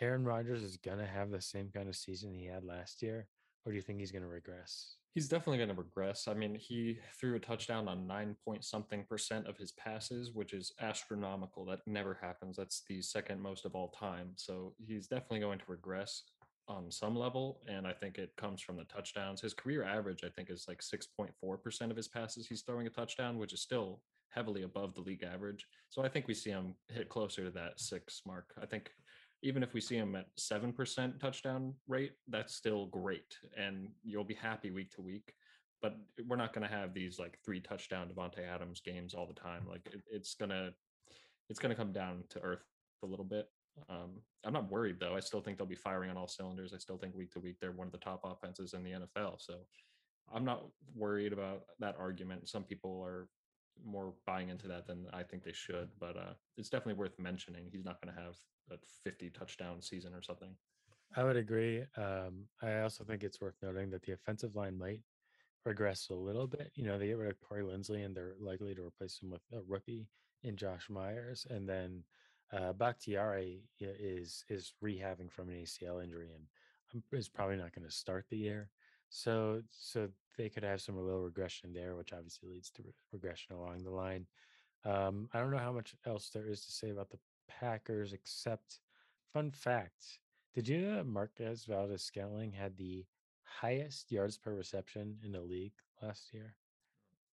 Aaron 0.00 0.24
Rodgers 0.24 0.62
is 0.62 0.76
going 0.76 0.98
to 0.98 1.06
have 1.06 1.30
the 1.30 1.40
same 1.40 1.70
kind 1.74 1.88
of 1.88 1.96
season 1.96 2.32
he 2.32 2.46
had 2.46 2.64
last 2.64 3.02
year, 3.02 3.28
or 3.64 3.72
do 3.72 3.76
you 3.76 3.82
think 3.82 4.00
he's 4.00 4.12
going 4.12 4.22
to 4.22 4.28
regress? 4.28 4.96
He's 5.14 5.28
definitely 5.28 5.56
going 5.58 5.70
to 5.70 5.74
regress. 5.74 6.28
I 6.28 6.34
mean, 6.34 6.54
he 6.54 6.98
threw 7.18 7.34
a 7.34 7.40
touchdown 7.40 7.88
on 7.88 8.06
nine 8.06 8.36
point 8.44 8.64
something 8.64 9.04
percent 9.08 9.48
of 9.48 9.56
his 9.56 9.72
passes, 9.72 10.30
which 10.32 10.52
is 10.52 10.72
astronomical. 10.80 11.64
That 11.64 11.80
never 11.86 12.16
happens. 12.20 12.56
That's 12.56 12.82
the 12.88 13.02
second 13.02 13.40
most 13.40 13.64
of 13.64 13.74
all 13.74 13.88
time. 13.88 14.32
So 14.36 14.74
he's 14.86 15.08
definitely 15.08 15.40
going 15.40 15.58
to 15.58 15.64
regress 15.66 16.22
on 16.68 16.90
some 16.90 17.16
level. 17.16 17.60
And 17.66 17.86
I 17.86 17.92
think 17.92 18.18
it 18.18 18.30
comes 18.36 18.60
from 18.60 18.76
the 18.76 18.84
touchdowns. 18.84 19.40
His 19.40 19.54
career 19.54 19.84
average, 19.84 20.22
I 20.24 20.28
think, 20.28 20.50
is 20.50 20.66
like 20.68 20.80
6.4% 20.80 21.90
of 21.90 21.96
his 21.96 22.08
passes 22.08 22.46
he's 22.46 22.62
throwing 22.62 22.86
a 22.86 22.90
touchdown, 22.90 23.38
which 23.38 23.52
is 23.52 23.62
still 23.62 24.00
heavily 24.30 24.62
above 24.62 24.94
the 24.94 25.00
league 25.00 25.22
average. 25.22 25.66
So 25.88 26.02
I 26.02 26.08
think 26.08 26.28
we 26.28 26.34
see 26.34 26.50
him 26.50 26.74
hit 26.88 27.08
closer 27.08 27.44
to 27.44 27.50
that 27.52 27.80
six 27.80 28.22
mark. 28.26 28.52
I 28.60 28.66
think 28.66 28.90
even 29.42 29.62
if 29.62 29.72
we 29.72 29.80
see 29.80 29.96
him 29.96 30.14
at 30.16 30.26
7% 30.38 31.20
touchdown 31.20 31.74
rate, 31.86 32.12
that's 32.28 32.54
still 32.54 32.86
great. 32.86 33.36
And 33.56 33.88
you'll 34.02 34.24
be 34.24 34.34
happy 34.34 34.70
week 34.70 34.90
to 34.92 35.02
week. 35.02 35.32
But 35.80 35.96
we're 36.26 36.36
not 36.36 36.52
going 36.52 36.68
to 36.68 36.74
have 36.74 36.92
these 36.92 37.20
like 37.20 37.38
three 37.44 37.60
touchdown 37.60 38.08
Davante 38.08 38.46
Adams 38.46 38.80
games 38.80 39.14
all 39.14 39.26
the 39.26 39.40
time. 39.40 39.64
Like 39.68 39.86
it, 39.86 40.02
it's 40.10 40.34
going 40.34 40.50
to, 40.50 40.74
it's 41.48 41.60
going 41.60 41.70
to 41.70 41.80
come 41.80 41.92
down 41.92 42.24
to 42.30 42.40
earth 42.40 42.64
a 43.04 43.06
little 43.06 43.24
bit. 43.24 43.48
Um, 43.88 44.20
I'm 44.44 44.52
not 44.52 44.70
worried 44.70 44.98
though. 45.00 45.16
I 45.16 45.20
still 45.20 45.40
think 45.40 45.58
they'll 45.58 45.66
be 45.66 45.74
firing 45.74 46.10
on 46.10 46.16
all 46.16 46.28
cylinders. 46.28 46.72
I 46.74 46.78
still 46.78 46.98
think 46.98 47.14
week 47.14 47.32
to 47.32 47.40
week 47.40 47.56
they're 47.60 47.72
one 47.72 47.86
of 47.86 47.92
the 47.92 47.98
top 47.98 48.20
offenses 48.24 48.74
in 48.74 48.82
the 48.82 48.90
NFL. 48.90 49.36
So 49.38 49.54
I'm 50.32 50.44
not 50.44 50.66
worried 50.94 51.32
about 51.32 51.62
that 51.80 51.96
argument. 51.98 52.48
Some 52.48 52.64
people 52.64 53.02
are 53.04 53.28
more 53.84 54.14
buying 54.26 54.48
into 54.48 54.68
that 54.68 54.86
than 54.86 55.06
I 55.12 55.22
think 55.22 55.44
they 55.44 55.52
should, 55.52 55.88
but 56.00 56.16
uh, 56.16 56.32
it's 56.56 56.68
definitely 56.68 56.98
worth 56.98 57.18
mentioning. 57.18 57.68
He's 57.70 57.84
not 57.84 58.00
going 58.00 58.14
to 58.14 58.20
have 58.20 58.34
a 58.70 58.76
50 59.04 59.30
touchdown 59.30 59.80
season 59.80 60.14
or 60.14 60.22
something. 60.22 60.50
I 61.16 61.24
would 61.24 61.36
agree. 61.36 61.84
Um, 61.96 62.44
I 62.62 62.80
also 62.80 63.04
think 63.04 63.22
it's 63.22 63.40
worth 63.40 63.54
noting 63.62 63.90
that 63.90 64.02
the 64.02 64.12
offensive 64.12 64.54
line 64.54 64.76
might 64.78 65.00
regress 65.64 66.08
a 66.10 66.14
little 66.14 66.46
bit. 66.46 66.70
You 66.74 66.84
know, 66.84 66.98
they 66.98 67.06
get 67.06 67.18
rid 67.18 67.30
of 67.30 67.40
Corey 67.40 67.62
Linsley 67.62 68.04
and 68.04 68.14
they're 68.14 68.34
likely 68.40 68.74
to 68.74 68.82
replace 68.82 69.18
him 69.22 69.30
with 69.30 69.42
a 69.52 69.60
rookie 69.66 70.08
in 70.42 70.56
Josh 70.56 70.88
Myers. 70.90 71.46
And 71.48 71.68
then 71.68 72.04
uh, 72.52 72.72
Bakhtiari 72.72 73.62
is 73.80 74.44
is 74.48 74.72
rehabbing 74.82 75.30
from 75.30 75.48
an 75.48 75.56
ACL 75.56 76.02
injury 76.02 76.30
and 76.34 76.44
um, 76.94 77.02
is 77.12 77.28
probably 77.28 77.56
not 77.56 77.74
going 77.74 77.86
to 77.86 77.94
start 77.94 78.26
the 78.30 78.36
year. 78.36 78.70
So 79.10 79.62
so 79.70 80.08
they 80.36 80.48
could 80.48 80.62
have 80.62 80.80
some 80.80 80.96
little 80.96 81.20
regression 81.20 81.72
there, 81.72 81.96
which 81.96 82.12
obviously 82.12 82.48
leads 82.50 82.70
to 82.72 82.82
re- 82.82 82.92
regression 83.12 83.56
along 83.56 83.84
the 83.84 83.90
line. 83.90 84.26
Um, 84.84 85.28
I 85.32 85.40
don't 85.40 85.50
know 85.50 85.58
how 85.58 85.72
much 85.72 85.94
else 86.06 86.30
there 86.30 86.46
is 86.46 86.64
to 86.64 86.72
say 86.72 86.90
about 86.90 87.10
the 87.10 87.18
Packers, 87.48 88.12
except 88.12 88.80
fun 89.32 89.50
fact: 89.50 90.18
Did 90.54 90.68
you 90.68 90.80
know 90.80 90.96
that 90.96 91.06
Marquez 91.06 91.64
Valdes-Scantling 91.64 92.52
had 92.52 92.76
the 92.76 93.04
highest 93.42 94.12
yards 94.12 94.38
per 94.38 94.54
reception 94.54 95.16
in 95.24 95.32
the 95.32 95.40
league 95.40 95.72
last 96.02 96.32
year? 96.32 96.54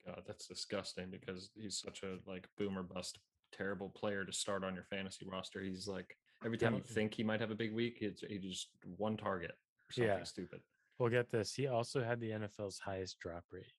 God, 0.06 0.24
that's 0.28 0.48
disgusting 0.48 1.10
because 1.10 1.50
he's 1.56 1.78
such 1.78 2.04
a 2.04 2.18
like 2.30 2.48
boomer 2.58 2.84
bust 2.84 3.20
terrible 3.56 3.90
player 3.90 4.26
to 4.26 4.32
start 4.34 4.64
on 4.64 4.76
your 4.76 4.84
fantasy 4.84 5.26
roster. 5.30 5.62
He's 5.62 5.88
like 5.88 6.16
every 6.44 6.58
time 6.58 6.76
you 6.76 6.82
think 6.82 7.14
he 7.14 7.24
might 7.24 7.40
have 7.42 7.52
a 7.52 7.56
big 7.56 7.74
week, 7.74 8.00
it's 8.02 8.22
he 8.22 8.38
just 8.38 8.70
one 8.98 9.18
target 9.18 9.52
or 9.52 9.92
something 9.94 10.18
Yeah. 10.18 10.24
stupid. 10.24 10.60
Well, 11.00 11.10
get 11.10 11.30
this. 11.32 11.54
He 11.54 11.68
also 11.68 12.04
had 12.04 12.20
the 12.20 12.32
NFL's 12.32 12.80
highest 12.80 13.20
drop 13.20 13.44
rate. 13.52 13.72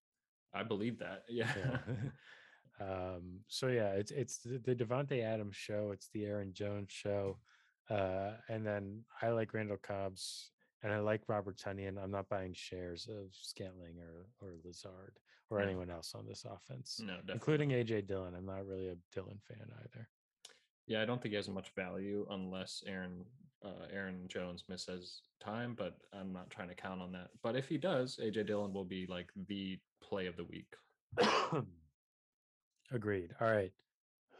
I 0.55 0.63
believe 0.63 0.99
that. 0.99 1.25
Yeah. 1.29 1.51
Yeah. 1.57 1.79
Um, 2.79 3.41
so 3.49 3.69
yeah, 3.69 3.93
it's 3.93 4.11
it's 4.11 4.39
the, 4.39 4.59
the 4.59 4.75
Davante 4.75 5.23
Adams 5.23 5.57
show. 5.57 5.91
It's 5.93 6.09
the 6.13 6.27
Aaron 6.27 6.53
Jones 6.53 6.91
show. 6.93 7.39
Uh, 7.89 8.33
and 8.49 8.67
then 8.67 9.03
I 9.23 9.29
like 9.31 9.55
Randall 9.55 9.79
Cobbs 9.83 10.51
and 10.83 10.93
I 10.93 10.99
like 10.99 11.23
Robert 11.29 11.57
Tonyan. 11.57 12.03
I'm 12.03 12.11
not 12.11 12.29
buying 12.29 12.53
shares 12.55 13.09
of 13.09 13.29
Scantling 13.33 13.97
or 13.99 14.27
or 14.47 14.55
Lazard 14.65 15.15
or 15.51 15.59
No. 15.61 15.65
anyone 15.65 15.91
else 15.91 16.15
on 16.15 16.27
this 16.27 16.45
offense, 16.45 16.99
No, 17.01 17.15
definitely. 17.17 17.35
including 17.35 17.71
AJ 17.71 18.07
Dillon. 18.07 18.35
I'm 18.35 18.47
not 18.47 18.67
really 18.67 18.89
a 18.89 18.97
Dillon 19.13 19.39
fan 19.47 19.71
either. 19.85 20.09
Yeah, 20.87 21.03
I 21.03 21.05
don't 21.05 21.21
think 21.21 21.31
he 21.33 21.37
has 21.37 21.49
much 21.49 21.71
value 21.75 22.27
unless 22.31 22.83
Aaron 22.87 23.25
uh, 23.65 23.87
Aaron 23.91 24.29
Jones 24.29 24.65
misses 24.69 25.23
time, 25.41 25.75
but 25.75 25.97
I'm 26.13 26.33
not 26.33 26.51
trying 26.51 26.69
to 26.69 26.75
count 26.75 27.01
on 27.01 27.11
that. 27.13 27.31
But 27.43 27.57
if 27.57 27.67
he 27.69 27.79
does, 27.79 28.19
AJ 28.23 28.47
Dillon 28.47 28.73
will 28.73 28.85
be 28.85 29.07
like 29.07 29.31
the 29.49 29.79
play 30.03 30.27
of 30.27 30.37
the 30.37 30.45
week. 30.45 30.73
Agreed. 32.93 33.35
All 33.41 33.51
right. 33.51 33.73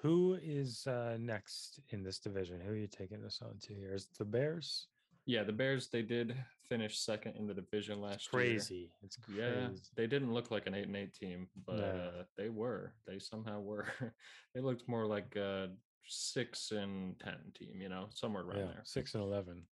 Who 0.03 0.39
is 0.41 0.87
uh, 0.87 1.17
next 1.19 1.81
in 1.89 2.03
this 2.05 2.19
division? 2.21 2.61
Who 2.61 2.71
are 2.73 2.77
you 2.77 2.87
taking 2.87 3.23
this 3.23 3.41
on 3.43 3.59
to 3.63 3.75
here? 3.75 3.95
Is 3.95 4.05
it 4.05 4.19
the 4.19 4.25
Bears? 4.25 4.87
Yeah, 5.27 5.43
the 5.43 5.53
Bears 5.53 5.89
they 5.89 6.03
did 6.03 6.37
finish 6.69 6.99
second 7.01 7.35
in 7.37 7.47
the 7.49 7.55
division 7.55 8.01
last 8.01 8.29
year. 8.33 8.43
Crazy. 8.43 8.91
It's 9.03 9.17
crazy. 9.17 9.41
Yeah, 9.41 9.69
they 9.97 10.07
didn't 10.07 10.33
look 10.33 10.51
like 10.53 10.67
an 10.69 10.75
eight 10.75 10.87
and 10.87 10.97
eight 10.97 11.15
team, 11.15 11.49
but 11.67 11.77
No. 11.79 11.85
uh, 11.85 12.23
they 12.37 12.49
were. 12.49 12.93
They 13.07 13.19
somehow 13.19 13.61
were. 13.61 13.87
they 14.55 14.61
looked 14.61 14.89
more 14.89 15.05
like 15.07 15.35
a 15.37 15.71
six 16.07 16.71
and 16.71 17.19
ten 17.19 17.39
team, 17.59 17.81
you 17.81 17.89
know, 17.89 18.07
somewhere 18.15 18.45
around 18.45 18.59
Yeah, 18.59 18.67
there. 18.67 18.83
six 18.85 19.15
and 19.15 19.23
eleven. 19.23 19.65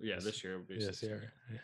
Yeah, 0.00 0.16
this- 0.16 0.24
this 0.24 0.44
year 0.44 0.58
would 0.58 0.68
be 0.68 0.74
Yes, 0.74 0.86
six. 0.86 1.00
here. 1.00 1.32
Yeah. 1.52 1.58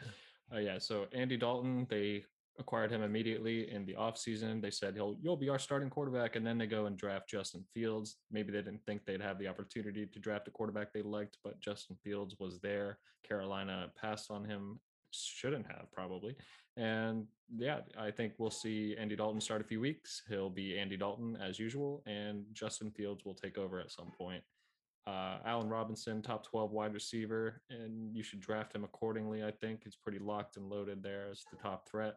Uh, 0.56 0.60
yeah, 0.60 0.78
so 0.78 1.06
Andy 1.12 1.36
Dalton, 1.36 1.86
they 1.90 2.24
acquired 2.58 2.90
him 2.90 3.02
immediately 3.02 3.70
in 3.70 3.84
the 3.84 3.94
offseason. 3.94 4.62
They 4.62 4.70
said 4.70 4.94
he'll 4.94 5.16
you'll 5.20 5.36
be 5.36 5.48
our 5.48 5.58
starting 5.58 5.90
quarterback, 5.90 6.36
and 6.36 6.46
then 6.46 6.58
they 6.58 6.66
go 6.66 6.86
and 6.86 6.96
draft 6.96 7.28
Justin 7.28 7.64
Fields. 7.72 8.16
Maybe 8.30 8.52
they 8.52 8.62
didn't 8.62 8.84
think 8.86 9.04
they'd 9.04 9.20
have 9.20 9.38
the 9.38 9.48
opportunity 9.48 10.06
to 10.06 10.18
draft 10.18 10.48
a 10.48 10.50
quarterback 10.50 10.92
they 10.92 11.02
liked, 11.02 11.38
but 11.42 11.60
Justin 11.60 11.96
Fields 12.02 12.36
was 12.38 12.60
there. 12.60 12.98
Carolina 13.26 13.90
passed 14.00 14.30
on 14.30 14.44
him, 14.44 14.78
shouldn't 15.10 15.66
have 15.66 15.90
probably. 15.92 16.36
And 16.76 17.26
yeah, 17.56 17.80
I 17.98 18.10
think 18.10 18.34
we'll 18.38 18.50
see 18.50 18.96
Andy 18.98 19.16
Dalton 19.16 19.40
start 19.40 19.60
a 19.60 19.64
few 19.64 19.80
weeks. 19.80 20.22
He'll 20.28 20.50
be 20.50 20.78
Andy 20.78 20.96
Dalton 20.96 21.36
as 21.42 21.58
usual, 21.58 22.02
and 22.06 22.44
Justin 22.52 22.90
Fields 22.90 23.24
will 23.24 23.34
take 23.34 23.58
over 23.58 23.80
at 23.80 23.92
some 23.92 24.10
point 24.16 24.42
uh, 25.06 25.38
Allen 25.44 25.68
Robinson, 25.68 26.22
top 26.22 26.44
12 26.46 26.70
wide 26.70 26.94
receiver, 26.94 27.60
and 27.68 28.14
you 28.14 28.22
should 28.22 28.40
draft 28.40 28.74
him 28.74 28.84
accordingly. 28.84 29.44
I 29.44 29.50
think 29.50 29.82
it's 29.84 29.96
pretty 29.96 30.18
locked 30.18 30.56
and 30.56 30.70
loaded 30.70 31.02
there 31.02 31.28
as 31.30 31.44
the 31.50 31.58
top 31.58 31.88
threat. 31.88 32.16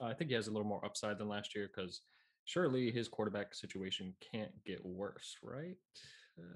I 0.00 0.14
think 0.14 0.30
he 0.30 0.36
has 0.36 0.48
a 0.48 0.50
little 0.50 0.68
more 0.68 0.84
upside 0.84 1.18
than 1.18 1.28
last 1.28 1.54
year 1.54 1.70
because 1.74 2.00
surely 2.44 2.90
his 2.90 3.08
quarterback 3.08 3.54
situation 3.54 4.14
can't 4.32 4.52
get 4.64 4.84
worse, 4.84 5.36
right? 5.42 5.76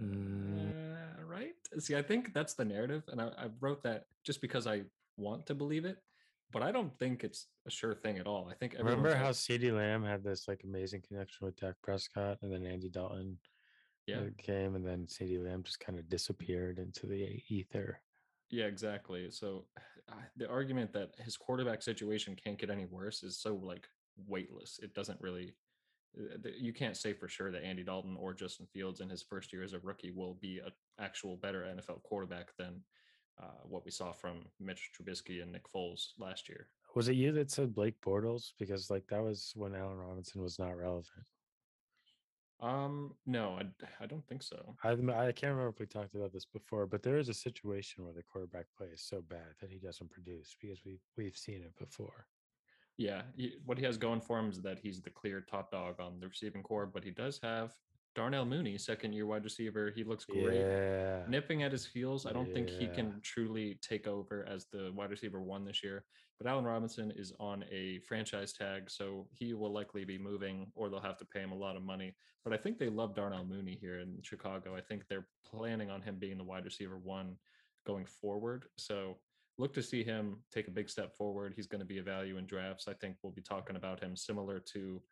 Mm. 0.03 0.71
Uh, 0.71 1.25
right? 1.25 1.53
See, 1.79 1.97
I 1.97 2.03
think 2.03 2.35
that's 2.35 2.55
the 2.55 2.65
narrative, 2.65 3.05
and 3.09 3.21
I, 3.21 3.27
I 3.27 3.47
wrote 3.61 3.83
that 3.85 4.05
just 4.25 4.41
because 4.41 4.67
I 4.67 4.83
want 5.17 5.47
to 5.47 5.55
believe 5.55 5.85
it, 5.85 5.99
but 6.53 6.63
I 6.63 6.73
don't 6.73 6.97
think 6.99 7.25
it's 7.25 7.47
a 7.67 7.71
sure 7.71 7.95
thing 7.95 8.19
at 8.19 8.27
all. 8.27 8.49
I 8.51 8.55
think 8.55 8.75
Remember 8.79 9.15
how 9.15 9.31
CeeDee 9.31 9.75
Lamb 9.75 10.03
had 10.03 10.25
this 10.25 10.49
like 10.49 10.63
amazing 10.65 11.03
connection 11.07 11.47
with 11.47 11.57
Dak 11.57 11.75
Prescott 11.83 12.39
and 12.43 12.53
then 12.53 12.65
Andy 12.65 12.89
Dalton 12.89 13.39
yeah, 14.07 14.21
uh, 14.21 14.27
came 14.39 14.75
and 14.75 14.87
then 14.87 15.07
CeeDee 15.07 15.45
Lamb 15.45 15.63
just 15.63 15.81
kind 15.81 15.99
of 15.99 16.09
disappeared 16.09 16.79
into 16.79 17.07
the 17.07 17.43
ether. 17.49 18.01
Yeah, 18.51 18.65
exactly. 18.65 19.31
So 19.31 19.67
the 20.37 20.49
argument 20.49 20.93
that 20.93 21.11
his 21.19 21.37
quarterback 21.37 21.83
situation 21.83 22.37
can't 22.43 22.59
get 22.59 22.71
any 22.71 22.87
worse 22.87 23.23
is 23.23 23.39
so 23.39 23.55
like 23.57 23.89
weightless. 24.27 24.79
It 24.83 24.95
doesn't 24.95 25.21
really. 25.21 25.55
uh, 26.19 26.49
You 26.59 26.73
can't 26.73 26.97
say 26.97 27.13
for 27.13 27.29
sure 27.29 27.51
that 27.53 27.65
Andy 27.65 27.85
Dalton 27.85 28.17
or 28.19 28.35
Justin 28.35 28.67
Fields 28.73 29.01
in 29.01 29.09
his 29.09 29.23
first 29.23 29.53
year 29.53 29.63
as 29.63 29.73
a 29.73 29.79
rookie 29.81 30.11
will 30.11 30.35
be 30.41 30.59
an 30.65 30.73
actual 30.99 31.37
better 31.37 31.63
NFL 31.63 32.03
quarterback 32.03 32.49
than 32.59 32.83
uh, 33.41 33.63
what 33.65 33.85
we 33.85 33.91
saw 33.91 34.13
from 34.13 34.45
Mitch 34.59 34.91
Trubisky 34.97 35.43
and 35.43 35.53
Nick 35.53 35.71
Foles 35.73 36.09
last 36.19 36.49
year. 36.49 36.69
Was 36.95 37.09
it 37.09 37.15
you 37.15 37.31
that 37.33 37.51
said 37.51 37.75
Blake 37.75 38.01
Bortles? 38.01 38.53
Because 38.59 38.91
like 38.91 39.07
that 39.09 39.23
was 39.23 39.53
when 39.55 39.75
Allen 39.75 39.99
Robinson 39.99 40.43
was 40.43 40.59
not 40.59 40.77
relevant. 40.77 41.07
Um, 42.61 43.15
no, 43.25 43.59
I, 43.61 43.67
I 44.03 44.07
don't 44.07 44.27
think 44.27 44.43
so. 44.43 44.75
I 44.83 44.91
I 44.91 45.33
can't 45.33 45.53
remember 45.53 45.69
if 45.69 45.79
we 45.79 45.87
talked 45.87 46.15
about 46.15 46.33
this 46.33 46.45
before, 46.45 46.87
but 46.87 47.03
there 47.03 47.19
is 47.19 47.29
a 47.29 47.35
situation 47.35 48.05
where 48.05 48.13
the 48.13 48.23
quarterback 48.23 48.67
play 48.77 48.89
is 48.89 49.03
so 49.03 49.23
bad 49.29 49.55
that 49.61 49.71
he 49.71 49.79
doesn't 49.79 50.11
produce 50.11 50.57
because 50.61 50.85
we 50.85 50.99
we've 51.17 51.37
seen 51.37 51.63
it 51.63 51.77
before. 51.79 52.27
Yeah, 52.97 53.23
he, 53.37 53.55
what 53.65 53.79
he 53.79 53.85
has 53.85 53.97
going 53.97 54.21
for 54.21 54.41
him 54.41 54.51
is 54.51 54.61
that 54.63 54.81
he's 54.81 55.01
the 55.01 55.11
clear 55.11 55.41
top 55.41 55.71
dog 55.71 56.01
on 56.01 56.19
the 56.19 56.27
receiving 56.27 56.65
corps, 56.65 56.87
but 56.87 57.05
he 57.05 57.13
does 57.13 57.39
have 57.45 57.73
Darnell 58.15 58.45
Mooney, 58.45 58.79
second 58.79 59.13
year 59.13 59.27
wide 59.27 59.45
receiver. 59.45 59.93
He 59.95 60.03
looks 60.03 60.25
great. 60.25 60.61
Yeah. 60.61 61.23
nipping 61.29 61.63
at 61.63 61.73
his 61.73 61.87
heels. 61.87 62.27
I 62.27 62.33
don't 62.33 62.53
think 62.53 62.69
he 62.69 62.89
can 62.89 63.21
truly 63.23 63.79
take 63.81 64.07
over 64.07 64.47
as 64.49 64.67
the 64.73 64.91
wide 64.95 65.11
receiver 65.11 65.41
one 65.41 65.65
this 65.65 65.83
year. 65.83 66.05
But 66.39 66.49
Allen 66.49 66.65
Robinson 66.65 67.13
is 67.17 67.33
on 67.41 67.65
a 67.71 67.99
franchise 68.07 68.53
tag, 68.53 68.91
so 68.91 69.27
he 69.33 69.55
will 69.55 69.73
likely 69.73 70.05
be 70.05 70.19
moving, 70.19 70.71
or 70.75 70.89
they'll 70.89 71.01
have 71.01 71.19
to 71.19 71.25
pay 71.25 71.41
him 71.41 71.53
a 71.53 71.57
lot 71.57 71.77
of 71.77 71.83
money. 71.83 72.15
But 72.45 72.53
I 72.53 72.57
think 72.57 72.79
they 72.79 72.89
love 72.89 73.15
Darnell 73.15 73.45
Mooney 73.45 73.77
here 73.81 73.99
in 73.99 74.19
Chicago. 74.23 74.77
I 74.77 74.81
think 74.81 75.05
they're 75.09 75.27
planning 75.45 75.91
on 75.91 76.01
him 76.01 76.17
being 76.19 76.39
the 76.39 76.45
wide 76.45 76.65
receiver 76.65 76.99
one 76.99 77.37
going 77.87 78.07
forward. 78.07 78.67
So 78.77 79.19
look 79.59 79.75
to 79.75 79.83
see 79.83 80.05
him 80.05 80.37
take 80.53 80.69
a 80.69 80.73
big 80.73 80.89
step 80.89 81.17
forward. 81.17 81.53
He's 81.57 81.67
going 81.67 81.81
to 81.81 81.87
be 81.87 81.99
a 81.99 82.03
value 82.03 82.39
in 82.39 82.47
drafts. 82.47 82.87
I 82.89 82.95
think 82.95 83.17
we'll 83.23 83.33
be 83.33 83.43
talking 83.43 83.77
about 83.77 84.01
him 84.01 84.15
similar 84.17 84.61
to 84.73 85.03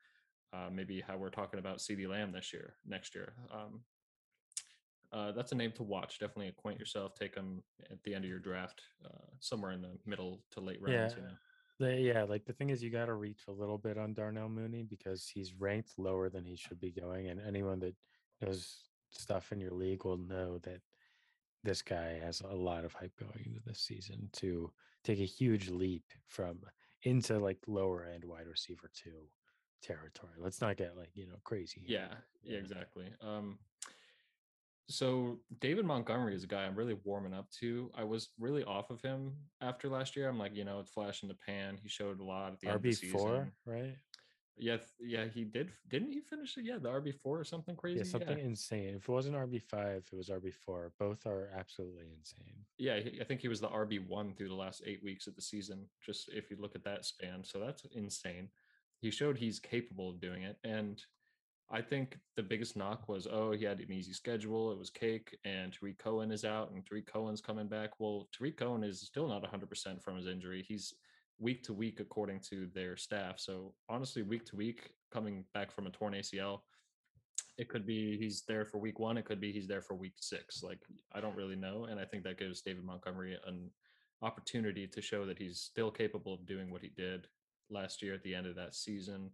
uh, 0.53 0.69
maybe 0.73 1.01
how 1.01 1.17
we're 1.17 1.31
talking 1.31 1.59
about 1.59 1.79
CeeDee 1.79 2.09
Lamb 2.09 2.33
this 2.33 2.53
year, 2.53 2.77
next 2.87 3.15
year. 3.15 3.35
Um, 3.53 3.81
uh, 5.13 5.33
that's 5.33 5.53
a 5.53 5.55
name 5.55 5.73
to 5.73 5.83
watch. 5.83 6.19
Definitely 6.19 6.49
acquaint 6.49 6.79
yourself. 6.79 7.15
Take 7.15 7.35
him 7.35 7.63
at 7.91 8.03
the 8.03 8.15
end 8.15 8.25
of 8.25 8.31
your 8.31 8.39
draft, 8.39 8.83
uh, 9.05 9.27
somewhere 9.41 9.73
in 9.73 9.81
the 9.81 9.97
middle 10.05 10.43
to 10.53 10.61
late 10.61 10.81
rounds. 10.81 11.15
You 11.17 11.23
Yeah. 11.23 11.29
know. 11.29 11.35
The, 11.79 12.01
yeah, 12.01 12.23
like 12.23 12.45
the 12.47 12.55
thing 12.55 12.71
is, 12.71 12.83
you 12.83 12.91
got 12.91 13.07
to 13.07 13.15
reach 13.15 13.43
a 13.49 13.53
little 13.53 13.77
bit 13.77 13.99
on 13.99 14.15
Darnell 14.15 14.49
Mooney 14.49 14.83
because 14.83 15.29
he's 15.29 15.55
ranked 15.55 15.99
lower 15.99 16.31
than 16.31 16.45
he 16.45 16.57
should 16.57 16.81
be 16.81 16.91
going, 16.91 17.29
and 17.29 17.41
anyone 17.41 17.81
that 17.81 17.95
knows 18.41 18.83
stuff 19.11 19.53
in 19.53 19.61
your 19.61 19.73
league 19.73 20.05
will 20.05 20.17
know 20.17 20.59
that 20.59 20.81
this 21.63 21.83
guy 21.83 22.19
has 22.23 22.41
a 22.41 22.55
lot 22.55 22.85
of 22.85 22.93
hype 22.93 23.15
going 23.17 23.43
into 23.45 23.61
this 23.67 23.81
season 23.81 24.29
to 24.33 24.73
take 25.05 25.19
a 25.19 25.25
huge 25.25 25.69
leap 25.69 26.05
from 26.29 26.61
into 27.03 27.39
like 27.39 27.59
lower 27.67 28.05
end 28.05 28.25
wide 28.25 28.47
receiver 28.47 28.91
two 28.95 29.29
territory. 29.83 30.33
Let's 30.39 30.61
not 30.61 30.77
get 30.77 30.97
like 30.97 31.11
you 31.15 31.27
know 31.27 31.37
crazy. 31.45 31.83
here. 31.87 32.01
Yeah, 32.01 32.15
yeah, 32.43 32.59
exactly. 32.59 33.07
Um, 33.21 33.59
so 34.89 35.41
David 35.61 35.85
Montgomery 35.85 36.35
is 36.35 36.45
a 36.45 36.47
guy 36.47 36.65
I'm 36.65 36.77
really 36.77 36.97
warming 37.05 37.35
up 37.35 37.51
to. 37.61 37.91
I 37.97 38.05
was 38.05 38.29
really 38.39 38.63
off 38.65 38.91
of 38.91 39.01
him 39.03 39.33
after 39.61 39.89
last 39.89 40.15
year. 40.17 40.29
I'm 40.29 40.39
like, 40.39 40.55
you 40.55 40.65
know, 40.65 40.79
it's 40.79 40.91
flash 40.91 41.23
in 41.23 41.29
the 41.29 41.35
pan. 41.35 41.77
He 41.83 41.89
showed 41.89 42.21
a 42.21 42.25
lot 42.25 42.53
at 42.53 42.61
the 42.61 42.69
end 42.69 42.77
of 42.77 42.83
the 42.83 42.91
RB 42.91 43.11
four, 43.11 43.49
right? 43.65 43.97
Yeah, 44.59 44.79
yeah, 45.01 45.27
he 45.27 45.45
did. 45.45 45.71
Didn't 45.91 46.13
he 46.13 46.21
finish 46.21 46.57
it? 46.57 46.65
Yeah, 46.65 46.79
the 46.79 46.89
RB 46.89 47.13
four 47.15 47.39
or 47.39 47.45
something 47.45 47.77
crazy. 47.77 47.99
Yeah, 47.99 48.05
something 48.05 48.39
insane. 48.39 48.95
If 48.97 49.09
it 49.09 49.09
wasn't 49.09 49.37
RB 49.37 49.61
five, 49.61 50.05
it 50.11 50.17
was 50.17 50.31
RB 50.31 50.55
four. 50.55 50.93
Both 50.99 51.27
are 51.27 51.51
absolutely 51.55 52.07
insane. 52.17 52.65
yeah, 52.79 52.95
I 53.21 53.25
think 53.25 53.41
he 53.41 53.49
was 53.49 53.61
the 53.61 53.69
RB 53.69 54.07
one 54.07 54.35
through 54.35 54.49
the 54.49 54.55
last 54.55 54.83
eight 54.87 55.03
weeks 55.03 55.27
of 55.27 55.37
the 55.37 55.43
season. 55.43 55.87
Just 56.01 56.31
if 56.33 56.51
you 56.51 56.57
look 56.59 56.75
at 56.75 56.85
that 56.85 57.05
span, 57.05 57.45
so 57.45 57.59
that's 57.59 57.85
insane. 57.93 58.49
He 59.01 59.11
showed 59.11 59.37
he's 59.37 59.61
capable 59.61 60.11
of 60.11 60.21
doing 60.21 60.43
it, 60.43 60.57
and 60.65 61.03
I 61.69 61.83
think 61.83 62.17
the 62.37 62.43
biggest 62.43 62.77
knock 62.77 63.09
was, 63.09 63.27
oh, 63.27 63.51
he 63.51 63.65
had 63.65 63.81
an 63.81 63.91
easy 63.93 64.13
schedule. 64.13 64.71
It 64.71 64.79
was 64.79 64.89
cake, 64.89 65.37
and 65.45 65.73
Tarik 65.73 65.99
Cohen 65.99 66.31
is 66.31 66.45
out, 66.45 66.71
and 66.71 66.87
Tarik 66.87 67.13
Cohen's 67.13 67.41
coming 67.41 67.67
back. 67.67 67.99
Well, 67.99 68.29
Tarik 68.33 68.57
Cohen 68.57 68.85
is 68.85 69.01
still 69.01 69.27
not 69.27 69.43
100% 69.43 70.03
from 70.03 70.17
his 70.17 70.29
injury. 70.29 70.65
He's 70.67 70.95
week 71.41 71.65
to 71.65 71.75
week, 71.75 71.99
according 71.99 72.41
to 72.51 72.69
their 72.73 72.97
staff. 72.97 73.41
So 73.41 73.75
honestly, 73.89 74.23
week 74.23 74.45
to 74.47 74.57
week, 74.57 74.91
coming 75.13 75.45
back 75.55 75.73
from 75.73 75.89
a 75.89 75.91
torn 75.91 76.15
ACL, 76.15 76.61
it 77.59 77.69
could 77.69 77.87
be 77.87 78.17
he's 78.17 78.45
there 78.47 78.65
for 78.65 78.79
week 78.79 79.01
one. 79.01 79.17
It 79.17 79.25
could 79.25 79.41
be 79.41 79.53
he's 79.53 79.67
there 79.67 79.83
for 79.83 79.95
week 79.95 80.15
six. 80.21 80.63
Like 80.63 80.79
I 81.13 81.21
don't 81.21 81.37
really 81.37 81.57
know, 81.57 81.87
and 81.91 81.99
I 81.99 82.05
think 82.05 82.23
that 82.25 82.39
gives 82.39 82.61
David 82.61 82.85
Montgomery 82.85 83.37
an 83.47 83.71
opportunity 84.23 84.87
to 84.87 85.03
show 85.03 85.27
that 85.27 85.39
he's 85.39 85.59
still 85.59 85.91
capable 85.91 86.35
of 86.35 86.47
doing 86.47 86.71
what 86.71 86.83
he 86.83 86.91
did 86.97 87.27
last 87.71 88.03
year 88.03 88.15
at 88.15 88.23
the 88.23 88.35
end 88.35 88.47
of 88.47 88.55
that 88.57 88.75
season. 88.75 89.31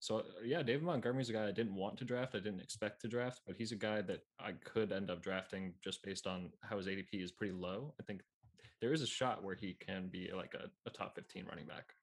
So 0.00 0.18
uh, 0.18 0.22
yeah, 0.44 0.62
David 0.62 0.82
Montgomery's 0.82 1.30
a 1.30 1.32
guy 1.32 1.46
I 1.46 1.52
didn't 1.52 1.76
want 1.76 1.96
to 1.98 2.04
draft. 2.04 2.34
I 2.34 2.38
didn't 2.40 2.60
expect 2.60 3.00
to 3.02 3.08
draft, 3.08 3.40
but 3.46 3.56
he's 3.56 3.72
a 3.72 3.76
guy 3.76 4.02
that 4.02 4.20
I 4.40 4.52
could 4.64 4.90
end 4.92 5.10
up 5.10 5.22
drafting 5.22 5.74
just 5.82 6.02
based 6.02 6.26
on 6.26 6.50
how 6.62 6.76
his 6.78 6.86
ADP 6.88 7.22
is 7.22 7.30
pretty 7.32 7.52
low. 7.52 7.94
I 8.00 8.02
think 8.04 8.22
there 8.80 8.92
is 8.92 9.02
a 9.02 9.06
shot 9.06 9.44
where 9.44 9.54
he 9.54 9.74
can 9.74 10.08
be 10.08 10.30
like 10.34 10.54
a, 10.54 10.68
a 10.86 10.90
top 10.90 11.14
15 11.14 11.46
running 11.46 11.66
back. 11.66 11.94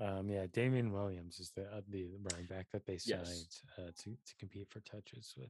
Um, 0.00 0.28
yeah, 0.28 0.46
Damien 0.52 0.92
Williams 0.92 1.38
is 1.38 1.52
the 1.56 1.62
uh, 1.62 1.80
the 1.88 2.08
running 2.30 2.46
back 2.46 2.66
that 2.72 2.84
they 2.84 2.98
signed 2.98 3.22
Yes. 3.24 3.62
uh, 3.78 3.90
to 4.02 4.10
to 4.10 4.34
compete 4.38 4.68
for 4.68 4.80
touches 4.80 5.32
with, 5.38 5.48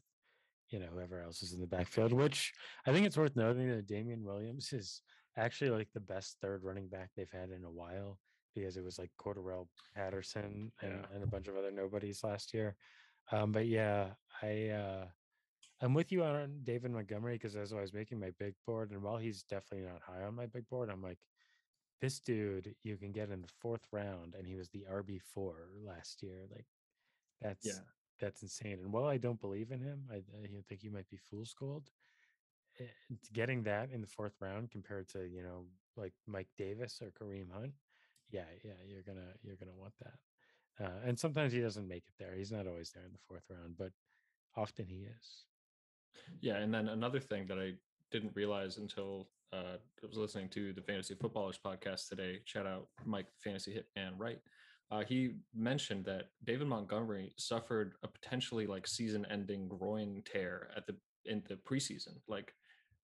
you 0.69 0.79
know, 0.79 0.87
whoever 0.93 1.21
else 1.21 1.43
is 1.43 1.53
in 1.53 1.61
the 1.61 1.67
backfield. 1.67 2.13
Which 2.13 2.53
I 2.87 2.93
think 2.93 3.07
it's 3.07 3.17
worth 3.17 3.35
noting 3.37 3.69
that 3.69 3.89
Damien 3.89 4.23
Williams 4.23 4.73
is 4.73 5.01
actually 5.37 5.71
like 5.71 5.89
the 5.95 6.01
best 6.01 6.37
third 6.41 6.63
running 6.63 6.89
back 6.89 7.11
they've 7.17 7.31
had 7.33 7.51
in 7.51 7.65
a 7.65 7.71
while 7.71 8.19
because 8.57 8.77
it 8.77 8.85
was 8.85 8.99
like 8.99 9.13
Cordarrelle 9.19 9.69
Patterson 9.95 10.73
and, 10.83 10.93
Yeah. 10.93 11.07
and 11.15 11.23
a 11.25 11.27
bunch 11.29 11.49
of 11.49 11.57
other 11.57 11.71
nobodies 11.71 12.25
last 12.25 12.55
year. 12.55 12.77
Um, 13.33 13.53
but 13.53 13.67
yeah, 13.67 14.15
I 14.43 14.69
uh, 14.71 15.11
I'm 15.81 15.95
with 15.95 16.13
you 16.13 16.25
on 16.25 16.63
David 16.65 16.91
Montgomery 16.93 17.35
because 17.35 17.57
as 17.57 17.73
I 17.73 17.81
was 17.81 17.93
making 17.93 18.21
my 18.21 18.31
big 18.39 18.55
board, 18.67 18.91
and 18.93 19.03
while 19.03 19.19
he's 19.19 19.43
definitely 19.45 19.87
not 19.87 20.03
high 20.03 20.23
on 20.25 20.35
my 20.35 20.47
big 20.47 20.69
board, 20.69 20.91
I'm 20.91 21.03
like, 21.03 21.19
this 22.01 22.21
dude 22.21 22.77
you 22.83 22.97
can 22.97 23.13
get 23.13 23.31
in 23.31 23.43
the 23.43 23.49
fourth 23.49 23.87
round, 23.93 24.35
and 24.35 24.47
he 24.47 24.57
was 24.57 24.71
the 24.71 24.87
RB 24.91 25.21
four 25.21 25.71
last 25.85 26.23
year. 26.23 26.47
Like, 26.51 26.67
that's 27.41 27.67
Yeah. 27.67 27.85
that's 28.21 28.43
insane. 28.43 28.81
And 28.81 28.93
while 28.93 29.07
I 29.07 29.19
don't 29.19 29.41
believe 29.41 29.71
in 29.73 29.81
him, 29.81 30.09
I, 30.11 30.17
I 30.17 30.63
think 30.69 30.83
he 30.83 30.89
might 30.89 31.09
be 31.09 31.17
fool's 31.19 31.55
gold. 31.55 31.91
eh, 32.81 32.85
Getting 33.33 33.65
that 33.65 33.91
in 33.91 34.01
the 34.01 34.07
fourth 34.07 34.41
round 34.41 34.71
compared 34.71 35.09
to 35.11 35.27
you 35.29 35.43
know 35.43 35.71
like 35.97 36.15
Mike 36.27 36.51
Davis 36.57 37.01
or 37.03 37.11
Kareem 37.11 37.51
Hunt, 37.53 37.75
yeah, 38.31 38.45
yeah, 38.65 38.73
you're 38.87 39.03
gonna 39.03 39.33
you're 39.43 39.57
gonna 39.57 39.77
want 39.77 39.95
that. 40.01 40.85
Uh, 40.85 41.01
and 41.07 41.19
sometimes 41.19 41.53
he 41.53 41.61
doesn't 41.61 41.89
make 41.89 42.05
it 42.07 42.15
there. 42.19 42.35
He's 42.35 42.53
not 42.53 42.67
always 42.67 42.91
there 42.91 43.05
in 43.05 43.13
the 43.13 43.19
fourth 43.27 43.45
round, 43.49 43.77
but 43.79 43.93
often 44.57 44.87
he 44.87 45.07
is. 45.07 45.45
Yeah, 46.41 46.57
and 46.57 46.73
then 46.73 46.89
another 46.89 47.21
thing 47.21 47.47
that 47.47 47.59
I 47.59 47.75
didn't 48.11 48.35
realize 48.35 48.79
until 48.79 49.29
uh, 49.53 49.77
I 50.03 50.07
was 50.07 50.19
listening 50.19 50.49
to 50.51 50.73
the 50.73 50.83
Fantasy 50.83 51.15
Footballers 51.15 51.59
podcast 51.65 52.09
today. 52.09 52.41
Shout 52.45 52.67
out 52.67 52.89
Mike 53.05 53.29
Fantasy 53.43 53.75
Hitman 53.75 54.13
Right. 54.19 54.41
Uh, 54.91 55.03
he 55.03 55.35
mentioned 55.55 56.05
that 56.05 56.27
David 56.45 56.69
Montgomery 56.69 57.33
suffered 57.37 57.95
a 58.05 58.09
potentially 58.09 58.67
like 58.69 58.87
season-ending 58.87 59.69
groin 59.69 60.23
tear 60.25 60.69
at 60.77 60.87
the 60.87 60.95
in 61.25 61.43
the 61.49 61.57
preseason. 61.57 62.15
Like 62.29 62.53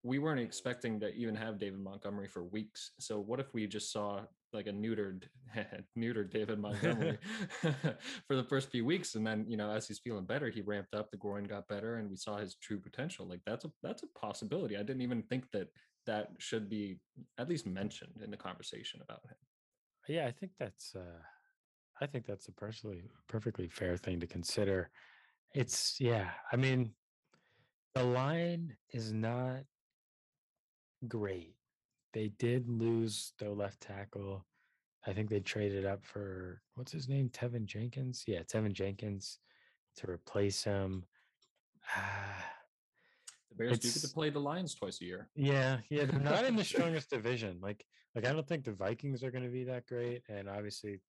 we 0.02 0.18
weren't 0.18 0.40
expecting 0.40 0.98
to 1.00 1.14
even 1.14 1.34
have 1.34 1.58
David 1.58 1.80
Montgomery 1.80 2.26
for 2.26 2.42
weeks. 2.42 2.90
So 2.98 3.20
what 3.20 3.38
if 3.38 3.54
we 3.54 3.66
just 3.66 3.92
saw 3.92 4.22
like 4.52 4.66
a 4.66 4.72
neutered 4.72 5.24
neutered 5.98 6.30
David 6.30 6.58
Montgomery 6.58 7.18
for 8.26 8.36
the 8.36 8.44
first 8.44 8.70
few 8.70 8.84
weeks, 8.84 9.14
and 9.14 9.26
then 9.26 9.44
you 9.48 9.56
know 9.56 9.70
as 9.70 9.86
he's 9.86 10.00
feeling 10.00 10.24
better, 10.24 10.50
he 10.50 10.60
ramped 10.60 10.94
up, 10.94 11.10
the 11.10 11.16
groin 11.16 11.44
got 11.44 11.68
better, 11.68 11.96
and 11.96 12.10
we 12.10 12.16
saw 12.16 12.36
his 12.36 12.56
true 12.56 12.80
potential. 12.80 13.26
Like 13.26 13.40
that's 13.46 13.64
a 13.64 13.70
that's 13.82 14.02
a 14.02 14.18
possibility. 14.18 14.76
I 14.76 14.82
didn't 14.82 15.02
even 15.02 15.22
think 15.22 15.50
that 15.52 15.68
that 16.06 16.30
should 16.38 16.68
be 16.68 16.98
at 17.38 17.48
least 17.48 17.66
mentioned 17.66 18.20
in 18.24 18.30
the 18.30 18.36
conversation 18.36 19.00
about 19.02 19.22
him. 19.24 19.36
Yeah, 20.08 20.26
I 20.26 20.32
think 20.32 20.52
that's 20.58 20.94
uh 20.96 21.20
I 22.00 22.06
think 22.06 22.26
that's 22.26 22.48
a 22.48 22.52
personally 22.52 23.04
perfectly 23.28 23.68
fair 23.68 23.96
thing 23.96 24.18
to 24.20 24.26
consider. 24.26 24.90
It's 25.54 25.96
yeah, 26.00 26.30
I 26.52 26.56
mean 26.56 26.92
the 27.94 28.02
line 28.02 28.74
is 28.92 29.12
not 29.12 29.60
great. 31.08 31.54
They 32.12 32.28
did 32.38 32.68
lose 32.68 33.32
their 33.38 33.50
left 33.50 33.80
tackle. 33.80 34.46
I 35.06 35.12
think 35.12 35.28
they 35.30 35.40
traded 35.40 35.84
up 35.86 36.04
for 36.04 36.62
what's 36.74 36.92
his 36.92 37.08
name? 37.08 37.28
Teven 37.30 37.64
Jenkins. 37.64 38.24
Yeah, 38.26 38.42
Teven 38.42 38.72
Jenkins 38.72 39.38
to 39.96 40.10
replace 40.10 40.62
him. 40.62 41.04
Ah, 41.96 42.44
The 43.50 43.56
Bears 43.56 43.78
do 43.80 43.88
get 43.90 44.02
to 44.02 44.08
play 44.14 44.30
the 44.30 44.38
Lions 44.40 44.74
twice 44.74 45.00
a 45.00 45.04
year. 45.04 45.28
Yeah, 45.34 45.78
yeah, 45.90 46.04
they're 46.04 46.20
not 46.20 46.44
in 46.44 46.54
the 46.56 46.64
strongest 46.72 47.10
division. 47.10 47.58
Like, 47.60 47.84
like 48.14 48.26
I 48.26 48.32
don't 48.32 48.46
think 48.46 48.64
the 48.64 48.72
Vikings 48.72 49.24
are 49.24 49.30
going 49.30 49.44
to 49.44 49.50
be 49.50 49.64
that 49.64 49.86
great, 49.86 50.22
and 50.28 50.48
obviously, 50.48 51.00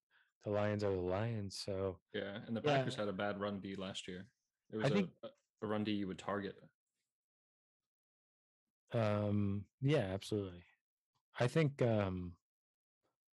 the 0.44 0.50
Lions 0.50 0.84
are 0.84 0.91
the 0.91 0.98
Lions. 0.98 1.62
So 1.64 2.00
Yeah, 2.14 2.39
and 2.48 2.56
the 2.58 2.62
Yeah. 2.66 2.78
Packers 2.78 2.96
had 2.96 3.08
a 3.10 3.14
bad 3.14 3.39
run 3.39 3.60
D 3.60 3.76
last 3.76 4.08
year. 4.08 4.26
It 4.72 4.78
was 4.78 4.86
I 4.86 4.88
a, 4.89 4.91
think- 4.91 5.10
a 5.62 5.68
run 5.68 5.84
D 5.84 5.91
you 5.91 6.08
would 6.08 6.18
target. 6.20 6.56
Um, 8.94 9.66
yeah, 9.82 10.10
absolutely. 10.14 10.64
I 11.39 11.48
think 11.48 11.82
um 11.82 12.34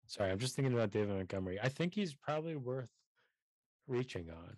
sorry, 0.08 0.32
I'm 0.32 0.40
just 0.40 0.56
thinking 0.56 0.74
about 0.74 0.92
David 0.92 1.10
Montgomery. 1.10 1.60
I 1.62 1.70
think 1.70 1.94
he's 1.94 2.14
probably 2.14 2.56
worth 2.56 2.90
reaching 3.88 4.30
on. 4.30 4.56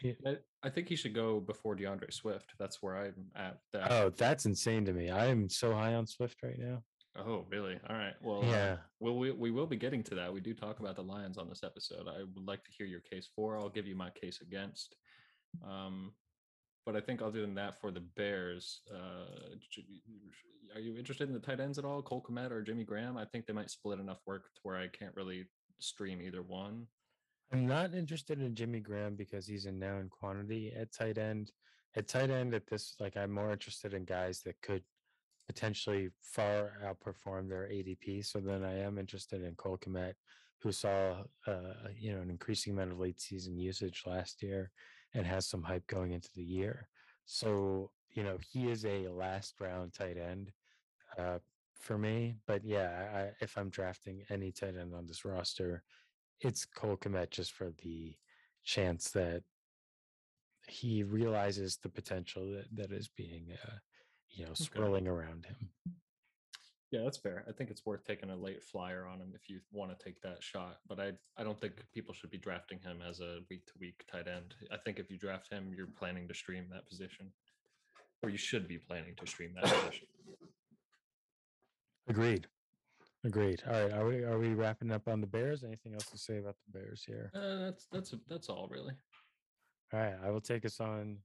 He- 0.00 0.16
I, 0.26 0.36
I 0.62 0.70
think 0.70 0.88
he 0.88 0.96
should 0.96 1.14
go 1.14 1.40
before 1.40 1.74
D'Andre 1.74 2.10
Swift. 2.10 2.52
That's 2.58 2.82
where 2.82 2.96
I'm 2.96 3.26
at. 3.36 3.58
That. 3.72 3.90
oh, 3.92 4.10
that's 4.10 4.44
insane 4.46 4.84
to 4.86 4.92
me. 4.92 5.10
I 5.10 5.26
am 5.26 5.48
so 5.48 5.72
high 5.74 5.94
on 5.94 6.06
Swift 6.06 6.42
right 6.42 6.58
now. 6.58 6.82
Oh, 7.16 7.46
really? 7.50 7.78
All 7.88 7.96
right. 7.96 8.14
Well, 8.22 8.42
uh, 8.44 8.46
Yeah. 8.50 8.76
well, 9.00 9.16
we, 9.16 9.32
we 9.32 9.50
will 9.50 9.66
be 9.66 9.76
getting 9.76 10.02
to 10.04 10.14
that. 10.16 10.32
We 10.32 10.40
do 10.40 10.54
talk 10.54 10.78
about 10.78 10.94
the 10.96 11.02
Lions 11.02 11.36
on 11.38 11.48
this 11.48 11.62
episode. 11.64 12.06
I 12.08 12.18
would 12.22 12.46
like 12.46 12.62
to 12.64 12.70
hear 12.76 12.86
your 12.86 13.00
case 13.00 13.28
for. 13.34 13.58
I'll 13.58 13.68
give 13.70 13.86
you 13.86 13.96
my 13.96 14.10
case 14.10 14.40
against. 14.40 14.94
Um, 15.68 16.12
but 16.88 16.96
I 16.96 17.02
think 17.02 17.20
other 17.20 17.42
than 17.42 17.54
that, 17.56 17.78
for 17.78 17.90
the 17.90 18.00
Bears, 18.00 18.80
uh, 18.90 19.54
are 20.74 20.80
you 20.80 20.96
interested 20.96 21.28
in 21.28 21.34
the 21.34 21.38
tight 21.38 21.60
ends 21.60 21.78
at 21.78 21.84
all, 21.84 22.00
Cole 22.00 22.24
Kmet 22.26 22.50
or 22.50 22.62
Jimmy 22.62 22.82
Graham? 22.82 23.18
I 23.18 23.26
think 23.26 23.44
they 23.44 23.52
might 23.52 23.68
split 23.68 24.00
enough 24.00 24.20
work 24.24 24.44
to 24.54 24.60
where 24.62 24.78
I 24.78 24.88
can't 24.88 25.14
really 25.14 25.44
stream 25.80 26.22
either 26.22 26.40
one. 26.40 26.86
I'm 27.52 27.66
not 27.66 27.92
interested 27.92 28.40
in 28.40 28.54
Jimmy 28.54 28.80
Graham 28.80 29.16
because 29.16 29.46
he's 29.46 29.66
a 29.66 29.70
known 29.70 30.08
quantity 30.08 30.72
at 30.74 30.90
tight 30.90 31.18
end. 31.18 31.52
At 31.94 32.08
tight 32.08 32.30
end, 32.30 32.54
at 32.54 32.66
this, 32.66 32.94
like, 32.98 33.18
I'm 33.18 33.32
more 33.32 33.52
interested 33.52 33.92
in 33.92 34.06
guys 34.06 34.40
that 34.46 34.58
could 34.62 34.82
potentially 35.46 36.08
far 36.22 36.72
outperform 36.82 37.50
their 37.50 37.68
ADP. 37.70 38.24
So 38.24 38.40
then 38.40 38.64
I 38.64 38.78
am 38.78 38.96
interested 38.96 39.42
in 39.42 39.56
Cole 39.56 39.76
Kmet, 39.76 40.14
who 40.62 40.72
saw, 40.72 41.24
uh, 41.46 41.90
you 41.94 42.14
know, 42.14 42.22
an 42.22 42.30
increasing 42.30 42.72
amount 42.72 42.92
of 42.92 42.98
late 42.98 43.20
season 43.20 43.58
usage 43.58 44.04
last 44.06 44.42
year 44.42 44.70
and 45.14 45.26
has 45.26 45.46
some 45.46 45.62
hype 45.62 45.86
going 45.86 46.12
into 46.12 46.30
the 46.34 46.42
year. 46.42 46.88
So, 47.24 47.90
you 48.14 48.22
know, 48.22 48.38
he 48.50 48.70
is 48.70 48.84
a 48.84 49.08
last 49.08 49.54
round 49.60 49.92
tight 49.92 50.16
end 50.16 50.52
uh, 51.18 51.38
for 51.80 51.98
me. 51.98 52.36
But 52.46 52.64
yeah, 52.64 53.08
I, 53.14 53.44
if 53.44 53.56
I'm 53.56 53.70
drafting 53.70 54.22
any 54.30 54.52
tight 54.52 54.76
end 54.76 54.94
on 54.94 55.06
this 55.06 55.24
roster, 55.24 55.82
it's 56.40 56.64
Cole 56.64 56.96
Kmet 56.96 57.30
just 57.30 57.52
for 57.52 57.70
the 57.82 58.14
chance 58.64 59.10
that 59.10 59.42
he 60.68 61.02
realizes 61.02 61.78
the 61.78 61.88
potential 61.88 62.50
that, 62.52 62.66
that 62.76 62.92
is 62.92 63.08
being, 63.08 63.46
uh, 63.64 63.76
you 64.30 64.44
know, 64.44 64.54
swirling 64.54 65.08
around 65.08 65.46
him. 65.46 65.70
Yeah, 66.90 67.00
that's 67.04 67.18
fair. 67.18 67.44
I 67.46 67.52
think 67.52 67.70
it's 67.70 67.84
worth 67.84 68.04
taking 68.04 68.30
a 68.30 68.36
late 68.36 68.62
flyer 68.62 69.06
on 69.06 69.20
him 69.20 69.32
if 69.34 69.50
you 69.50 69.60
want 69.72 69.96
to 69.96 70.04
take 70.04 70.22
that 70.22 70.42
shot. 70.42 70.78
But 70.88 70.98
I 70.98 71.12
I 71.36 71.44
don't 71.44 71.60
think 71.60 71.74
people 71.92 72.14
should 72.14 72.30
be 72.30 72.38
drafting 72.38 72.78
him 72.78 73.00
as 73.06 73.20
a 73.20 73.40
week 73.50 73.66
to 73.66 73.72
week 73.78 74.04
tight 74.10 74.26
end. 74.26 74.54
I 74.72 74.76
think 74.78 74.98
if 74.98 75.10
you 75.10 75.18
draft 75.18 75.52
him, 75.52 75.72
you're 75.76 75.86
planning 75.86 76.26
to 76.28 76.34
stream 76.34 76.66
that 76.72 76.88
position. 76.88 77.30
Or 78.22 78.30
you 78.30 78.38
should 78.38 78.66
be 78.66 78.78
planning 78.78 79.14
to 79.16 79.26
stream 79.26 79.52
that 79.54 79.64
position. 79.64 80.08
Agreed. 82.08 82.46
Agreed. 83.24 83.62
All 83.66 83.72
right. 83.72 83.92
Are 83.92 84.06
we 84.06 84.24
are 84.24 84.38
we 84.38 84.54
wrapping 84.54 84.90
up 84.90 85.08
on 85.08 85.20
the 85.20 85.26
Bears? 85.26 85.64
Anything 85.64 85.92
else 85.92 86.06
to 86.06 86.18
say 86.18 86.38
about 86.38 86.56
the 86.66 86.78
Bears 86.78 87.04
here? 87.06 87.30
Uh, 87.34 87.64
that's 87.66 87.86
that's 87.92 88.14
that's 88.28 88.48
all 88.48 88.68
really. 88.70 88.94
All 89.92 90.00
right. 90.00 90.14
I 90.24 90.30
will 90.30 90.40
take 90.40 90.64
us 90.64 90.80
on 90.80 91.18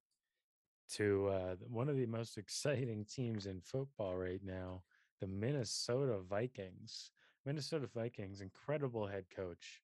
to 0.95 1.27
uh, 1.27 1.55
one 1.69 1.89
of 1.89 1.95
the 1.95 2.05
most 2.05 2.37
exciting 2.37 3.05
teams 3.05 3.45
in 3.45 3.61
football 3.61 4.17
right 4.17 4.41
now, 4.43 4.83
the 5.23 5.27
Minnesota 5.29 6.17
Vikings. 6.29 7.11
Minnesota 7.45 7.87
Vikings, 7.95 8.41
incredible 8.41 9.07
head 9.07 9.23
coach, 9.33 9.81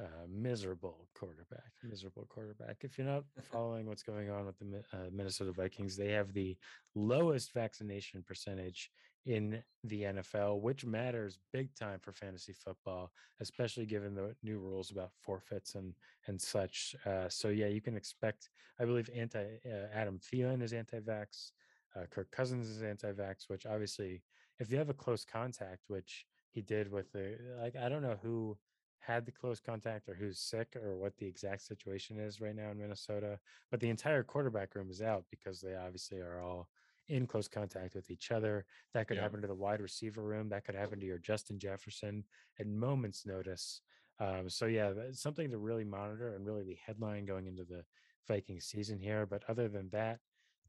uh, 0.00 0.26
miserable 0.30 1.08
quarterback, 1.14 1.72
miserable 1.82 2.26
quarterback. 2.30 2.78
If 2.80 2.96
you're 2.96 3.06
not 3.06 3.24
following 3.52 3.86
what's 3.86 4.02
going 4.02 4.30
on 4.30 4.46
with 4.46 4.58
the 4.58 4.82
uh, 4.94 5.10
Minnesota 5.12 5.52
Vikings, 5.52 5.94
they 5.94 6.08
have 6.12 6.32
the 6.32 6.56
lowest 6.94 7.52
vaccination 7.52 8.24
percentage 8.26 8.90
in 9.26 9.62
the 9.84 10.04
NFL, 10.04 10.62
which 10.62 10.86
matters 10.86 11.38
big 11.52 11.74
time 11.74 11.98
for 12.00 12.12
fantasy 12.12 12.54
football, 12.54 13.10
especially 13.40 13.84
given 13.84 14.14
the 14.14 14.34
new 14.42 14.58
rules 14.58 14.90
about 14.90 15.10
forfeits 15.20 15.74
and 15.74 15.92
and 16.28 16.40
such. 16.40 16.96
Uh, 17.04 17.28
so 17.28 17.48
yeah, 17.48 17.66
you 17.66 17.82
can 17.82 17.94
expect. 17.94 18.48
I 18.80 18.86
believe 18.86 19.10
anti 19.14 19.44
uh, 19.66 19.88
Adam 19.92 20.18
Thielen 20.18 20.62
is 20.62 20.72
anti-vax. 20.72 21.50
Uh, 21.96 22.06
Kirk 22.10 22.30
Cousins 22.30 22.68
is 22.68 22.82
anti-vax, 22.82 23.48
which 23.48 23.66
obviously, 23.66 24.22
if 24.58 24.70
you 24.70 24.78
have 24.78 24.88
a 24.90 24.94
close 24.94 25.24
contact, 25.24 25.84
which 25.88 26.26
he 26.50 26.62
did 26.62 26.90
with 26.90 27.12
the 27.12 27.36
like, 27.60 27.76
I 27.76 27.88
don't 27.88 28.02
know 28.02 28.18
who 28.22 28.58
had 29.00 29.24
the 29.24 29.32
close 29.32 29.60
contact 29.60 30.08
or 30.08 30.14
who's 30.14 30.40
sick 30.40 30.76
or 30.76 30.96
what 30.96 31.16
the 31.16 31.26
exact 31.26 31.62
situation 31.62 32.18
is 32.18 32.40
right 32.40 32.54
now 32.56 32.70
in 32.70 32.78
Minnesota, 32.78 33.38
but 33.70 33.80
the 33.80 33.88
entire 33.88 34.22
quarterback 34.22 34.74
room 34.74 34.90
is 34.90 35.00
out 35.00 35.24
because 35.30 35.60
they 35.60 35.74
obviously 35.76 36.18
are 36.18 36.40
all 36.40 36.68
in 37.08 37.26
close 37.26 37.48
contact 37.48 37.94
with 37.94 38.10
each 38.10 38.30
other. 38.30 38.66
That 38.92 39.08
could 39.08 39.16
Yeah. 39.16 39.22
happen 39.22 39.40
to 39.40 39.46
the 39.46 39.54
wide 39.54 39.80
receiver 39.80 40.22
room. 40.22 40.48
That 40.50 40.64
could 40.64 40.74
happen 40.74 41.00
to 41.00 41.06
your 41.06 41.18
Justin 41.18 41.58
Jefferson 41.58 42.24
at 42.58 42.66
moment's 42.66 43.24
notice. 43.24 43.80
Um, 44.18 44.50
so 44.50 44.66
yeah, 44.66 44.92
something 45.12 45.50
to 45.50 45.58
really 45.58 45.84
monitor 45.84 46.34
and 46.34 46.44
really 46.44 46.64
the 46.64 46.74
headline 46.74 47.24
going 47.24 47.46
into 47.46 47.64
the 47.64 47.84
Viking 48.26 48.60
season 48.60 48.98
here. 48.98 49.24
But 49.24 49.42
other 49.48 49.68
than 49.68 49.88
that, 49.90 50.20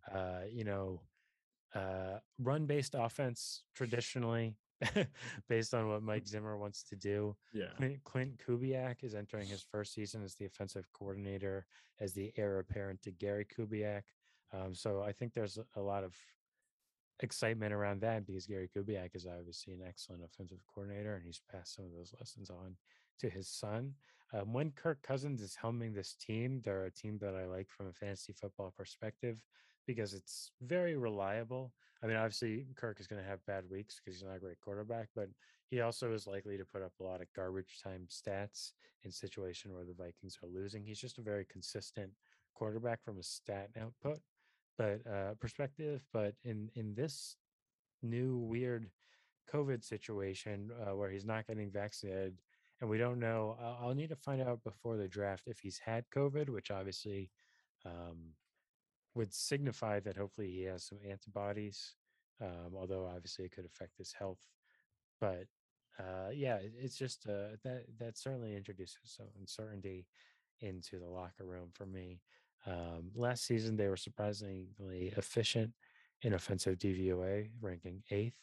uh, 0.09 0.43
you 0.49 0.63
know, 0.63 1.01
uh, 1.75 2.19
run-based 2.39 2.95
offense 2.97 3.63
traditionally, 3.75 4.57
based 5.49 5.73
on 5.73 5.89
what 5.89 6.01
Mike 6.03 6.25
Zimmer 6.27 6.57
wants 6.57 6.83
to 6.83 6.95
do. 6.95 7.35
Yeah. 7.53 7.67
Clint, 7.77 8.03
Clint 8.05 8.41
Kubiak 8.45 9.03
is 9.03 9.13
entering 9.15 9.47
his 9.47 9.61
first 9.61 9.93
season 9.93 10.23
as 10.23 10.35
the 10.35 10.45
offensive 10.45 10.87
coordinator, 10.93 11.65
as 11.99 12.13
the 12.13 12.31
heir 12.37 12.59
apparent 12.59 13.01
to 13.03 13.11
Gary 13.11 13.45
Kubiak. 13.45 14.03
Um, 14.51 14.73
so 14.73 15.03
I 15.03 15.11
think 15.11 15.33
there's 15.33 15.57
a- 15.57 15.67
a 15.75 15.81
lot 15.81 16.03
of 16.03 16.15
excitement 17.21 17.73
around 17.73 17.99
that 18.01 18.25
because 18.25 18.45
Gary 18.47 18.69
Kubiak 18.73 19.15
is 19.15 19.27
obviously 19.27 19.73
an 19.73 19.81
excellent 19.85 20.23
offensive 20.23 20.63
coordinator 20.73 21.15
and 21.15 21.25
he's 21.25 21.41
passed 21.51 21.75
some 21.75 21.85
of 21.85 21.91
those 21.91 22.13
lessons 22.17 22.49
on 22.49 22.77
to 23.19 23.29
his 23.29 23.49
son. 23.49 23.93
Um, 24.31 24.53
when 24.53 24.71
Kirk 24.71 25.01
Cousins 25.01 25.41
is 25.41 25.57
helming 25.61 25.93
this 25.93 26.15
team, 26.15 26.61
they're 26.61 26.85
a 26.85 26.91
team 26.91 27.17
that 27.19 27.35
I 27.35 27.45
like 27.45 27.69
from 27.69 27.87
a 27.87 27.93
fantasy 27.93 28.31
football 28.31 28.71
perspective 28.71 29.43
because 29.89 30.13
it's 30.13 30.51
very 30.61 30.95
reliable. 30.95 31.73
I 32.03 32.05
mean, 32.05 32.15
obviously, 32.15 32.67
Kirk 32.75 32.99
is 32.99 33.07
going 33.07 33.23
to 33.23 33.27
have 33.27 33.43
bad 33.47 33.63
weeks 33.71 33.99
because 33.99 34.19
he's 34.19 34.27
not 34.27 34.35
a 34.35 34.39
great 34.39 34.61
quarterback, 34.61 35.07
but 35.15 35.29
he 35.71 35.81
also 35.81 36.13
is 36.13 36.27
likely 36.27 36.59
to 36.59 36.63
put 36.63 36.83
up 36.83 36.91
a 36.99 37.03
lot 37.03 37.21
of 37.21 37.33
garbage 37.35 37.79
time 37.83 38.05
stats 38.07 38.73
in 39.03 39.11
situation 39.11 39.73
where 39.73 39.85
the 39.85 39.95
Vikings 39.97 40.37
are 40.43 40.47
losing. 40.47 40.85
He's 40.85 40.99
just 40.99 41.17
a 41.17 41.23
very 41.23 41.43
consistent 41.51 42.11
quarterback 42.53 43.03
from 43.03 43.17
a 43.17 43.23
stat 43.23 43.71
output, 43.81 44.19
but 44.77 45.01
uh, 45.11 45.33
perspective. 45.39 46.03
But 46.13 46.35
in 46.43 46.69
in 46.75 46.93
this 46.93 47.35
new 48.03 48.37
weird 48.37 48.91
COVID 49.51 49.83
situation 49.83 50.69
uh, 50.83 50.95
where 50.95 51.09
he's 51.09 51.25
not 51.25 51.47
getting 51.47 51.71
vaccinated, 51.71 52.37
and 52.79 52.87
we 52.91 52.99
don't 52.99 53.19
know. 53.19 53.57
I'll, 53.81 53.95
need 53.95 54.09
to 54.09 54.15
find 54.15 54.39
out 54.39 54.63
before 54.63 54.97
the 54.97 55.07
draft 55.07 55.47
if 55.47 55.57
he's 55.57 55.79
had 55.79 56.05
COVID, 56.15 56.47
which 56.49 56.69
obviously 56.69 57.31
um, 57.87 58.33
would 59.15 59.33
signify 59.33 59.99
that 59.99 60.17
hopefully 60.17 60.49
he 60.49 60.63
has 60.63 60.83
some 60.83 60.99
antibodies. 61.07 61.95
Um, 62.41 62.73
although 62.75 63.05
obviously 63.05 63.45
it 63.45 63.51
could 63.51 63.65
affect 63.65 63.97
his 63.97 64.13
health, 64.13 64.39
but 65.19 65.43
uh, 65.99 66.29
yeah, 66.33 66.55
it, 66.55 66.71
it's 66.79 66.97
just 66.97 67.27
uh, 67.27 67.57
that 67.63 67.83
that 67.99 68.17
certainly 68.17 68.55
introduces 68.55 68.97
some 69.03 69.27
uncertainty 69.37 70.07
into 70.61 70.99
the 70.99 71.07
locker 71.07 71.43
room 71.43 71.69
for 71.73 71.85
me. 71.85 72.21
Um, 72.65 73.11
last 73.15 73.45
season, 73.45 73.75
they 73.75 73.87
were 73.87 73.97
surprisingly 73.97 75.13
efficient 75.17 75.73
in 76.21 76.33
offensive 76.33 76.77
DVOA, 76.77 77.49
ranking 77.61 78.03
eighth. 78.11 78.39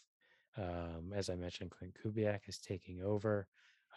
Um, 0.57 1.13
as 1.15 1.29
I 1.29 1.35
mentioned, 1.35 1.71
Clint 1.71 1.95
Kubiak 2.03 2.49
is 2.49 2.59
taking 2.59 3.03
over. 3.03 3.47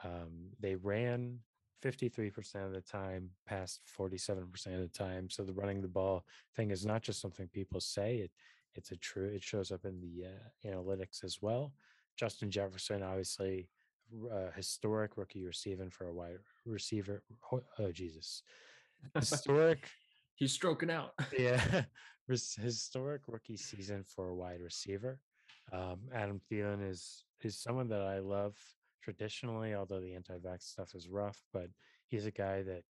Um, 0.03 0.49
they 0.59 0.75
ran 0.75 1.39
53% 1.83 2.65
of 2.65 2.73
the 2.73 2.81
time, 2.81 3.29
passed 3.45 3.81
47% 3.97 4.41
of 4.73 4.81
the 4.81 4.87
time. 4.87 5.29
So 5.29 5.43
the 5.43 5.53
running 5.53 5.81
the 5.81 5.87
ball 5.87 6.25
thing 6.55 6.71
is 6.71 6.85
not 6.85 7.01
just 7.01 7.21
something 7.21 7.47
people 7.47 7.79
say; 7.79 8.17
it 8.17 8.31
it's 8.75 8.91
a 8.91 8.97
true. 8.97 9.25
It 9.27 9.43
shows 9.43 9.71
up 9.71 9.85
in 9.85 9.99
the 9.99 10.27
uh, 10.27 10.67
analytics 10.67 11.23
as 11.23 11.41
well. 11.41 11.73
Justin 12.15 12.51
Jefferson, 12.51 13.01
obviously, 13.01 13.69
uh, 14.31 14.51
historic 14.55 15.17
rookie 15.17 15.45
receiving 15.45 15.89
for 15.89 16.07
a 16.07 16.13
wide 16.13 16.37
receiver. 16.65 17.23
Oh 17.51 17.91
Jesus, 17.91 18.43
historic. 19.15 19.89
He's 20.35 20.53
stroking 20.53 20.89
out. 20.89 21.13
yeah, 21.37 21.83
historic 22.27 23.21
rookie 23.27 23.57
season 23.57 24.03
for 24.03 24.29
a 24.29 24.35
wide 24.35 24.61
receiver. 24.61 25.19
Um, 25.71 25.99
Adam 26.13 26.41
Thielen 26.51 26.89
is 26.89 27.25
is 27.41 27.57
someone 27.57 27.89
that 27.89 28.01
I 28.01 28.19
love 28.19 28.57
traditionally, 29.01 29.73
although 29.73 29.99
the 29.99 30.13
anti-vax 30.13 30.63
stuff 30.63 30.95
is 30.95 31.09
rough. 31.09 31.43
But 31.53 31.69
he's 32.07 32.25
a 32.25 32.31
guy 32.31 32.63
that 32.63 32.83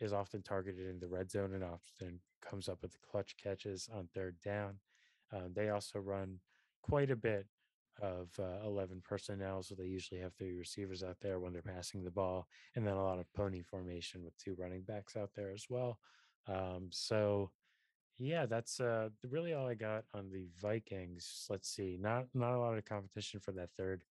is 0.00 0.12
often 0.12 0.42
targeted 0.42 0.88
in 0.88 0.98
the 0.98 1.08
red 1.08 1.30
zone 1.30 1.54
and 1.54 1.64
often 1.64 2.20
comes 2.42 2.68
up 2.68 2.78
with 2.82 3.00
clutch 3.00 3.36
catches 3.42 3.88
on 3.94 4.08
third 4.14 4.36
down. 4.44 4.78
Um, 5.32 5.52
they 5.54 5.70
also 5.70 5.98
run 5.98 6.38
quite 6.82 7.10
a 7.10 7.16
bit 7.16 7.46
of 8.00 8.28
uh, 8.38 8.66
11 8.66 9.02
personnel. 9.04 9.62
So 9.62 9.74
they 9.74 9.84
usually 9.84 10.20
have 10.20 10.34
three 10.34 10.52
receivers 10.52 11.02
out 11.02 11.16
there 11.20 11.40
when 11.40 11.52
they're 11.52 11.62
passing 11.62 12.04
the 12.04 12.10
ball, 12.10 12.46
and 12.74 12.86
then 12.86 12.94
a 12.94 13.02
lot 13.02 13.18
of 13.18 13.32
pony 13.32 13.62
formation 13.62 14.22
with 14.22 14.36
two 14.36 14.54
running 14.58 14.82
backs 14.82 15.16
out 15.16 15.30
there 15.34 15.52
as 15.52 15.66
well. 15.68 15.98
Um, 16.46 16.88
so, 16.90 17.50
yeah, 18.18 18.46
that's 18.46 18.80
uh, 18.80 19.08
really 19.28 19.52
all 19.52 19.66
I 19.66 19.74
got 19.74 20.04
on 20.14 20.30
the 20.30 20.48
Vikings. 20.60 21.46
Let's 21.50 21.68
see, 21.68 21.98
not 22.00 22.26
not 22.34 22.54
a 22.54 22.58
lot 22.58 22.78
of 22.78 22.84
competition 22.84 23.40
for 23.40 23.52
that 23.52 23.70
third 23.76 24.04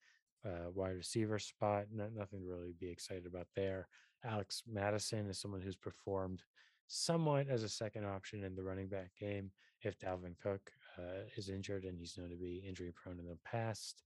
uh, 0.45 0.69
wide 0.73 0.95
receiver 0.95 1.39
spot. 1.39 1.85
Not, 1.93 2.13
nothing 2.13 2.41
to 2.41 2.47
really 2.47 2.73
be 2.79 2.89
excited 2.89 3.25
about 3.25 3.47
there. 3.55 3.87
Alex 4.23 4.63
Mattison 4.71 5.29
is 5.29 5.39
someone 5.39 5.61
who's 5.61 5.75
performed 5.75 6.43
somewhat 6.87 7.47
as 7.49 7.63
a 7.63 7.69
second 7.69 8.05
option 8.05 8.43
in 8.43 8.55
the 8.55 8.63
running 8.63 8.87
back 8.87 9.11
game 9.19 9.51
if 9.81 9.97
Dalvin 9.99 10.35
Cook 10.41 10.71
uh, 10.97 11.23
is 11.35 11.49
injured 11.49 11.83
and 11.85 11.97
he's 11.97 12.17
known 12.17 12.29
to 12.29 12.35
be 12.35 12.63
injury 12.67 12.91
prone 12.95 13.19
in 13.19 13.25
the 13.25 13.37
past. 13.43 14.03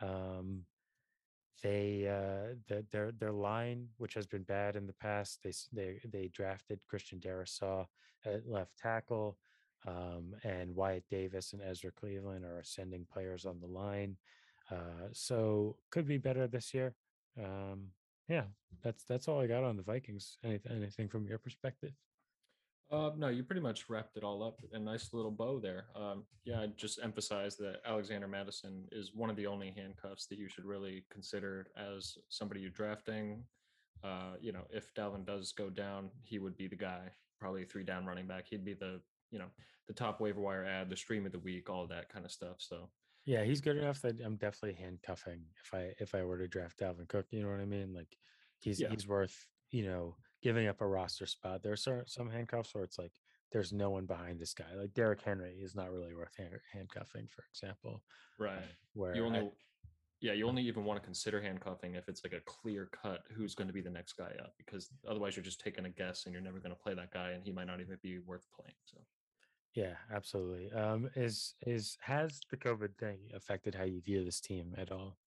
Um, 0.00 0.62
they 1.62 2.06
uh, 2.06 2.54
the, 2.68 2.84
their 2.92 3.12
their 3.12 3.32
line, 3.32 3.88
which 3.96 4.14
has 4.14 4.26
been 4.26 4.42
bad 4.42 4.76
in 4.76 4.86
the 4.86 4.92
past, 4.92 5.40
they 5.42 5.52
they 5.72 6.00
they 6.04 6.28
drafted 6.28 6.80
Christian 6.86 7.18
Darrisaw 7.18 7.86
at 8.26 8.46
left 8.46 8.76
tackle, 8.76 9.38
um, 9.86 10.34
and 10.44 10.74
Wyatt 10.74 11.04
Davis 11.08 11.54
and 11.54 11.62
Ezra 11.62 11.90
Cleveland 11.92 12.44
are 12.44 12.58
ascending 12.58 13.06
players 13.10 13.46
on 13.46 13.58
the 13.60 13.66
line. 13.66 14.16
Uh, 14.70 15.08
so 15.12 15.76
could 15.90 16.06
be 16.06 16.18
better 16.18 16.46
this 16.46 16.74
year. 16.74 16.94
Um, 17.38 17.88
yeah, 18.28 18.44
that's 18.82 19.04
that's 19.04 19.28
all 19.28 19.40
I 19.40 19.46
got 19.46 19.64
on 19.64 19.76
the 19.76 19.82
Vikings. 19.82 20.38
Anything 20.44 20.72
anything 20.72 21.08
from 21.08 21.26
your 21.26 21.38
perspective? 21.38 21.92
Uh, 22.90 23.10
no, 23.16 23.28
you 23.28 23.42
pretty 23.42 23.60
much 23.60 23.88
wrapped 23.88 24.16
it 24.16 24.22
all 24.22 24.44
up. 24.44 24.60
A 24.72 24.78
nice 24.78 25.12
little 25.12 25.30
bow 25.30 25.58
there. 25.58 25.86
Um, 25.96 26.24
yeah, 26.44 26.60
I 26.60 26.68
just 26.76 27.00
emphasize 27.02 27.56
that 27.56 27.80
Alexander 27.84 28.28
Mattison 28.28 28.84
is 28.92 29.10
one 29.12 29.28
of 29.28 29.34
the 29.36 29.46
only 29.46 29.72
handcuffs 29.76 30.26
that 30.26 30.38
you 30.38 30.48
should 30.48 30.64
really 30.64 31.04
consider 31.10 31.66
as 31.76 32.16
somebody 32.28 32.60
you're 32.60 32.70
drafting. 32.70 33.42
Uh, 34.04 34.34
you 34.40 34.52
know, 34.52 34.66
if 34.70 34.94
Dalvin 34.94 35.26
does 35.26 35.50
go 35.50 35.68
down, 35.68 36.10
he 36.22 36.38
would 36.38 36.56
be 36.56 36.68
the 36.68 36.76
guy, 36.76 37.10
probably 37.40 37.64
three 37.64 37.82
down 37.82 38.06
running 38.06 38.28
back. 38.28 38.44
He'd 38.48 38.64
be 38.64 38.74
the, 38.74 39.00
you 39.32 39.40
know, 39.40 39.50
the 39.88 39.94
top 39.94 40.20
waiver 40.20 40.40
wire 40.40 40.64
ad, 40.64 40.88
the 40.88 40.96
stream 40.96 41.26
of 41.26 41.32
the 41.32 41.40
week, 41.40 41.68
all 41.68 41.88
that 41.88 42.08
kind 42.08 42.24
of 42.24 42.30
stuff. 42.30 42.56
So 42.58 42.88
yeah, 43.26 43.42
he's 43.42 43.60
good 43.60 43.76
enough 43.76 44.00
that 44.02 44.20
I'm 44.24 44.36
definitely 44.36 44.80
handcuffing 44.80 45.40
if 45.62 45.74
I 45.74 45.92
if 45.98 46.14
I 46.14 46.22
were 46.22 46.38
to 46.38 46.48
draft 46.48 46.78
Dalvin 46.78 47.08
Cook. 47.08 47.26
You 47.30 47.42
know 47.42 47.50
what 47.50 47.60
I 47.60 47.66
mean? 47.66 47.92
Like 47.92 48.16
he's 48.60 48.80
yeah. 48.80 48.88
he's 48.88 49.06
worth 49.06 49.46
you 49.70 49.84
know 49.84 50.16
giving 50.42 50.68
up 50.68 50.80
a 50.80 50.86
roster 50.86 51.26
spot. 51.26 51.62
There 51.62 51.72
are 51.72 52.04
some 52.06 52.30
handcuffs 52.30 52.74
where 52.74 52.84
it's 52.84 52.98
like 52.98 53.12
there's 53.52 53.72
no 53.72 53.90
one 53.90 54.06
behind 54.06 54.38
this 54.38 54.54
guy. 54.54 54.74
Like 54.78 54.94
Derrick 54.94 55.22
Henry 55.22 55.56
is 55.60 55.74
not 55.74 55.90
really 55.92 56.14
worth 56.14 56.36
handcuffing, 56.72 57.26
for 57.28 57.44
example. 57.50 58.02
Uh, 58.40 58.44
right. 58.44 58.62
Where 58.94 59.16
you 59.16 59.24
only, 59.24 59.38
I, 59.40 59.48
yeah, 60.20 60.32
you 60.32 60.46
only 60.46 60.62
even 60.62 60.84
want 60.84 61.00
to 61.00 61.04
consider 61.04 61.40
handcuffing 61.40 61.94
if 61.94 62.08
it's 62.08 62.22
like 62.24 62.32
a 62.32 62.40
clear 62.40 62.88
cut 63.02 63.22
who's 63.36 63.54
going 63.54 63.68
to 63.68 63.74
be 63.74 63.80
the 63.80 63.90
next 63.90 64.14
guy 64.14 64.32
up, 64.40 64.54
because 64.56 64.90
otherwise 65.08 65.36
you're 65.36 65.44
just 65.44 65.60
taking 65.60 65.84
a 65.84 65.90
guess 65.90 66.26
and 66.26 66.32
you're 66.32 66.42
never 66.42 66.58
going 66.58 66.74
to 66.74 66.80
play 66.80 66.94
that 66.94 67.12
guy, 67.12 67.30
and 67.30 67.42
he 67.42 67.50
might 67.50 67.66
not 67.66 67.80
even 67.80 67.96
be 68.02 68.18
worth 68.18 68.46
playing. 68.54 68.74
So. 68.84 68.98
Yeah, 69.76 69.92
absolutely. 70.12 70.72
Um, 70.72 71.10
is 71.14 71.54
is 71.66 71.98
has 72.00 72.40
the 72.50 72.56
COVID 72.56 72.96
thing 72.96 73.18
affected 73.34 73.74
how 73.74 73.84
you 73.84 74.00
view 74.00 74.24
this 74.24 74.40
team 74.40 74.74
at 74.78 74.90
all? 74.90 75.18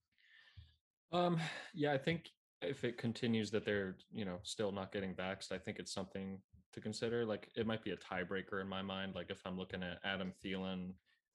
Um, 1.11 1.39
yeah, 1.75 1.93
I 1.93 1.99
think 1.99 2.31
if 2.63 2.83
it 2.83 2.97
continues 2.97 3.51
that 3.51 3.63
they're 3.63 3.95
you 4.11 4.25
know 4.25 4.39
still 4.41 4.71
not 4.71 4.91
getting 4.91 5.13
vaxxed, 5.13 5.51
I 5.51 5.59
think 5.59 5.77
it's 5.77 5.93
something 5.93 6.39
to 6.73 6.81
consider. 6.81 7.27
Like 7.27 7.49
it 7.55 7.67
might 7.67 7.83
be 7.83 7.91
a 7.91 7.97
tiebreaker 7.97 8.59
in 8.59 8.67
my 8.67 8.81
mind. 8.81 9.13
Like 9.13 9.29
if 9.29 9.39
I'm 9.45 9.55
looking 9.55 9.83
at 9.83 9.99
Adam 10.03 10.33
Thielen 10.43 10.93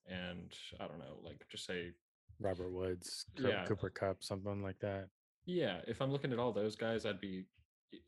and 0.08 0.52
I 0.80 0.88
don't 0.88 0.98
know, 0.98 1.20
like 1.22 1.46
just 1.48 1.66
say 1.66 1.92
Robert 2.40 2.72
Woods, 2.72 3.26
yeah. 3.38 3.64
Cooper 3.64 3.90
Kupp, 3.90 4.24
something 4.24 4.60
like 4.60 4.80
that. 4.80 5.06
Yeah, 5.46 5.82
if 5.86 6.02
I'm 6.02 6.10
looking 6.10 6.32
at 6.32 6.40
all 6.40 6.52
those 6.52 6.74
guys, 6.74 7.06
I'd 7.06 7.20
be 7.20 7.44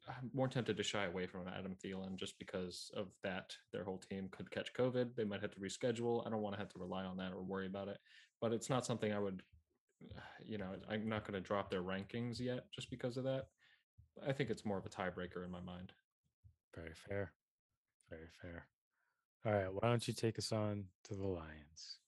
I'm 0.08 0.30
more 0.32 0.48
tempted 0.48 0.76
to 0.76 0.82
shy 0.82 1.04
away 1.04 1.26
from 1.26 1.48
Adam 1.48 1.74
Thielen 1.74 2.16
just 2.16 2.38
because 2.38 2.90
of 2.96 3.08
that. 3.22 3.54
Their 3.72 3.84
whole 3.84 3.98
team 3.98 4.28
could 4.30 4.50
catch 4.50 4.72
COVID. 4.74 5.14
They 5.16 5.24
might 5.24 5.42
have 5.42 5.52
to 5.52 5.60
reschedule. 5.60 6.26
I 6.26 6.30
don't 6.30 6.42
want 6.42 6.54
to 6.54 6.60
have 6.60 6.68
to 6.70 6.78
rely 6.78 7.04
on 7.04 7.16
that 7.18 7.32
or 7.32 7.42
worry 7.42 7.66
about 7.66 7.88
it. 7.88 7.98
But 8.40 8.52
it's 8.52 8.70
not 8.70 8.86
something 8.86 9.12
I 9.12 9.18
would, 9.18 9.42
you 10.44 10.58
know, 10.58 10.74
I'm 10.88 11.08
not 11.08 11.24
going 11.24 11.34
to 11.34 11.46
drop 11.46 11.70
their 11.70 11.82
rankings 11.82 12.40
yet 12.40 12.64
just 12.74 12.90
because 12.90 13.16
of 13.16 13.24
that. 13.24 13.46
I 14.26 14.32
think 14.32 14.50
it's 14.50 14.64
more 14.64 14.78
of 14.78 14.86
a 14.86 14.88
tiebreaker 14.88 15.44
in 15.44 15.50
my 15.50 15.60
mind. 15.60 15.92
Very 16.74 16.94
fair. 16.94 17.32
Very 18.08 18.28
fair. 18.40 18.66
All 19.44 19.52
right. 19.52 19.72
Why 19.72 19.88
don't 19.88 20.06
you 20.06 20.14
take 20.14 20.38
us 20.38 20.52
on 20.52 20.84
to 21.04 21.14
the 21.14 21.26
Lions? 21.26 21.98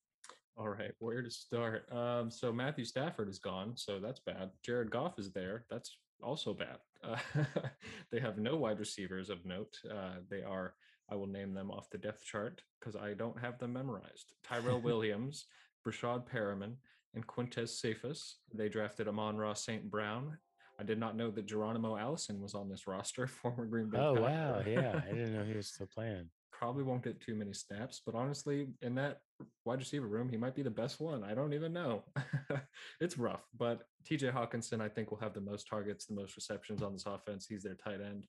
All 0.58 0.68
right, 0.68 0.90
where 0.98 1.22
to 1.22 1.30
start? 1.30 1.86
Um, 1.92 2.32
so 2.32 2.52
Matthew 2.52 2.84
Stafford 2.84 3.28
is 3.28 3.38
gone, 3.38 3.74
so 3.76 4.00
that's 4.00 4.18
bad. 4.18 4.50
Jared 4.64 4.90
Goff 4.90 5.16
is 5.16 5.30
there. 5.30 5.64
That's 5.70 5.96
also 6.22 6.54
bad. 6.54 6.78
Uh, 7.02 7.16
they 8.12 8.20
have 8.20 8.38
no 8.38 8.56
wide 8.56 8.78
receivers 8.78 9.30
of 9.30 9.44
note. 9.44 9.76
Uh, 9.90 10.16
they 10.30 10.42
are, 10.42 10.74
I 11.10 11.14
will 11.14 11.26
name 11.26 11.54
them 11.54 11.70
off 11.70 11.90
the 11.90 11.98
depth 11.98 12.24
chart 12.24 12.62
because 12.78 12.96
I 12.96 13.14
don't 13.14 13.38
have 13.38 13.58
them 13.58 13.72
memorized. 13.72 14.32
Tyrell 14.44 14.80
Williams, 14.82 15.46
Breshad 15.86 16.28
Perriman, 16.28 16.74
and 17.14 17.26
Quintez 17.26 17.70
Cephus. 17.70 18.38
They 18.52 18.68
drafted 18.68 19.08
Amon-Ra 19.08 19.54
St. 19.54 19.90
Brown. 19.90 20.38
I 20.80 20.84
did 20.84 20.98
not 20.98 21.16
know 21.16 21.30
that 21.32 21.46
Geronimo 21.46 21.96
Allison 21.96 22.40
was 22.40 22.54
on 22.54 22.68
this 22.68 22.86
roster, 22.86 23.26
former 23.42 23.66
Green 23.66 23.90
Bay. 23.90 23.98
Oh, 23.98 24.14
Packer. 24.14 24.22
wow. 24.22 24.62
Yeah. 24.66 25.00
I 25.06 25.12
didn't 25.12 25.34
know 25.34 25.44
he 25.44 25.56
was 25.56 25.68
still 25.68 25.88
playing. 25.92 26.28
Probably 26.58 26.82
won't 26.82 27.04
get 27.04 27.20
too 27.20 27.36
many 27.36 27.52
snaps, 27.52 28.02
but 28.04 28.16
honestly, 28.16 28.66
in 28.82 28.96
that 28.96 29.18
wide 29.64 29.78
receiver 29.78 30.08
room, 30.08 30.28
he 30.28 30.36
might 30.36 30.56
be 30.56 30.62
the 30.62 30.70
best 30.70 30.98
one. 30.98 31.22
I 31.22 31.32
don't 31.32 31.52
even 31.52 31.72
know. 31.72 32.02
it's 33.00 33.16
rough, 33.16 33.44
but 33.56 33.82
TJ 34.10 34.32
Hockenson, 34.32 34.80
I 34.80 34.88
think, 34.88 35.10
will 35.10 35.18
have 35.18 35.34
the 35.34 35.40
most 35.40 35.68
targets, 35.68 36.06
the 36.06 36.16
most 36.16 36.34
receptions 36.34 36.82
on 36.82 36.92
this 36.92 37.06
offense. 37.06 37.46
He's 37.48 37.62
their 37.62 37.76
tight 37.76 38.00
end, 38.00 38.26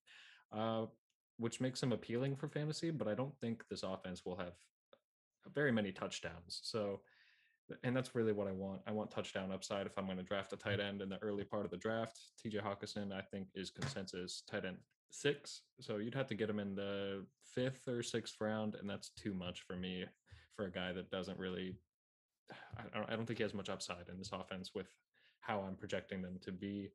uh, 0.55 0.85
which 1.37 1.59
makes 1.59 1.81
him 1.81 1.91
appealing 1.91 2.35
for 2.35 2.47
fantasy, 2.47 2.91
but 2.91 3.07
I 3.07 3.15
don't 3.15 3.35
think 3.39 3.63
this 3.67 3.81
offense 3.81 4.21
will 4.23 4.37
have 4.37 4.53
very 5.55 5.71
many 5.71 5.91
touchdowns. 5.91 6.59
So 6.61 6.99
and 7.83 7.95
that's 7.95 8.15
really 8.15 8.33
what 8.33 8.47
I 8.47 8.51
want. 8.51 8.81
I 8.87 8.91
want 8.91 9.11
touchdown 9.11 9.51
upside 9.51 9.85
if 9.85 9.97
I'm 9.97 10.05
going 10.05 10.17
to 10.17 10.23
draft 10.23 10.53
a 10.53 10.57
tight 10.57 10.79
end 10.79 11.01
in 11.01 11.09
the 11.09 11.21
early 11.21 11.43
part 11.43 11.65
of 11.65 11.71
the 11.71 11.77
draft. 11.77 12.19
TJ 12.43 12.63
Hockenson, 12.63 13.11
I 13.11 13.21
think, 13.21 13.47
is 13.55 13.69
consensus 13.69 14.43
tight 14.49 14.65
end 14.65 14.77
six. 15.09 15.61
So 15.79 15.97
you'd 15.97 16.15
have 16.15 16.27
to 16.27 16.35
get 16.35 16.49
him 16.49 16.59
in 16.59 16.75
the 16.75 17.25
fifth 17.53 17.87
or 17.87 18.03
sixth 18.03 18.35
round, 18.39 18.75
and 18.75 18.89
that's 18.89 19.09
too 19.09 19.33
much 19.33 19.63
for 19.67 19.75
me 19.75 20.05
for 20.55 20.65
a 20.65 20.71
guy 20.71 20.91
that 20.93 21.11
doesn't 21.11 21.39
really. 21.39 21.77
I 22.95 23.15
don't, 23.15 23.27
think 23.27 23.37
he 23.37 23.43
has 23.43 23.53
much 23.53 23.69
upside 23.69 24.09
in 24.09 24.17
this 24.17 24.31
offense 24.33 24.71
with 24.73 24.87
how 25.41 25.59
I'm 25.59 25.75
projecting 25.75 26.21
them 26.23 26.39
to 26.41 26.51
be. 26.51 26.89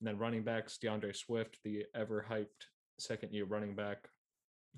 And 0.00 0.08
then 0.08 0.18
running 0.18 0.42
backs, 0.42 0.78
D'Andre 0.78 1.12
Swift, 1.12 1.58
the 1.64 1.84
ever 1.94 2.26
hyped 2.28 2.66
second 2.98 3.32
year 3.32 3.44
running 3.44 3.76
back, 3.76 4.08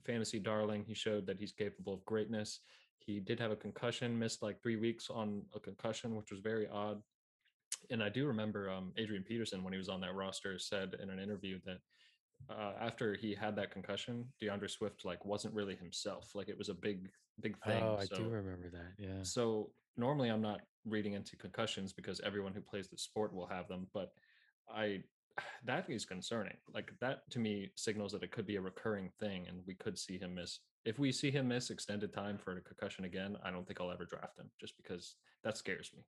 fantasy 0.04 0.38
darling. 0.38 0.84
He 0.86 0.94
showed 0.94 1.26
that 1.26 1.38
he's 1.38 1.52
capable 1.52 1.94
of 1.94 2.04
greatness. 2.04 2.60
He 2.98 3.20
did 3.20 3.40
have 3.40 3.50
a 3.50 3.56
concussion, 3.56 4.18
missed 4.18 4.42
like 4.42 4.60
three 4.62 4.76
weeks 4.76 5.08
on 5.08 5.42
a 5.54 5.60
concussion, 5.60 6.14
which 6.14 6.30
was 6.30 6.40
very 6.40 6.68
odd. 6.68 7.00
And 7.90 8.02
I 8.02 8.08
do 8.10 8.26
remember 8.26 8.70
um, 8.70 8.92
Adrian 8.98 9.22
Peterson, 9.22 9.64
when 9.64 9.72
he 9.72 9.78
was 9.78 9.88
on 9.88 10.00
that 10.02 10.14
roster, 10.14 10.58
said 10.58 10.94
in 11.02 11.10
an 11.10 11.18
interview 11.18 11.58
that 11.64 11.78
uh, 12.50 12.72
after 12.80 13.14
he 13.14 13.34
had 13.34 13.56
that 13.56 13.70
concussion, 13.70 14.24
D'Andre 14.40 14.68
Swift 14.68 15.04
like 15.04 15.24
wasn't 15.24 15.54
really 15.54 15.76
himself. 15.76 16.30
Like 16.34 16.48
it 16.48 16.56
was 16.56 16.68
a 16.68 16.74
big, 16.74 17.08
big 17.40 17.56
thing. 17.64 17.82
Oh, 17.82 17.96
I 18.00 18.06
so, 18.06 18.16
do 18.16 18.28
remember 18.28 18.70
that. 18.70 18.92
Yeah. 18.98 19.22
So 19.22 19.70
normally 19.96 20.28
I'm 20.30 20.40
not 20.40 20.60
reading 20.86 21.12
into 21.12 21.36
concussions 21.36 21.92
because 21.92 22.20
everyone 22.20 22.52
who 22.54 22.60
plays 22.60 22.88
the 22.88 22.98
sport 22.98 23.34
will 23.34 23.46
have 23.46 23.68
them, 23.68 23.86
but 23.92 24.12
I 24.74 25.02
that 25.64 25.88
is 25.88 26.04
concerning. 26.04 26.56
Like 26.72 26.92
that 27.00 27.28
to 27.30 27.38
me 27.38 27.70
signals 27.76 28.12
that 28.12 28.22
it 28.22 28.30
could 28.30 28.46
be 28.46 28.56
a 28.56 28.60
recurring 28.60 29.10
thing 29.20 29.46
and 29.48 29.60
we 29.66 29.74
could 29.74 29.98
see 29.98 30.18
him 30.18 30.34
miss. 30.34 30.60
If 30.84 30.98
we 30.98 31.12
see 31.12 31.30
him 31.30 31.48
miss 31.48 31.70
extended 31.70 32.14
time 32.14 32.38
for 32.38 32.56
a 32.56 32.60
concussion 32.62 33.04
again, 33.04 33.36
I 33.44 33.50
don't 33.50 33.66
think 33.66 33.80
I'll 33.80 33.90
ever 33.90 34.06
draft 34.06 34.38
him 34.38 34.50
just 34.60 34.76
because 34.76 35.16
that 35.44 35.56
scares 35.58 35.90
me. 35.94 36.02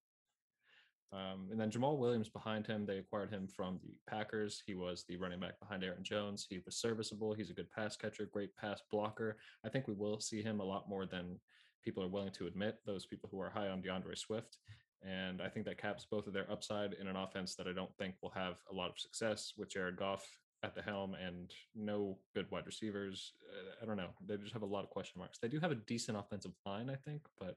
Um, 1.13 1.49
and 1.51 1.61
then 1.61 1.71
Jamaal 1.71 1.99
Williams 1.99 2.29
behind 2.29 2.67
him, 2.67 2.87
they 2.87 2.99
acquired 2.99 3.31
him 3.31 3.49
from 3.49 3.81
the 3.83 3.95
Packers. 4.09 4.63
He 4.65 4.75
was 4.75 5.05
the 5.09 5.17
running 5.17 5.41
back 5.41 5.59
behind 5.59 5.83
Aaron 5.83 6.05
Jones. 6.05 6.47
He 6.49 6.61
was 6.65 6.77
serviceable. 6.77 7.35
He's 7.35 7.51
a 7.51 7.55
good 7.55 7.71
pass 7.73 7.97
catcher, 7.97 8.29
great 8.33 8.55
pass 8.57 8.81
blocker. 8.93 9.39
I 9.65 9.69
think 9.69 9.89
we 9.89 9.95
will 9.95 10.21
see 10.21 10.41
him 10.43 10.61
a 10.61 10.65
lot 10.65 10.89
more 10.89 11.07
than 11.07 11.41
people 11.85 12.03
are 12.03 12.09
willing 12.09 12.33
to 12.33 12.47
admit, 12.47 12.79
those 12.87 13.07
people 13.07 13.29
who 13.33 13.41
are 13.41 13.51
high 13.51 13.69
on 13.69 13.83
D'Andre 13.83 14.15
Swift. 14.15 14.59
And 15.03 15.41
I 15.41 15.49
think 15.49 15.65
that 15.67 15.81
caps 15.81 16.07
both 16.09 16.27
of 16.27 16.33
their 16.33 16.51
upside 16.51 16.93
in 16.93 17.09
an 17.09 17.17
offense 17.17 17.57
that 17.57 17.67
I 17.67 17.73
don't 17.73 17.95
think 17.97 18.15
will 18.23 18.31
have 18.31 18.59
a 18.71 18.75
lot 18.75 18.91
of 18.91 18.99
success 18.99 19.55
with 19.57 19.71
Jared 19.71 19.97
Goff 19.97 20.25
at 20.63 20.75
the 20.75 20.83
helm 20.83 21.15
and 21.15 21.51
no 21.75 22.19
good 22.35 22.47
wide 22.51 22.67
receivers. 22.67 23.33
Uh, 23.51 23.83
I 23.83 23.87
don't 23.87 23.97
know. 23.97 24.11
They 24.27 24.37
just 24.37 24.53
have 24.53 24.63
a 24.63 24.67
lot 24.67 24.85
of 24.85 24.91
question 24.91 25.19
marks. 25.19 25.39
They 25.39 25.49
do 25.49 25.59
have 25.59 25.73
a 25.73 25.77
decent 25.87 26.19
offensive 26.19 26.53
line, 26.67 26.91
I 26.91 26.97
think, 26.97 27.23
but 27.39 27.57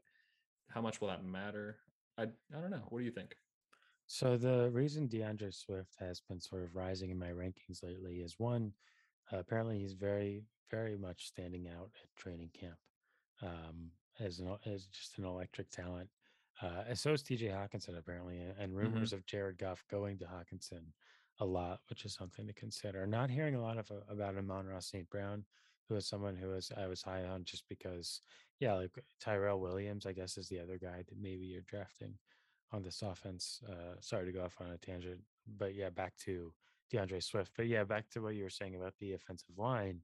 how 0.69 0.81
much 0.81 1.01
will 1.01 1.09
that 1.09 1.25
matter? 1.25 1.79
I 2.17 2.23
I 2.23 2.61
don't 2.61 2.71
know. 2.71 2.83
What 2.89 2.99
do 2.99 3.05
you 3.05 3.11
think? 3.11 3.35
So 4.05 4.37
the 4.37 4.69
reason 4.71 5.07
D'Andre 5.07 5.51
Swift 5.51 5.95
has 5.99 6.21
been 6.21 6.39
sort 6.39 6.63
of 6.63 6.75
rising 6.75 7.09
in 7.09 7.17
my 7.17 7.29
rankings 7.29 7.83
lately 7.83 8.21
is 8.21 8.37
one, 8.37 8.75
uh, 9.31 9.37
apparently 9.37 9.79
he's 9.79 9.93
very, 9.93 10.43
very 10.69 10.97
much 10.97 11.27
standing 11.27 11.67
out 11.67 11.91
at 12.03 12.15
training 12.15 12.49
camp 12.51 12.79
um, 13.41 13.91
as 14.19 14.39
an, 14.39 14.57
as 14.65 14.87
just 14.87 15.17
an 15.17 15.25
electric 15.25 15.69
talent. 15.69 16.09
Uh, 16.61 16.83
and 16.87 16.99
so 16.99 17.13
is 17.13 17.23
TJ 17.23 17.49
Hockenson 17.49 17.97
apparently, 17.97 18.39
and, 18.39 18.57
and 18.57 18.75
rumors 18.75 19.11
Mhm. 19.11 19.13
of 19.13 19.25
Jared 19.25 19.57
Goff 19.57 19.87
going 19.87 20.19
to 20.19 20.25
Hockenson 20.25 20.93
a 21.39 21.45
lot, 21.45 21.81
which 21.89 22.05
is 22.05 22.13
something 22.13 22.45
to 22.45 22.53
consider. 22.53 23.07
Not 23.07 23.29
hearing 23.31 23.55
a 23.55 23.61
lot 23.61 23.77
of 23.79 23.89
uh, 23.91 24.01
about 24.07 24.37
Amon-Ra 24.37 24.79
St. 24.79 25.09
Brown, 25.09 25.45
who 25.89 25.95
is 25.95 26.07
someone 26.07 26.35
who 26.35 26.49
was 26.49 26.71
I 26.71 26.85
was 26.87 27.01
high 27.01 27.23
on 27.25 27.43
just 27.45 27.67
because, 27.67 28.21
yeah, 28.59 28.73
like 28.75 28.91
Tyrell 29.19 29.59
Williams, 29.59 30.05
I 30.05 30.13
guess, 30.13 30.37
is 30.37 30.47
the 30.49 30.59
other 30.59 30.77
guy 30.77 31.03
that 31.03 31.17
maybe 31.17 31.45
you're 31.45 31.63
drafting 31.63 32.19
on 32.73 32.83
this 32.83 33.01
offense. 33.01 33.61
Uh, 33.69 33.95
sorry 34.01 34.25
to 34.25 34.31
go 34.31 34.43
off 34.43 34.57
on 34.59 34.71
a 34.71 34.77
tangent, 34.77 35.21
but 35.57 35.75
yeah, 35.75 35.89
back 35.89 36.15
to 36.25 36.51
D'Andre 36.91 37.19
Swift. 37.19 37.51
But 37.55 37.67
yeah, 37.67 37.83
back 37.83 38.09
to 38.11 38.21
what 38.21 38.35
you 38.35 38.43
were 38.43 38.49
saying 38.49 38.75
about 38.75 38.95
the 38.99 39.13
offensive 39.13 39.57
line. 39.57 40.01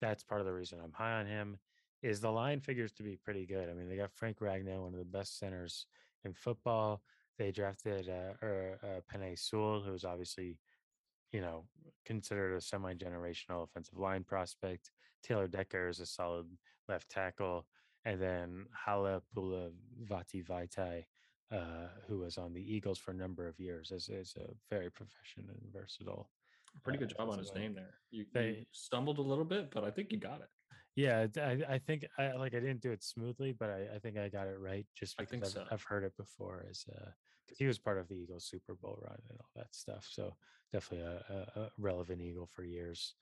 That's 0.00 0.22
part 0.22 0.40
of 0.40 0.46
the 0.46 0.52
reason 0.52 0.78
I'm 0.82 0.92
high 0.92 1.18
on 1.18 1.26
him. 1.26 1.58
Is 2.02 2.20
the 2.20 2.30
line 2.30 2.60
figures 2.60 2.92
to 2.92 3.02
be 3.02 3.16
pretty 3.16 3.46
good. 3.46 3.70
I 3.70 3.72
mean, 3.72 3.88
they 3.88 3.96
got 3.96 4.12
Frank 4.12 4.38
Ragnow, 4.38 4.82
one 4.82 4.92
of 4.92 4.98
the 4.98 5.06
best 5.06 5.38
centers 5.38 5.86
in 6.24 6.34
football. 6.34 7.02
They 7.38 7.50
drafted 7.50 8.10
uh, 8.10 8.34
er, 8.42 8.78
uh, 8.82 9.18
Sewell, 9.34 9.80
who's 9.80 10.04
obviously, 10.04 10.58
you 11.32 11.40
know, 11.40 11.64
considered 12.04 12.54
a 12.54 12.60
semi-generational 12.60 13.64
offensive 13.64 13.98
line 13.98 14.22
prospect. 14.22 14.90
Taylor 15.22 15.48
Decker 15.48 15.88
is 15.88 16.00
a 16.00 16.06
solid 16.06 16.46
left 16.90 17.10
tackle, 17.10 17.66
and 18.04 18.20
then 18.20 18.66
Hala 18.72 19.22
Pula 19.34 19.70
Vati 20.02 20.42
Vaitai, 20.42 21.04
uh, 21.52 21.88
who 22.06 22.18
was 22.18 22.38
on 22.38 22.52
the 22.52 22.74
Eagles 22.74 22.98
for 22.98 23.10
a 23.12 23.14
number 23.14 23.46
of 23.48 23.58
years, 23.58 23.90
is, 23.90 24.08
is 24.08 24.34
a 24.36 24.52
very 24.70 24.90
professional 24.90 25.46
and 25.50 25.72
versatile. 25.72 26.30
Pretty 26.82 26.98
uh, 26.98 27.00
good 27.00 27.14
job 27.16 27.30
on 27.30 27.38
his 27.38 27.54
name 27.54 27.74
there. 27.74 27.94
You, 28.10 28.20
you 28.20 28.26
They- 28.32 28.66
stumbled 28.72 29.18
a 29.18 29.22
little 29.22 29.44
bit, 29.44 29.70
but 29.70 29.84
I 29.84 29.90
think 29.90 30.10
you 30.12 30.18
got 30.18 30.40
it. 30.40 30.48
Yeah, 30.96 31.26
I, 31.38 31.58
I 31.68 31.78
think 31.78 32.06
I 32.18 32.32
like 32.32 32.54
I 32.54 32.60
didn't 32.60 32.80
do 32.80 32.92
it 32.92 33.02
smoothly, 33.02 33.50
but 33.50 33.68
I, 33.68 33.96
I 33.96 33.98
think 33.98 34.16
I 34.16 34.28
got 34.28 34.46
it 34.46 34.58
right 34.60 34.86
just 34.94 35.16
I 35.18 35.24
because 35.24 35.30
think 35.30 35.44
I've, 35.44 35.68
so. 35.68 35.74
I've 35.74 35.82
heard 35.82 36.04
it 36.04 36.16
before 36.16 36.64
as 36.70 36.84
uh 36.94 37.06
'cause 37.48 37.58
he 37.58 37.66
was 37.66 37.80
part 37.80 37.98
of 37.98 38.06
the 38.08 38.14
Eagles 38.14 38.44
Super 38.44 38.74
Bowl 38.74 38.96
run 39.02 39.18
and 39.28 39.38
all 39.40 39.50
that 39.56 39.74
stuff. 39.74 40.06
So 40.08 40.36
definitely 40.72 41.04
a, 41.06 41.46
a, 41.56 41.60
a 41.62 41.70
relevant 41.78 42.22
Eagle 42.22 42.46
for 42.46 42.62
years. 42.62 43.14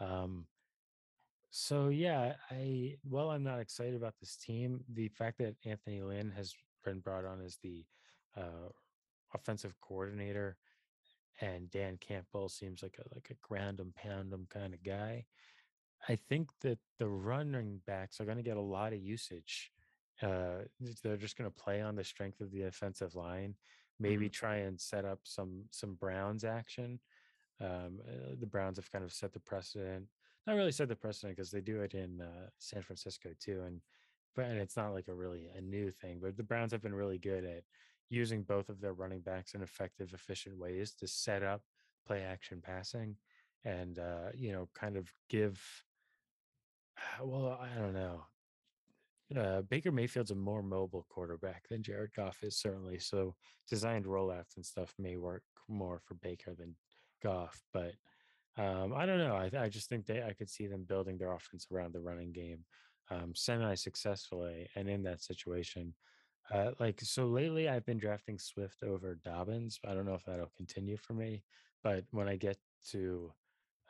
Um, 0.00 0.46
so 1.50 1.88
yeah, 1.88 2.34
I 2.50 2.96
well, 3.08 3.30
I'm 3.30 3.42
not 3.42 3.58
excited 3.60 3.94
about 3.94 4.14
this 4.20 4.36
team. 4.36 4.84
The 4.92 5.08
fact 5.08 5.38
that 5.38 5.56
Anthony 5.64 6.02
Lynn 6.02 6.30
has 6.36 6.54
been 6.84 7.00
brought 7.00 7.24
on 7.24 7.40
as 7.44 7.56
the 7.62 7.84
uh, 8.36 8.68
offensive 9.34 9.74
coordinator, 9.80 10.56
and 11.40 11.70
Dan 11.70 11.98
Campbell 11.98 12.48
seems 12.48 12.82
like 12.82 12.98
a 12.98 13.14
like 13.14 13.30
a 13.30 13.46
ground 13.46 13.80
and 13.80 13.94
pound 13.94 14.32
kind 14.50 14.74
of 14.74 14.82
guy. 14.82 15.26
I 16.08 16.16
think 16.16 16.48
that 16.60 16.78
the 16.98 17.08
running 17.08 17.80
backs 17.86 18.20
are 18.20 18.24
going 18.24 18.36
to 18.36 18.42
get 18.42 18.56
a 18.56 18.60
lot 18.60 18.92
of 18.92 19.00
usage. 19.00 19.72
Uh, 20.22 20.64
they're 21.02 21.16
just 21.16 21.36
going 21.36 21.50
to 21.50 21.62
play 21.62 21.80
on 21.80 21.96
the 21.96 22.04
strength 22.04 22.40
of 22.40 22.52
the 22.52 22.62
offensive 22.62 23.14
line. 23.14 23.54
Maybe 23.98 24.28
try 24.28 24.56
and 24.56 24.80
set 24.80 25.04
up 25.04 25.20
some 25.24 25.64
some 25.70 25.94
Browns 25.94 26.44
action. 26.44 27.00
Um, 27.60 28.00
uh, 28.06 28.34
the 28.38 28.46
Browns 28.46 28.76
have 28.76 28.90
kind 28.90 29.04
of 29.04 29.12
set 29.12 29.32
the 29.32 29.40
precedent. 29.40 30.06
Not 30.46 30.56
really 30.56 30.72
set 30.72 30.88
the 30.88 30.96
precedent 30.96 31.36
because 31.36 31.50
they 31.50 31.60
do 31.60 31.80
it 31.80 31.94
in 31.94 32.20
uh, 32.20 32.48
San 32.58 32.82
Francisco 32.82 33.30
too, 33.40 33.62
and 33.66 33.80
and 34.36 34.58
it's 34.58 34.76
not 34.76 34.92
like 34.92 35.08
a 35.08 35.14
really 35.14 35.48
a 35.56 35.60
new 35.60 35.90
thing. 35.90 36.18
But 36.22 36.36
the 36.36 36.42
Browns 36.42 36.72
have 36.72 36.82
been 36.82 36.94
really 36.94 37.18
good 37.18 37.44
at 37.44 37.62
using 38.10 38.42
both 38.42 38.68
of 38.68 38.80
their 38.80 38.92
running 38.92 39.20
backs 39.20 39.54
in 39.54 39.62
effective, 39.62 40.12
efficient 40.12 40.58
ways 40.58 40.94
to 41.00 41.06
set 41.06 41.42
up 41.42 41.62
play 42.06 42.22
action 42.22 42.60
passing, 42.62 43.16
and 43.64 43.98
uh, 43.98 44.30
you 44.34 44.52
know, 44.52 44.68
kind 44.74 44.96
of 44.96 45.10
give 45.28 45.60
well, 47.22 47.58
I 47.60 47.78
don't 47.78 47.94
know. 47.94 48.24
Uh, 49.36 49.62
Baker 49.62 49.90
Mayfield's 49.90 50.30
a 50.30 50.34
more 50.34 50.62
mobile 50.62 51.06
quarterback 51.08 51.66
than 51.68 51.82
Jared 51.82 52.12
Goff 52.14 52.42
is 52.42 52.56
certainly. 52.56 52.98
So 52.98 53.34
designed 53.68 54.04
rollouts 54.04 54.56
and 54.56 54.64
stuff 54.64 54.94
may 54.98 55.16
work 55.16 55.42
more 55.68 56.00
for 56.04 56.14
Baker 56.14 56.54
than 56.54 56.76
Goff. 57.22 57.60
But 57.72 57.94
um, 58.56 58.92
I 58.94 59.06
don't 59.06 59.18
know. 59.18 59.34
I, 59.34 59.50
I 59.58 59.68
just 59.68 59.88
think 59.88 60.06
they 60.06 60.22
I 60.22 60.34
could 60.34 60.50
see 60.50 60.66
them 60.66 60.84
building 60.86 61.18
their 61.18 61.32
offense 61.32 61.66
around 61.72 61.94
the 61.94 62.00
running 62.00 62.32
game 62.32 62.64
um, 63.10 63.34
semi 63.34 63.74
successfully. 63.74 64.68
And 64.76 64.88
in 64.88 65.02
that 65.04 65.22
situation, 65.22 65.94
uh, 66.52 66.72
like 66.78 67.00
so 67.00 67.26
lately, 67.26 67.68
I've 67.68 67.86
been 67.86 67.98
drafting 67.98 68.38
Swift 68.38 68.82
over 68.82 69.14
Dobbins. 69.24 69.78
I 69.86 69.94
don't 69.94 70.06
know 70.06 70.14
if 70.14 70.24
that'll 70.24 70.52
continue 70.56 70.96
for 70.96 71.14
me, 71.14 71.42
but 71.82 72.04
when 72.10 72.28
I 72.28 72.36
get 72.36 72.58
to 72.90 73.32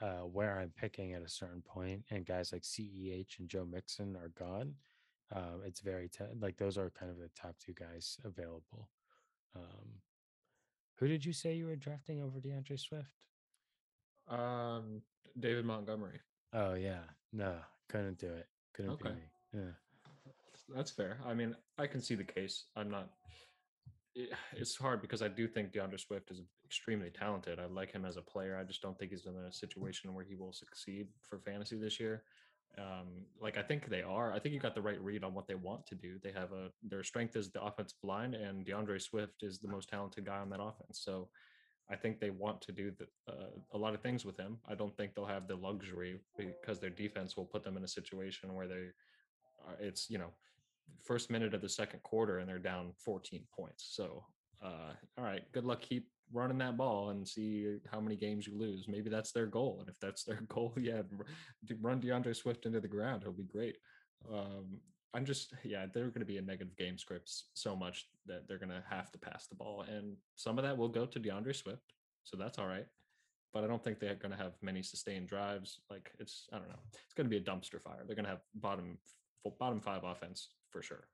uh, 0.00 0.26
where 0.26 0.58
I'm 0.58 0.72
picking 0.76 1.12
at 1.14 1.22
a 1.22 1.28
certain 1.28 1.62
point, 1.62 2.02
and 2.10 2.26
guys 2.26 2.52
like 2.52 2.62
CEH 2.62 3.38
and 3.38 3.48
Joe 3.48 3.64
Mixon 3.64 4.16
are 4.16 4.32
gone. 4.38 4.74
Um, 5.34 5.62
it's 5.64 5.80
very 5.80 6.08
te- 6.08 6.24
like 6.40 6.56
those 6.56 6.76
are 6.76 6.90
kind 6.90 7.10
of 7.10 7.18
the 7.18 7.30
top 7.34 7.56
two 7.58 7.72
guys 7.72 8.18
available. 8.24 8.90
Um, 9.56 10.00
who 10.98 11.08
did 11.08 11.24
you 11.24 11.32
say 11.32 11.54
you 11.54 11.66
were 11.66 11.76
drafting 11.76 12.20
over 12.20 12.40
D'Andre 12.40 12.76
Swift? 12.76 13.10
Um, 14.28 15.02
David 15.38 15.64
Montgomery. 15.64 16.20
Oh 16.52 16.74
yeah, 16.74 17.04
no, 17.32 17.56
couldn't 17.88 18.18
do 18.18 18.28
it. 18.28 18.46
Couldn't 18.74 18.98
be 19.02 19.08
Okay. 19.08 19.14
me. 19.16 19.22
Yeah. 19.54 19.70
That's 20.74 20.90
fair. 20.90 21.20
I 21.24 21.34
mean, 21.34 21.56
I 21.78 21.86
can 21.86 22.00
see 22.00 22.14
the 22.14 22.24
case. 22.24 22.64
I'm 22.76 22.90
not. 22.90 23.10
it- 24.14 24.32
It's 24.52 24.76
hard 24.76 25.00
because 25.02 25.22
I 25.22 25.28
do 25.28 25.48
think 25.48 25.72
D'Andre 25.72 25.98
Swift 25.98 26.30
is 26.30 26.40
extremely 26.64 27.10
talented. 27.10 27.58
I 27.58 27.66
like 27.66 27.90
him 27.90 28.04
as 28.04 28.16
a 28.16 28.22
player. 28.22 28.56
I 28.56 28.62
just 28.64 28.80
don't 28.80 28.96
think 28.98 29.10
he's 29.10 29.26
in 29.26 29.34
a 29.36 29.52
situation 29.52 30.14
where 30.14 30.24
he 30.24 30.36
will 30.36 30.52
succeed 30.52 31.08
for 31.28 31.40
fantasy 31.40 31.76
this 31.76 31.98
year. 31.98 32.24
Um, 32.78 33.26
like 33.40 33.56
I 33.56 33.62
think 33.62 33.88
they 33.88 34.02
are. 34.02 34.32
I 34.32 34.38
think 34.38 34.52
you 34.54 34.60
got 34.60 34.74
the 34.74 34.82
right 34.82 35.00
read 35.00 35.22
on 35.24 35.34
what 35.34 35.46
they 35.46 35.54
want 35.54 35.86
to 35.86 35.94
do. 35.94 36.18
They 36.22 36.32
have 36.32 36.52
a 36.52 36.72
their 36.82 37.02
strength 37.04 37.36
is 37.36 37.50
the 37.50 37.62
offensive 37.62 37.98
line, 38.02 38.34
and 38.34 38.64
D'Andre 38.64 38.98
Swift 38.98 39.42
is 39.42 39.58
the 39.58 39.68
most 39.68 39.88
talented 39.88 40.24
guy 40.24 40.38
on 40.38 40.50
that 40.50 40.60
offense. 40.60 41.00
So 41.00 41.28
I 41.90 41.96
think 41.96 42.18
they 42.18 42.30
want 42.30 42.60
to 42.62 42.72
do 42.72 42.92
the, 42.98 43.06
uh, 43.30 43.50
a 43.72 43.78
lot 43.78 43.94
of 43.94 44.00
things 44.00 44.24
with 44.24 44.38
him. 44.38 44.58
I 44.68 44.74
don't 44.74 44.96
think 44.96 45.14
they'll 45.14 45.26
have 45.26 45.46
the 45.46 45.56
luxury 45.56 46.18
because 46.36 46.78
their 46.78 46.90
defense 46.90 47.36
will 47.36 47.44
put 47.44 47.62
them 47.62 47.76
in 47.76 47.84
a 47.84 47.88
situation 47.88 48.54
where 48.54 48.66
they, 48.66 48.86
uh, 49.66 49.74
it's 49.80 50.08
you 50.08 50.18
know, 50.18 50.32
first 51.04 51.30
minute 51.30 51.54
of 51.54 51.60
the 51.60 51.68
second 51.68 52.02
quarter 52.02 52.38
and 52.38 52.48
they're 52.48 52.58
down 52.58 52.92
14 53.04 53.42
points. 53.54 53.88
So, 53.90 54.24
uh, 54.64 54.92
all 55.18 55.24
right, 55.24 55.42
good 55.52 55.64
luck. 55.64 55.82
Keep 55.82 56.08
running 56.32 56.58
that 56.58 56.76
ball 56.76 57.10
and 57.10 57.26
see 57.26 57.76
how 57.90 58.00
many 58.00 58.16
games 58.16 58.46
you 58.46 58.58
lose. 58.58 58.88
Maybe 58.88 59.10
that's 59.10 59.32
their 59.32 59.46
goal. 59.46 59.78
And 59.80 59.88
if 59.88 59.98
that's 60.00 60.24
their 60.24 60.40
goal, 60.48 60.72
yeah, 60.76 61.02
run 61.80 62.00
D'Andre 62.00 62.32
Swift 62.32 62.66
into 62.66 62.80
the 62.80 62.88
ground. 62.88 63.22
It'll 63.22 63.34
be 63.34 63.44
great. 63.44 63.76
Um, 64.32 64.80
I'm 65.14 65.24
just, 65.24 65.54
yeah, 65.64 65.86
they're 65.92 66.08
going 66.08 66.20
to 66.20 66.26
be 66.26 66.36
in 66.36 66.46
negative 66.46 66.76
game 66.76 66.98
scripts 66.98 67.44
so 67.54 67.76
much 67.76 68.06
that 68.26 68.46
they're 68.48 68.58
going 68.58 68.70
to 68.70 68.82
have 68.88 69.10
to 69.12 69.18
pass 69.18 69.46
the 69.46 69.54
ball. 69.54 69.84
And 69.88 70.16
some 70.36 70.58
of 70.58 70.64
that 70.64 70.76
will 70.76 70.88
go 70.88 71.06
to 71.06 71.18
D'Andre 71.18 71.52
Swift. 71.52 71.92
So 72.24 72.36
that's 72.36 72.58
all 72.58 72.66
right. 72.66 72.86
But 73.52 73.62
I 73.62 73.68
don't 73.68 73.82
think 73.82 74.00
they're 74.00 74.16
going 74.16 74.32
to 74.32 74.42
have 74.42 74.54
many 74.62 74.82
sustained 74.82 75.28
drives. 75.28 75.80
Like 75.88 76.10
it's, 76.18 76.46
I 76.52 76.58
don't 76.58 76.68
know, 76.68 76.80
it's 76.92 77.14
going 77.14 77.26
to 77.26 77.30
be 77.30 77.36
a 77.36 77.40
dumpster 77.40 77.80
fire. 77.80 78.02
They're 78.04 78.16
going 78.16 78.24
to 78.24 78.30
have 78.30 78.42
bottom, 78.56 78.98
bottom 79.60 79.80
five 79.80 80.02
offense 80.02 80.48
for 80.70 80.82
sure. 80.82 81.06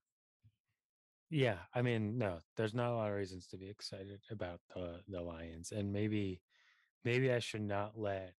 Yeah, 1.30 1.59
I 1.72 1.82
mean, 1.82 2.18
no, 2.18 2.38
there's 2.57 2.74
not 2.74 2.90
a 2.90 2.96
lot 2.96 3.11
of 3.11 3.16
reasons 3.16 3.46
to 3.48 3.57
be 3.57 3.70
excited 3.70 4.20
about 4.32 4.59
the 4.74 5.01
the 5.07 5.20
Lions, 5.20 5.70
and 5.70 5.92
maybe, 5.92 6.42
maybe 7.05 7.30
I 7.30 7.38
should 7.38 7.62
not 7.62 7.92
let 7.96 8.34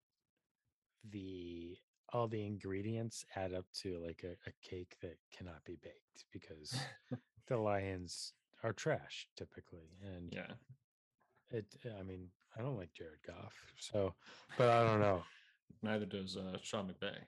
the 1.09 1.77
all 2.11 2.27
the 2.27 2.45
ingredients 2.45 3.25
add 3.35 3.53
up 3.53 3.65
to 3.71 3.99
like 3.99 4.23
a, 4.23 4.33
a 4.47 4.51
cake 4.61 4.97
that 5.01 5.17
cannot 5.31 5.63
be 5.63 5.75
baked 5.75 6.25
because 6.31 6.75
the 7.47 7.57
Lions 7.57 8.33
are 8.63 8.73
trash 8.73 9.27
typically, 9.35 9.97
and 10.01 10.31
Yeah. 10.31 10.53
it. 11.49 11.75
I 11.97 12.03
mean, 12.03 12.31
I 12.55 12.61
don't 12.61 12.77
like 12.77 12.93
Jared 12.93 13.23
Goff, 13.23 13.73
so, 13.77 14.15
but 14.57 14.69
I 14.69 14.83
don't 14.83 14.99
know. 14.99 15.23
Neither 15.81 16.05
does 16.05 16.37
uh, 16.37 16.57
Sean 16.61 16.93
McVay 16.93 17.25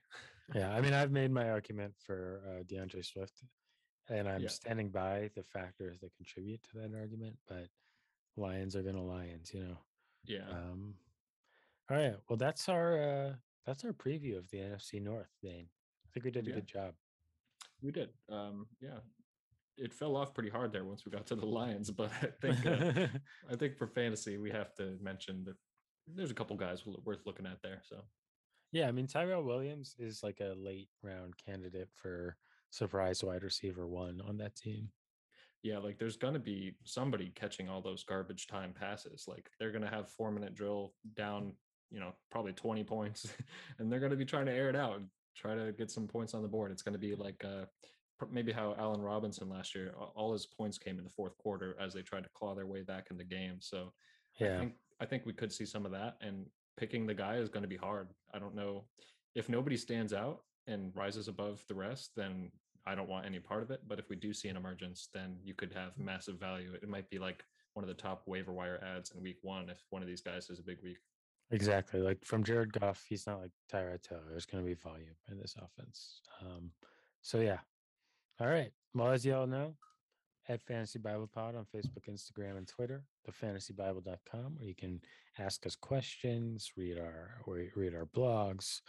Yeah, 0.54 0.74
I 0.74 0.82
mean, 0.82 0.94
I've 0.94 1.12
made 1.12 1.32
my 1.32 1.50
argument 1.50 1.96
for 1.98 2.44
uh, 2.46 2.64
D'Andre 2.64 3.02
Swift, 3.02 3.44
and 4.10 4.28
I'm 4.28 4.44
Yeah. 4.44 4.50
standing 4.50 4.92
by 4.92 5.30
the 5.34 5.44
factors 5.44 6.00
that 6.02 6.14
contribute 6.16 6.62
to 6.64 6.78
that 6.78 6.94
argument. 6.94 7.40
But 7.48 7.70
Lions 8.36 8.76
are 8.76 8.84
gonna 8.84 9.04
Lions, 9.04 9.54
you 9.54 9.64
know. 9.64 9.78
Yeah. 10.26 10.50
Um, 10.50 11.00
all 11.90 11.98
right, 11.98 12.16
well, 12.30 12.38
that's 12.38 12.70
our 12.70 13.02
uh, 13.02 13.36
that's 13.66 13.84
our 13.86 13.94
preview 13.94 14.38
of 14.38 14.50
the 14.50 14.58
NFC 14.58 15.02
North, 15.02 15.30
Dane. 15.42 15.68
I 16.06 16.08
think 16.14 16.26
we 16.26 16.32
did 16.32 16.46
a 16.48 16.50
Yeah. 16.50 16.56
good 16.56 16.68
job. 16.68 16.94
We 17.82 17.92
did. 17.92 18.10
Um, 18.30 18.68
yeah. 18.82 19.00
It 19.78 19.94
fell 19.94 20.16
off 20.16 20.34
pretty 20.34 20.50
hard 20.50 20.72
there 20.72 20.84
once 20.86 21.06
we 21.06 21.12
got 21.12 21.26
to 21.28 21.36
the 21.36 21.46
Lions, 21.46 21.90
but 21.90 22.12
I 22.22 22.28
think 22.42 22.66
uh, 22.66 23.08
I 23.50 23.56
think 23.56 23.78
for 23.78 23.88
fantasy 23.88 24.38
we 24.38 24.52
have 24.52 24.74
to 24.76 24.98
mention 25.02 25.44
that 25.46 25.56
there's 26.08 26.30
a 26.32 26.36
couple 26.36 26.56
guys 26.58 26.86
worth 26.86 27.26
looking 27.26 27.46
at 27.48 27.62
there. 27.64 27.82
So 27.84 28.02
yeah, 28.72 28.88
I 28.88 28.92
mean 28.92 29.08
Tyrell 29.08 29.44
Williams 29.44 29.96
is 29.98 30.22
like 30.22 30.40
a 30.42 30.54
late 30.58 30.90
round 31.02 31.34
candidate 31.44 31.90
for 31.94 32.38
surprise 32.70 33.24
wide 33.24 33.44
receiver 33.44 33.88
one 33.88 34.22
on 34.22 34.38
that 34.38 34.56
team. 34.56 34.92
yeah, 35.64 35.78
like 35.80 35.98
there's 35.98 36.18
gonna 36.18 36.40
be 36.40 36.76
somebody 36.84 37.32
catching 37.34 37.68
all 37.70 37.82
those 37.82 38.04
garbage 38.04 38.46
time 38.48 38.74
passes. 38.74 39.26
Like 39.28 39.50
they're 39.60 39.72
gonna 39.72 39.90
have 39.90 40.10
four 40.10 40.30
minute 40.32 40.54
drill 40.54 40.94
down, 41.16 41.54
you 41.94 42.00
know, 42.00 42.12
probably 42.32 42.54
20 42.54 42.84
points, 42.84 43.32
and 43.80 43.92
they're 43.92 44.00
gonna 44.00 44.16
be 44.16 44.26
trying 44.26 44.48
to 44.48 44.52
air 44.52 44.70
it 44.70 44.76
out 44.76 44.98
and 44.98 45.08
try 45.38 45.56
to 45.56 45.72
get 45.72 45.92
some 45.92 46.08
points 46.08 46.34
on 46.34 46.42
the 46.42 46.48
board. 46.48 46.72
It's 46.72 46.82
gonna 46.82 46.98
be 46.98 47.16
like 47.16 47.46
uh 47.46 47.66
maybe 48.32 48.52
how 48.52 48.74
Allen 48.78 49.02
Robinson 49.02 49.50
last 49.50 49.76
year, 49.76 49.94
all 50.16 50.32
his 50.32 50.46
points 50.46 50.78
came 50.78 50.98
in 50.98 51.04
the 51.04 51.10
fourth 51.10 51.38
quarter 51.38 51.76
as 51.80 51.94
they 51.94 52.02
tried 52.02 52.24
to 52.24 52.30
claw 52.34 52.56
their 52.56 52.68
way 52.68 52.82
back 52.82 53.08
in 53.12 53.18
the 53.18 53.24
game. 53.24 53.58
So 53.60 53.92
I 54.42 54.46
Yeah, 54.46 54.60
think 54.60 54.74
I 55.00 55.06
think 55.06 55.26
we 55.26 55.34
could 55.34 55.52
see 55.52 55.66
some 55.66 55.86
of 55.86 55.92
that, 55.92 56.18
and 56.22 56.46
picking 56.78 57.06
the 57.06 57.14
guy 57.14 57.36
is 57.36 57.50
going 57.50 57.64
to 57.64 57.68
be 57.70 57.78
hard. 57.78 58.08
I 58.34 58.40
don't 58.40 58.56
know 58.56 58.86
if 59.36 59.50
nobody 59.50 59.78
stands 59.78 60.14
out 60.14 60.40
and 60.68 60.96
rises 60.96 61.28
above 61.28 61.64
the 61.68 61.76
rest, 61.76 62.12
then 62.16 62.52
I 62.86 62.96
don't 62.96 63.10
want 63.10 63.26
any 63.26 63.40
part 63.40 63.64
of 63.64 63.72
it. 63.72 63.82
But 63.88 64.00
if 64.00 64.10
we 64.10 64.16
do 64.16 64.34
see 64.34 64.48
an 64.48 64.58
emergence, 64.58 65.10
then 65.14 65.38
you 65.44 65.54
could 65.54 65.74
have 65.74 65.98
massive 65.98 66.40
value. 66.40 66.74
It 66.82 66.88
might 66.88 67.10
be 67.10 67.20
like 67.20 67.44
one 67.74 67.84
of 67.84 67.90
the 67.90 68.02
top 68.02 68.24
waiver 68.28 68.54
wire 68.54 68.82
ads 68.84 69.12
in 69.12 69.22
week 69.22 69.40
one 69.42 69.70
if 69.70 69.82
one 69.90 70.02
of 70.02 70.08
these 70.08 70.22
guys 70.22 70.48
has 70.48 70.60
a 70.60 70.64
big 70.64 70.78
week. 70.84 71.00
Exactly. 71.54 72.00
Like 72.02 72.24
from 72.26 72.44
Jared 72.44 72.74
Goff, 72.74 73.04
he's 73.08 73.26
not 73.28 73.40
like 73.40 73.52
Tyrod 73.72 74.02
Taylor. 74.02 74.24
There's 74.30 74.46
going 74.46 74.64
to 74.64 74.68
be 74.68 74.74
volume 74.76 75.16
in 75.30 75.38
this 75.40 75.56
offense. 75.58 76.22
Um, 76.42 76.72
so 77.22 77.40
yeah. 77.40 77.60
All 78.40 78.48
right. 78.48 78.72
Well, 78.94 79.12
as 79.12 79.26
you 79.26 79.36
all 79.36 79.48
know, 79.48 79.76
at 80.50 80.62
Fantasy 80.62 81.00
Bible 81.00 81.30
Pod 81.34 81.56
on 81.56 81.66
Facebook, 81.74 82.10
Instagram, 82.10 82.58
and 82.58 82.68
Twitter, 82.68 83.04
thefantasybible.com, 83.30 84.56
where 84.58 84.68
you 84.68 84.76
can 84.76 85.00
ask 85.40 85.66
us 85.66 85.76
questions, 85.76 86.72
read 86.76 86.98
our 86.98 87.42
or 87.46 87.64
read 87.76 87.96
our 87.96 88.06
blogs. 88.08 88.82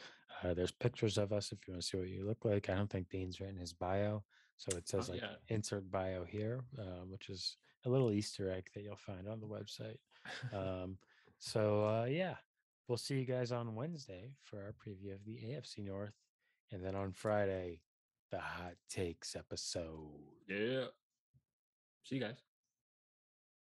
Uh, 0.43 0.53
there's 0.55 0.73
pictures 0.73 1.17
of 1.17 1.33
us 1.33 1.53
if 1.53 1.59
you 1.67 1.73
want 1.73 1.83
to 1.83 1.89
see 1.89 1.97
what 1.97 2.09
you 2.09 2.27
look 2.27 2.45
like. 2.45 2.69
I 2.69 2.75
don't 2.75 2.91
think 2.91 3.09
Dean's 3.09 3.41
written 3.41 3.57
his 3.59 3.73
bio, 3.73 4.25
so 4.57 4.77
it 4.77 4.89
says 4.89 5.09
Oh, 5.09 5.12
like 5.12 5.23
yeah. 5.23 5.37
insert 5.49 5.89
bio 5.91 6.25
here, 6.25 6.65
uh, 6.79 7.05
which 7.09 7.29
is 7.29 7.57
a 7.87 7.89
little 7.89 8.11
Easter 8.11 8.51
egg 8.51 8.67
that 8.75 8.83
you'll 8.83 8.97
find 8.97 9.29
on 9.29 9.41
the 9.41 9.47
website. 9.47 9.99
Um, 10.55 10.97
so 11.39 11.85
uh, 11.85 12.07
yeah, 12.07 12.37
we'll 12.89 12.99
see 12.99 13.18
you 13.18 13.24
guys 13.24 13.53
on 13.53 13.74
Wednesday 13.74 14.32
for 14.43 14.59
our 14.59 14.72
preview 14.74 15.14
of 15.14 15.24
the 15.24 15.37
AFC 15.37 15.85
North, 15.85 16.14
and 16.72 16.85
then 16.85 16.95
on 16.95 17.12
Friday, 17.12 17.80
the 18.30 18.39
hot 18.39 18.74
takes 18.89 19.37
episode. 19.37 20.11
yeah. 20.49 20.87
See 22.05 22.16
you 22.16 22.20
guys. 22.20 22.43